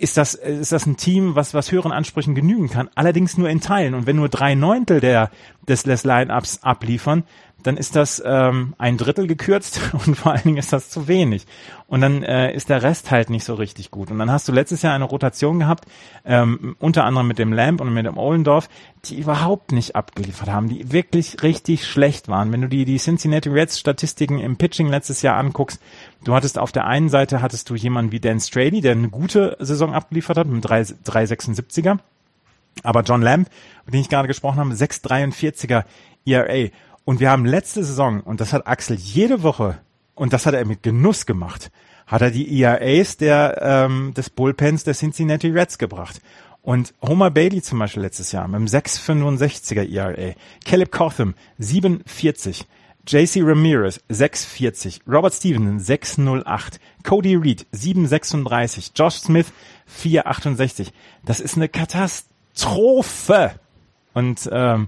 [0.00, 3.60] ist das, ist das ein Team, was, was höheren Ansprüchen genügen kann, allerdings nur in
[3.60, 3.92] Teilen.
[3.92, 5.30] Und wenn nur drei Neuntel der,
[5.68, 7.24] des, des Line-Ups abliefern,
[7.62, 11.46] dann ist das ähm, ein Drittel gekürzt und vor allen Dingen ist das zu wenig.
[11.86, 14.10] Und dann äh, ist der Rest halt nicht so richtig gut.
[14.10, 15.86] Und dann hast du letztes Jahr eine Rotation gehabt,
[16.24, 18.68] ähm, unter anderem mit dem Lamp und mit dem Ohlendorf,
[19.06, 22.52] die überhaupt nicht abgeliefert haben, die wirklich richtig schlecht waren.
[22.52, 25.80] Wenn du die, die Cincinnati Reds Statistiken im Pitching letztes Jahr anguckst,
[26.24, 29.56] du hattest auf der einen Seite hattest du jemanden wie Dan Strady, der eine gute
[29.58, 31.98] Saison abgeliefert hat mit 3,76er.
[32.82, 33.48] Aber John Lamb,
[33.84, 35.84] mit dem ich gerade gesprochen habe, 6,43er
[36.24, 36.70] ERA.
[37.10, 39.80] Und wir haben letzte Saison, und das hat Axel jede Woche,
[40.14, 41.72] und das hat er mit Genuss gemacht,
[42.06, 46.20] hat er die ERAs der, ähm, des Bullpens der Cincinnati Reds gebracht.
[46.62, 50.34] Und Homer Bailey zum Beispiel letztes Jahr mit einem 6,65er ERA.
[50.64, 52.66] Caleb Cotham 7,40.
[53.08, 55.00] JC Ramirez 6,40.
[55.08, 56.78] Robert Stevenson 6,08.
[57.02, 58.92] Cody Reed 7,36.
[58.94, 59.46] Josh Smith
[60.00, 60.92] 4,68.
[61.24, 63.58] Das ist eine Katastrophe.
[64.14, 64.86] Und ähm,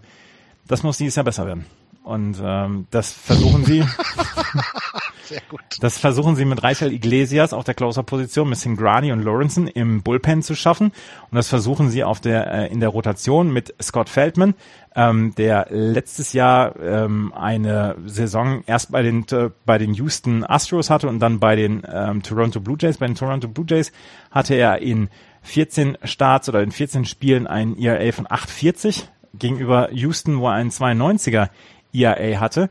[0.68, 1.66] das muss dieses Jahr besser werden.
[2.02, 3.84] Und ähm, das versuchen sie.
[5.24, 5.60] Sehr gut.
[5.80, 10.42] Das versuchen sie mit Rachel Iglesias auf der Closer-Position, mit Singrani und Lawrenson im Bullpen
[10.42, 10.86] zu schaffen.
[11.30, 14.54] Und das versuchen sie auf der äh, in der Rotation mit Scott Feldman,
[14.96, 20.90] ähm, der letztes Jahr ähm, eine Saison erst bei den äh, bei den Houston Astros
[20.90, 22.98] hatte und dann bei den ähm, Toronto Blue Jays.
[22.98, 23.92] Bei den Toronto Blue Jays
[24.30, 25.08] hatte er in
[25.42, 29.04] 14 Starts oder in 14 Spielen ein ERA von 8,40
[29.34, 31.48] gegenüber Houston, wo er einen 92er
[31.92, 32.68] ERA hatte.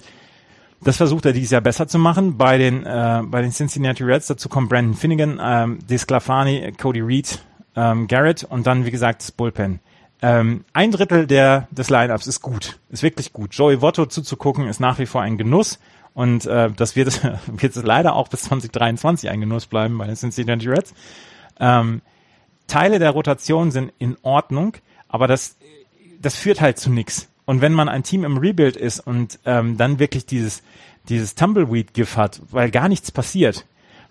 [0.84, 4.28] Das versucht er dieses Jahr besser zu machen bei den äh, bei den Cincinnati Reds.
[4.28, 7.40] Dazu kommen Brandon Finnegan, ähm, Desclafani, Cody Reed,
[7.76, 9.80] ähm, Garrett und dann wie gesagt das Bullpen.
[10.24, 13.54] Ähm, ein Drittel der, des Lineups ist gut, ist wirklich gut.
[13.56, 15.80] Joey Votto zuzugucken ist nach wie vor ein Genuss.
[16.14, 20.16] Und äh, das wird, wird es leider auch bis 2023 ein Genuss bleiben bei den
[20.16, 20.94] Cincinnati Reds.
[21.60, 22.02] Ähm,
[22.68, 24.78] Teile der Rotation sind in Ordnung,
[25.08, 25.58] aber das,
[26.22, 27.28] das führt halt zu nichts.
[27.52, 30.64] Und wenn man ein Team im Rebuild ist und ähm, dann wirklich dieses,
[31.10, 33.66] dieses Tumbleweed-GIF hat, weil gar nichts passiert,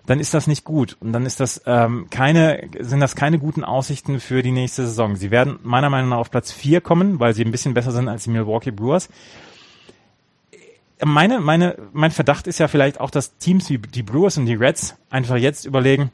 [0.05, 0.99] dann ist das nicht gut.
[1.01, 5.17] Und dann ist das ähm, keine, sind das keine guten Aussichten für die nächste Saison.
[5.17, 8.09] Sie werden meiner Meinung nach auf Platz vier kommen, weil sie ein bisschen besser sind
[8.09, 9.09] als die Milwaukee Brewers
[11.03, 14.55] meine, meine, mein Verdacht ist ja vielleicht auch, dass Teams wie die Brewers und die
[14.55, 16.11] Reds einfach jetzt überlegen,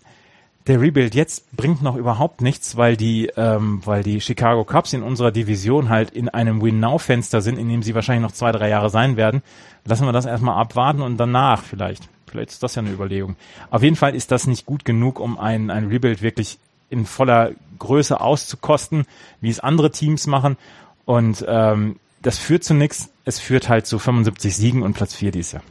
[0.67, 5.03] der Rebuild jetzt bringt noch überhaupt nichts, weil die, ähm, weil die Chicago Cubs in
[5.03, 8.91] unserer Division halt in einem Win-Now-Fenster sind, in dem sie wahrscheinlich noch zwei, drei Jahre
[8.91, 9.43] sein werden.
[9.85, 12.09] Lassen wir das erstmal abwarten und danach vielleicht.
[12.27, 13.37] Vielleicht ist das ja eine Überlegung.
[13.71, 16.59] Auf jeden Fall ist das nicht gut genug, um ein, ein Rebuild wirklich
[16.91, 19.07] in voller Größe auszukosten,
[19.41, 20.57] wie es andere Teams machen.
[21.05, 23.11] Und ähm, das führt zu nichts.
[23.25, 25.63] Es führt halt zu 75 Siegen und Platz 4 dieses Jahr.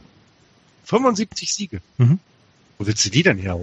[0.84, 1.80] 75 Siege?
[1.98, 2.18] Mhm.
[2.78, 3.60] Wo willst du die denn her?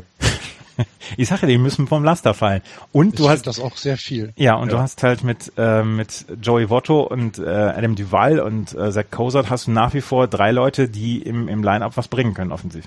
[1.18, 2.62] ich sage, die müssen vom Laster fallen.
[2.92, 4.34] Und ich du hast das auch sehr viel.
[4.36, 4.78] Ja, und ja.
[4.78, 9.06] du hast halt mit äh, mit Joey Votto und äh, Adam Duval und äh, Zach
[9.12, 12.52] Cozart hast du nach wie vor drei Leute, die im im Line-up was bringen können
[12.52, 12.86] offensiv.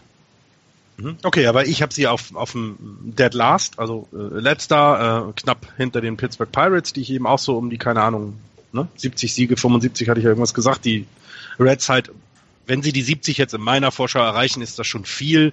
[0.99, 1.17] Mhm.
[1.23, 5.67] Okay, aber ich habe sie auf auf dem Dead Last, also äh, letzter, äh, knapp
[5.77, 8.35] hinter den Pittsburgh Pirates, die ich eben auch so um die keine Ahnung
[8.77, 8.89] ne?
[8.97, 10.85] 70 Siege, 75 hatte ich ja irgendwas gesagt.
[10.85, 11.07] Die
[11.59, 12.13] Reds halt,
[12.67, 15.53] wenn sie die 70 jetzt in meiner Vorschau erreichen, ist das schon viel.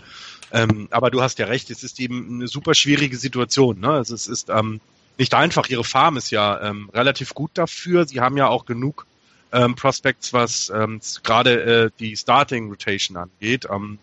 [0.53, 3.79] Ähm, aber du hast ja recht, es ist eben eine super schwierige Situation.
[3.79, 3.89] Ne?
[3.89, 4.79] Also es ist ähm,
[5.17, 5.67] nicht einfach.
[5.67, 8.05] Ihre Farm ist ja ähm, relativ gut dafür.
[8.05, 9.07] Sie haben ja auch genug
[9.51, 13.67] ähm, Prospects, was ähm, gerade äh, die Starting Rotation angeht.
[13.69, 13.97] Ähm,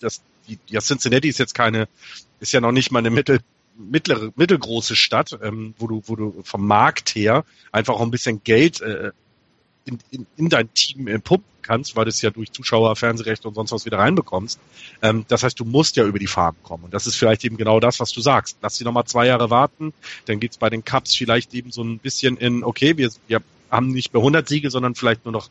[0.00, 1.88] das, die, ja, Cincinnati ist jetzt keine,
[2.40, 3.40] ist ja noch nicht mal eine Mittel
[3.76, 8.44] mittlere, mittelgroße Stadt, ähm, wo du, wo du vom Markt her einfach auch ein bisschen
[8.44, 9.12] Geld äh,
[9.84, 13.46] in, in, in dein Team äh, pumpen kannst, weil du es ja durch Zuschauer, Fernsehrechte
[13.48, 14.58] und sonst was wieder reinbekommst.
[15.02, 16.84] Ähm, das heißt, du musst ja über die Farben kommen.
[16.84, 18.58] Und das ist vielleicht eben genau das, was du sagst.
[18.62, 19.92] Lass sie nochmal zwei Jahre warten,
[20.26, 23.88] dann geht's bei den Cups vielleicht eben so ein bisschen in, okay, wir, wir haben
[23.88, 25.48] nicht mehr 100 Siege, sondern vielleicht nur noch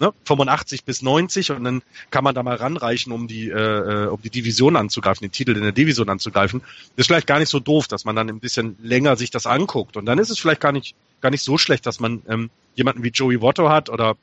[0.00, 4.06] ne, 85 bis 90 und dann kann man da mal ranreichen, um die, äh, äh,
[4.06, 6.62] um die Division anzugreifen, den Titel in der Division anzugreifen.
[6.96, 9.96] Ist vielleicht gar nicht so doof, dass man dann ein bisschen länger sich das anguckt.
[9.96, 13.02] Und dann ist es vielleicht gar nicht, gar nicht so schlecht, dass man ähm, jemanden
[13.02, 14.16] wie Joey Votto hat oder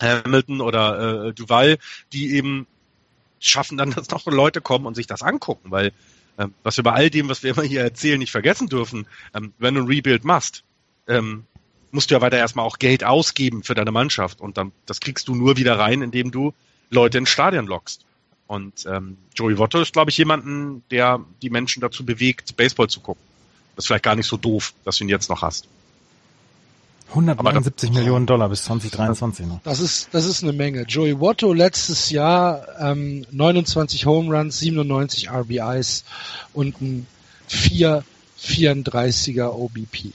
[0.00, 1.78] Hamilton oder äh, Duval,
[2.12, 2.66] die eben
[3.38, 5.92] schaffen dann, dass noch Leute kommen und sich das angucken, weil
[6.38, 9.52] ähm, was wir bei all dem, was wir immer hier erzählen, nicht vergessen dürfen, ähm,
[9.58, 10.64] wenn du ein Rebuild machst,
[11.06, 11.44] ähm,
[11.92, 15.28] musst du ja weiter erstmal auch Geld ausgeben für deine Mannschaft und dann das kriegst
[15.28, 16.52] du nur wieder rein, indem du
[16.90, 18.04] Leute ins Stadion lockst.
[18.46, 23.00] Und ähm, Joey Votto ist, glaube ich, jemanden, der die Menschen dazu bewegt, Baseball zu
[23.00, 23.22] gucken.
[23.76, 25.68] Das ist vielleicht gar nicht so doof, dass du ihn jetzt noch hast.
[27.10, 29.60] 179 Millionen Dollar bis 2023 noch.
[29.64, 30.82] Das ist, das ist eine Menge.
[30.82, 36.04] Joey Votto letztes Jahr ähm, 29 Home Runs, 97 RBIs
[36.54, 37.06] und ein
[37.50, 40.12] 4,34er OBP.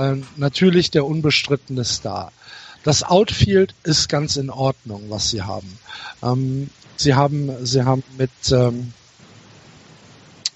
[0.00, 2.32] Ähm, natürlich der unbestrittene Star.
[2.84, 5.78] Das Outfield ist ganz in Ordnung, was sie haben.
[6.22, 8.94] Ähm, sie haben, sie haben mit, ähm,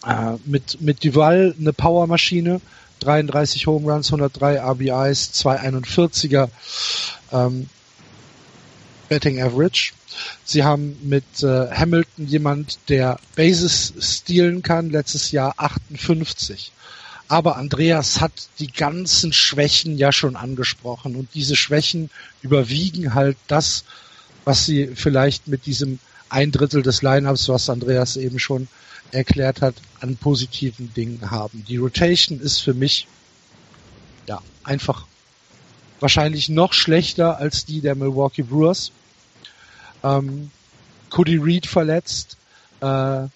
[0.06, 2.62] äh, mit, mit Duval eine Powermaschine,
[3.00, 6.48] 33 Home Runs, 103 RBIs, 241er
[7.32, 7.68] ähm,
[9.10, 9.92] Betting Average.
[10.44, 16.72] Sie haben mit äh, Hamilton jemand, der Bases stehlen kann, letztes Jahr 58.
[17.28, 22.10] Aber Andreas hat die ganzen Schwächen ja schon angesprochen und diese Schwächen
[22.42, 23.84] überwiegen halt das,
[24.44, 25.98] was sie vielleicht mit diesem
[26.28, 28.68] ein Drittel des Lineups, was Andreas eben schon
[29.12, 31.64] erklärt hat, an positiven Dingen haben.
[31.68, 33.06] Die Rotation ist für mich
[34.26, 35.06] ja einfach
[36.00, 38.90] wahrscheinlich noch schlechter als die der Milwaukee Brewers.
[40.02, 40.50] Ähm,
[41.10, 42.36] Cody Reed verletzt,
[42.80, 43.26] äh,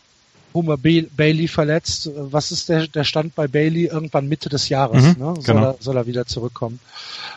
[0.58, 2.10] Homer Bailey verletzt.
[2.14, 3.86] Was ist der, der Stand bei Bailey?
[3.86, 5.34] Irgendwann Mitte des Jahres, mhm, ne?
[5.36, 5.62] soll, genau.
[5.62, 6.80] er, soll er wieder zurückkommen.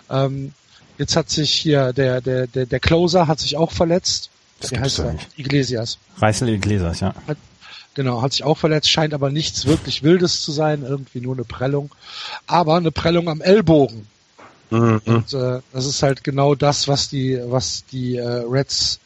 [0.10, 0.54] Ähm,
[0.98, 4.30] jetzt hat sich hier der, der, der, der Closer hat sich auch verletzt.
[4.60, 5.16] Das Wie heißt er?
[5.38, 5.98] Iglesias.
[6.18, 7.14] Reißel Iglesias, ja.
[7.28, 7.38] Hat,
[7.94, 11.44] genau, hat sich auch verletzt, scheint aber nichts wirklich Wildes zu sein, irgendwie nur eine
[11.44, 11.92] Prellung.
[12.48, 14.08] Aber eine Prellung am Ellbogen.
[14.72, 15.02] Mhm.
[15.06, 19.00] Und äh, das ist halt genau das, was die, was die äh, Reds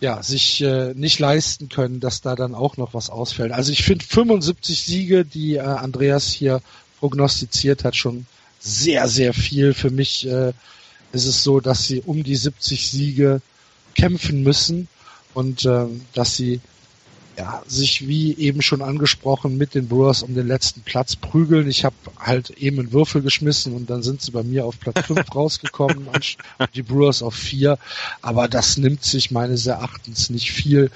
[0.00, 3.52] ja, sich äh, nicht leisten können, dass da dann auch noch was ausfällt.
[3.52, 6.62] Also ich finde 75 Siege, die äh, Andreas hier
[7.00, 8.26] prognostiziert hat, schon
[8.60, 9.74] sehr, sehr viel.
[9.74, 10.52] Für mich äh,
[11.12, 13.40] ist es so, dass sie um die 70 Siege
[13.94, 14.88] kämpfen müssen
[15.34, 16.60] und äh, dass sie
[17.38, 21.70] ja, sich wie eben schon angesprochen mit den Brewers um den letzten Platz prügeln.
[21.70, 25.06] Ich habe halt eben einen Würfel geschmissen und dann sind sie bei mir auf Platz
[25.06, 26.08] 5 rausgekommen,
[26.74, 27.78] die Brewers auf 4.
[28.22, 30.90] Aber das nimmt sich meines Erachtens nicht viel.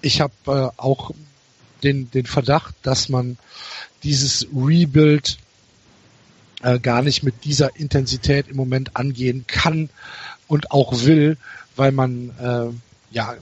[0.00, 1.10] Ich habe äh, auch
[1.82, 3.36] den, den Verdacht, dass man
[4.04, 5.38] dieses Rebuild
[6.62, 9.90] äh, gar nicht mit dieser Intensität im Moment angehen kann
[10.46, 11.36] und auch will,
[11.74, 13.34] weil man äh, ja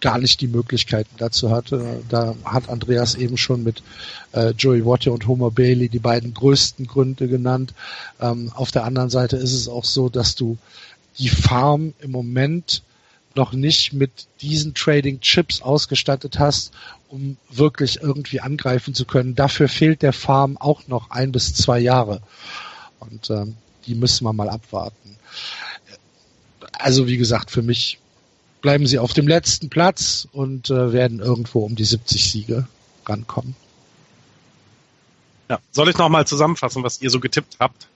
[0.00, 2.02] gar nicht die Möglichkeiten dazu hatte.
[2.08, 3.82] Da hat Andreas eben schon mit
[4.32, 7.74] äh, Joey Watte und Homer Bailey die beiden größten Gründe genannt.
[8.20, 10.58] Ähm, auf der anderen Seite ist es auch so, dass du
[11.18, 12.82] die Farm im Moment
[13.34, 16.72] noch nicht mit diesen Trading Chips ausgestattet hast,
[17.08, 19.34] um wirklich irgendwie angreifen zu können.
[19.34, 22.20] Dafür fehlt der Farm auch noch ein bis zwei Jahre.
[23.00, 23.56] Und ähm,
[23.86, 25.16] die müssen wir mal abwarten.
[26.72, 27.98] Also wie gesagt, für mich
[28.60, 32.66] bleiben sie auf dem letzten Platz und äh, werden irgendwo um die 70 Siege
[33.06, 33.54] rankommen.
[35.48, 35.58] Ja.
[35.70, 37.88] Soll ich nochmal zusammenfassen, was ihr so getippt habt?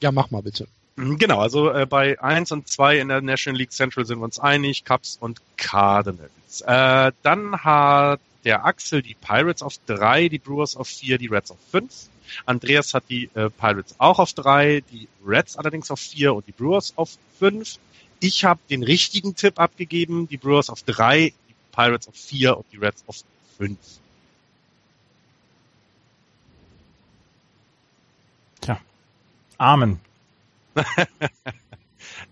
[0.00, 0.66] Ja, mach mal bitte.
[0.96, 4.24] Mhm, genau, also äh, bei 1 und 2 in der National League Central sind wir
[4.24, 6.60] uns einig, Cubs und Cardinals.
[6.66, 11.50] Äh, dann hat der Axel die Pirates auf 3, die Brewers auf 4, die Reds
[11.50, 11.92] auf 5.
[12.46, 16.52] Andreas hat die äh, Pirates auch auf 3, die Reds allerdings auf 4 und die
[16.52, 17.78] Brewers auf 5.
[18.20, 22.66] Ich habe den richtigen Tipp abgegeben, die Brewers auf drei, die Pirates auf vier und
[22.72, 23.22] die Reds auf
[23.56, 23.78] fünf.
[28.60, 28.80] Tja.
[29.56, 30.00] Amen.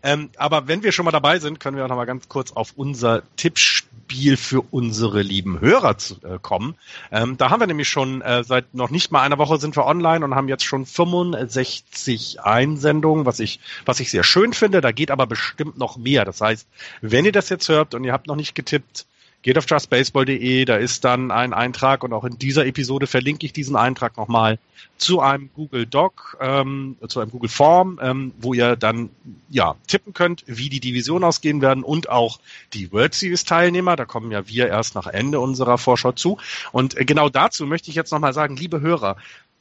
[0.06, 2.52] ähm, aber wenn wir schon mal dabei sind, können wir auch noch mal ganz kurz
[2.52, 6.76] auf unser Tippspiel für unsere lieben Hörer zu, äh, kommen.
[7.10, 9.84] Ähm, da haben wir nämlich schon äh, seit noch nicht mal einer Woche sind wir
[9.84, 14.80] online und haben jetzt schon 65 Einsendungen, was ich, was ich sehr schön finde.
[14.80, 16.24] Da geht aber bestimmt noch mehr.
[16.24, 16.68] Das heißt,
[17.00, 19.06] wenn ihr das jetzt hört und ihr habt noch nicht getippt,
[19.42, 23.52] geht auf justbaseball.de, da ist dann ein Eintrag und auch in dieser Episode verlinke ich
[23.52, 24.58] diesen Eintrag nochmal
[24.98, 29.10] zu einem Google Doc, ähm, zu einem Google Form, ähm, wo ihr dann
[29.48, 32.40] ja tippen könnt, wie die Division ausgehen werden und auch
[32.72, 33.96] die World Series Teilnehmer.
[33.96, 36.38] Da kommen ja wir erst nach Ende unserer Vorschau zu.
[36.72, 39.16] Und äh, genau dazu möchte ich jetzt nochmal sagen, liebe Hörer,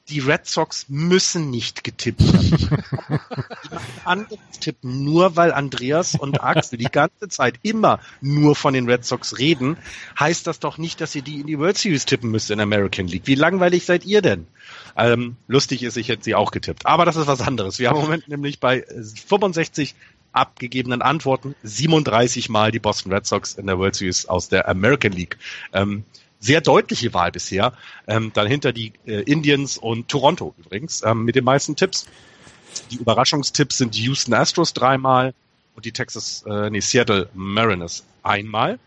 [0.09, 2.83] die Red Sox müssen nicht getippt werden.
[4.05, 9.03] Anderes tippen, nur weil Andreas und Axel die ganze Zeit immer nur von den Red
[9.03, 9.77] Sox reden,
[10.19, 13.07] heißt das doch nicht, dass ihr die in die World Series tippen müsst in American
[13.07, 13.23] League.
[13.25, 14.45] Wie langweilig seid ihr denn?
[14.95, 16.85] Ähm, lustig ist, ich hätte sie auch getippt.
[16.85, 17.79] Aber das ist was anderes.
[17.79, 18.85] Wir haben im Moment nämlich bei
[19.27, 19.95] 65
[20.35, 25.13] abgegebenen Antworten 37 Mal die Boston Red Sox in der World Series aus der American
[25.13, 25.37] League.
[25.73, 26.03] Ähm,
[26.45, 27.73] sehr deutliche Wahl bisher.
[28.07, 32.05] Ähm, dann hinter die äh, Indians und Toronto übrigens ähm, mit den meisten Tipps.
[32.91, 35.33] Die Überraschungstipps sind die Houston Astros dreimal
[35.75, 38.79] und die Texas, äh, nee, Seattle Mariners einmal.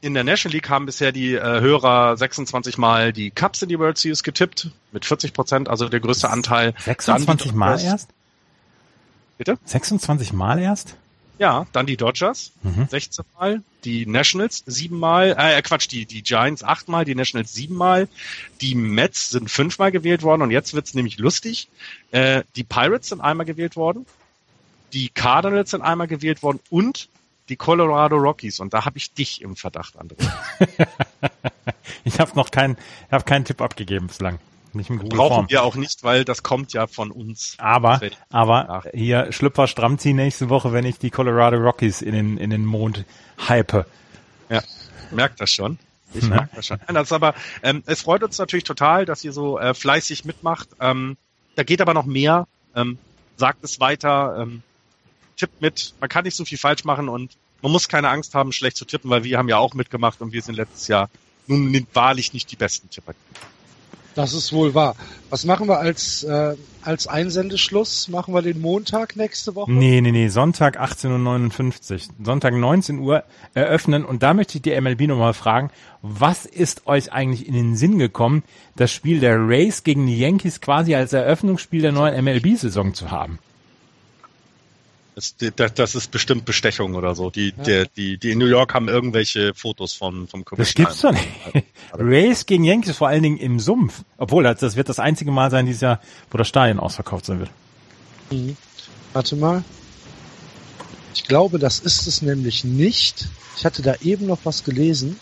[0.00, 3.78] In der National League haben bisher die äh, Hörer 26 Mal die Cubs in die
[3.78, 6.74] World Series getippt, mit 40 Prozent, also der größte Anteil.
[6.78, 8.10] 26 Mal erst?
[9.38, 9.58] Bitte?
[9.64, 10.96] 26 Mal erst?
[11.38, 12.88] Ja, dann die Dodgers, mhm.
[12.88, 18.08] 16 Mal, die Nationals siebenmal, äh Quatsch, die, die Giants achtmal, die Nationals siebenmal,
[18.60, 21.68] die Mets sind fünfmal gewählt worden und jetzt wird's nämlich lustig.
[22.10, 24.04] Äh, die Pirates sind einmal gewählt worden,
[24.92, 27.08] die Cardinals sind einmal gewählt worden und
[27.48, 30.16] die Colorado Rockies und da habe ich dich im Verdacht, André.
[32.04, 32.76] ich habe noch keinen,
[33.10, 34.38] hab keinen Tipp abgegeben bislang.
[34.72, 37.54] Nicht im Brauchen wir auch nicht, weil das kommt ja von uns.
[37.58, 38.00] Aber,
[38.30, 42.64] aber hier Schlüpfer strammziehen nächste Woche, wenn ich die Colorado Rockies in den, in den
[42.64, 43.04] Mond
[43.48, 43.86] hype.
[44.48, 44.62] Ja,
[45.10, 45.78] merkt das schon.
[46.14, 46.30] Ich ja.
[46.30, 46.78] merke das schon.
[46.86, 50.68] Das aber, ähm, es freut uns natürlich total, dass ihr so äh, fleißig mitmacht.
[50.80, 51.16] Ähm,
[51.56, 52.46] da geht aber noch mehr.
[52.74, 52.98] Ähm,
[53.36, 54.62] sagt es weiter, ähm,
[55.36, 55.94] tippt mit.
[56.00, 58.84] Man kann nicht so viel falsch machen und man muss keine Angst haben, schlecht zu
[58.84, 61.08] tippen, weil wir haben ja auch mitgemacht und wir sind letztes Jahr
[61.46, 63.14] nun wahrlich nicht die besten Tipper.
[64.18, 64.96] Das ist wohl wahr.
[65.30, 68.08] Was machen wir als, äh, als Einsendeschluss?
[68.08, 69.70] Machen wir den Montag nächste Woche?
[69.70, 72.14] Nee, nee, nee, Sonntag 18.59 Uhr.
[72.24, 73.22] Sonntag 19 Uhr
[73.54, 74.04] eröffnen.
[74.04, 75.70] Und da möchte ich die MLB nochmal fragen,
[76.02, 78.42] was ist euch eigentlich in den Sinn gekommen,
[78.74, 83.38] das Spiel der Rays gegen die Yankees quasi als Eröffnungsspiel der neuen MLB-Saison zu haben?
[85.18, 87.30] Das, das, ist bestimmt Bestechung oder so.
[87.30, 87.64] Die, ja.
[87.64, 90.90] der, die, die in New York haben irgendwelche Fotos von, vom Commissioner.
[90.90, 91.66] Das gibt's doch nicht.
[91.92, 94.04] Race gegen Yankees vor allen Dingen im Sumpf.
[94.16, 96.00] Obwohl, das wird das einzige Mal sein dieses Jahr,
[96.30, 97.50] wo das Stadion ausverkauft sein wird.
[98.30, 98.56] Mhm.
[99.12, 99.64] Warte mal.
[101.14, 103.26] Ich glaube, das ist es nämlich nicht.
[103.56, 105.18] Ich hatte da eben noch was gelesen.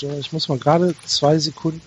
[0.00, 1.82] Ich muss mal gerade zwei Sekunden.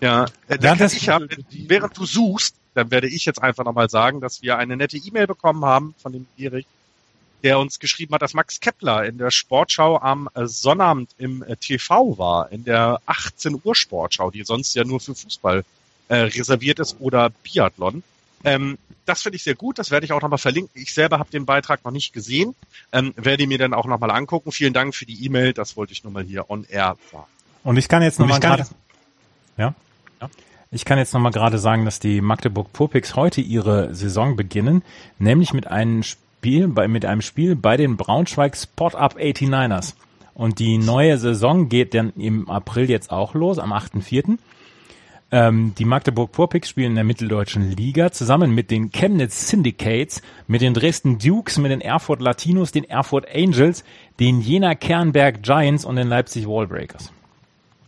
[0.00, 3.88] Ja, äh, ja das ich hab, während du suchst, dann werde ich jetzt einfach nochmal
[3.88, 6.66] sagen, dass wir eine nette E-Mail bekommen haben von dem Erich.
[7.42, 12.18] der uns geschrieben hat, dass Max Kepler in der Sportschau am Sonnabend im äh, TV
[12.18, 15.64] war, in der 18 Uhr Sportschau, die sonst ja nur für Fußball
[16.08, 18.02] äh, reserviert ist oder Biathlon.
[18.42, 20.70] Ähm, das finde ich sehr gut, das werde ich auch nochmal verlinken.
[20.80, 22.54] Ich selber habe den Beitrag noch nicht gesehen,
[22.92, 24.50] ähm, werde mir dann auch nochmal angucken.
[24.50, 27.26] Vielen Dank für die E-Mail, das wollte ich nochmal hier on air sagen.
[27.64, 28.66] Und ich kann jetzt nochmal gerade,
[29.56, 29.74] ja?
[30.20, 30.30] ja?
[30.70, 34.82] Ich kann jetzt nochmal gerade sagen, dass die Magdeburg Popix heute ihre Saison beginnen,
[35.18, 39.94] nämlich mit einem Spiel, bei, mit einem Spiel bei den Braunschweig Spot Up 89ers.
[40.34, 44.38] Und die neue Saison geht dann im April jetzt auch los, am 8.4.
[45.32, 50.60] Ähm, die Magdeburg Vorpicks spielen in der Mitteldeutschen Liga zusammen mit den Chemnitz Syndicates, mit
[50.60, 53.82] den Dresden Dukes, mit den Erfurt Latinos, den Erfurt Angels,
[54.20, 57.12] den Jena Kernberg Giants und den Leipzig Wallbreakers.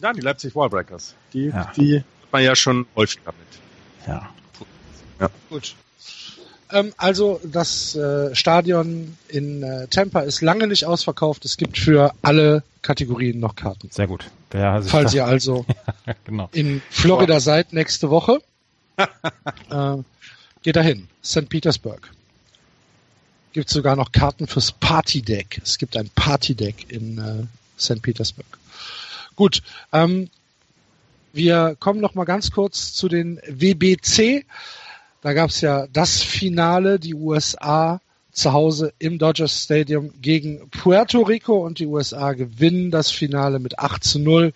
[0.00, 1.14] Ja, die Leipzig Wallbreakers.
[1.32, 1.70] Die, ja.
[1.76, 2.02] die
[2.32, 3.46] man ja schon häufig damit.
[4.06, 4.28] Ja.
[5.20, 5.30] ja.
[5.48, 5.74] Gut.
[6.70, 11.44] Ähm, also das äh, Stadion in äh, Tampa ist lange nicht ausverkauft.
[11.44, 13.88] Es gibt für alle Kategorien noch Karten.
[13.90, 14.30] Sehr gut.
[14.50, 15.64] Falls ihr also
[16.24, 16.48] genau.
[16.52, 17.42] in Florida wow.
[17.42, 18.40] seid nächste Woche,
[18.96, 19.96] äh,
[20.62, 21.08] geht dahin.
[21.24, 21.48] St.
[21.48, 22.10] Petersburg.
[23.52, 25.60] Gibt sogar noch Karten fürs Partydeck.
[25.62, 28.02] Es gibt ein Partydeck in äh, St.
[28.02, 28.46] Petersburg.
[29.36, 30.28] Gut, ähm,
[31.32, 34.44] wir kommen noch mal ganz kurz zu den WBC.
[35.20, 38.00] Da gab es ja das Finale, die USA
[38.32, 43.78] zu Hause im Dodgers Stadium gegen Puerto Rico und die USA gewinnen das Finale mit
[43.78, 44.52] 8 zu 0.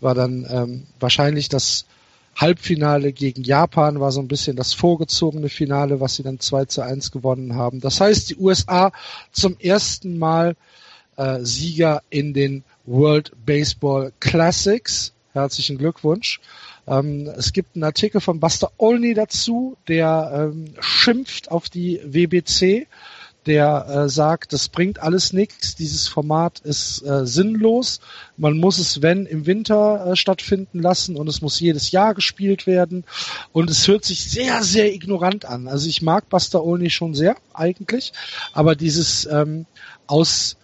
[0.00, 1.84] War dann ähm, wahrscheinlich das
[2.36, 6.80] Halbfinale gegen Japan, war so ein bisschen das vorgezogene Finale, was sie dann 2 zu
[6.80, 7.80] 1 gewonnen haben.
[7.80, 8.92] Das heißt, die USA
[9.30, 10.56] zum ersten Mal
[11.16, 15.12] äh, Sieger in den World Baseball Classics.
[15.32, 16.40] Herzlichen Glückwunsch.
[16.86, 22.86] Ähm, es gibt einen Artikel von Buster Olney dazu, der ähm, schimpft auf die WBC,
[23.46, 28.00] der äh, sagt, das bringt alles nichts, dieses Format ist äh, sinnlos,
[28.36, 32.66] man muss es, wenn, im Winter äh, stattfinden lassen und es muss jedes Jahr gespielt
[32.66, 33.04] werden
[33.52, 35.66] und es hört sich sehr, sehr ignorant an.
[35.66, 38.12] Also ich mag Buster Olney schon sehr, eigentlich,
[38.52, 39.66] aber dieses ähm,
[40.06, 40.56] aus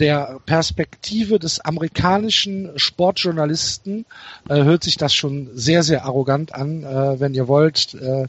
[0.00, 4.06] der Perspektive des amerikanischen Sportjournalisten
[4.48, 6.82] äh, hört sich das schon sehr, sehr arrogant an.
[6.82, 8.26] Äh, wenn ihr wollt, äh,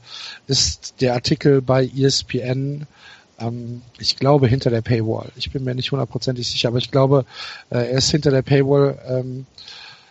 [0.48, 2.86] ist der Artikel bei ESPN,
[3.40, 5.30] ähm, ich glaube, hinter der Paywall.
[5.36, 7.26] Ich bin mir nicht hundertprozentig sicher, aber ich glaube,
[7.70, 9.46] äh, er ist hinter der Paywall ähm,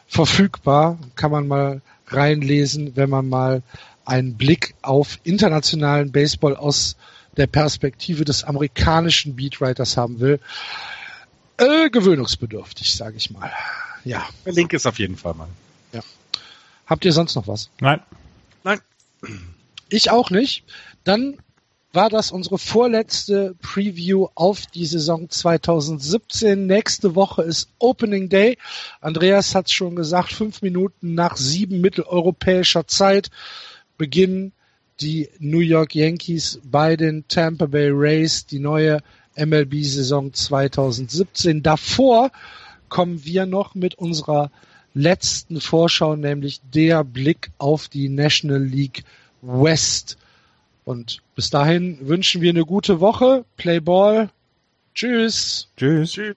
[0.08, 0.98] verfügbar.
[1.14, 3.62] Kann man mal reinlesen, wenn man mal
[4.04, 6.96] einen Blick auf internationalen Baseball aus
[7.36, 10.40] der Perspektive des amerikanischen Beatwriters haben will.
[11.56, 13.50] Äh, gewöhnungsbedürftig, sage ich mal.
[14.04, 14.26] Ja.
[14.44, 15.48] Der Link ist auf jeden Fall mal.
[15.92, 16.00] Ja.
[16.86, 17.70] Habt ihr sonst noch was?
[17.80, 18.00] Nein.
[18.64, 18.80] Nein.
[19.88, 20.64] Ich auch nicht.
[21.04, 21.38] Dann
[21.94, 26.66] war das unsere vorletzte Preview auf die Saison 2017.
[26.66, 28.58] Nächste Woche ist Opening Day.
[29.00, 33.30] Andreas hat es schon gesagt, fünf Minuten nach sieben mitteleuropäischer Zeit
[33.96, 34.52] beginnen
[35.00, 38.98] die New York Yankees bei den Tampa Bay Rays die neue
[39.36, 41.62] MLB-Saison 2017.
[41.62, 42.30] Davor
[42.88, 44.50] kommen wir noch mit unserer
[44.94, 49.04] letzten Vorschau, nämlich der Blick auf die National League
[49.42, 50.16] West.
[50.84, 53.44] Und bis dahin wünschen wir eine gute Woche.
[53.56, 54.30] Play Ball.
[54.94, 55.68] Tschüss.
[55.76, 56.12] Tschüss.
[56.12, 56.36] Tschüss.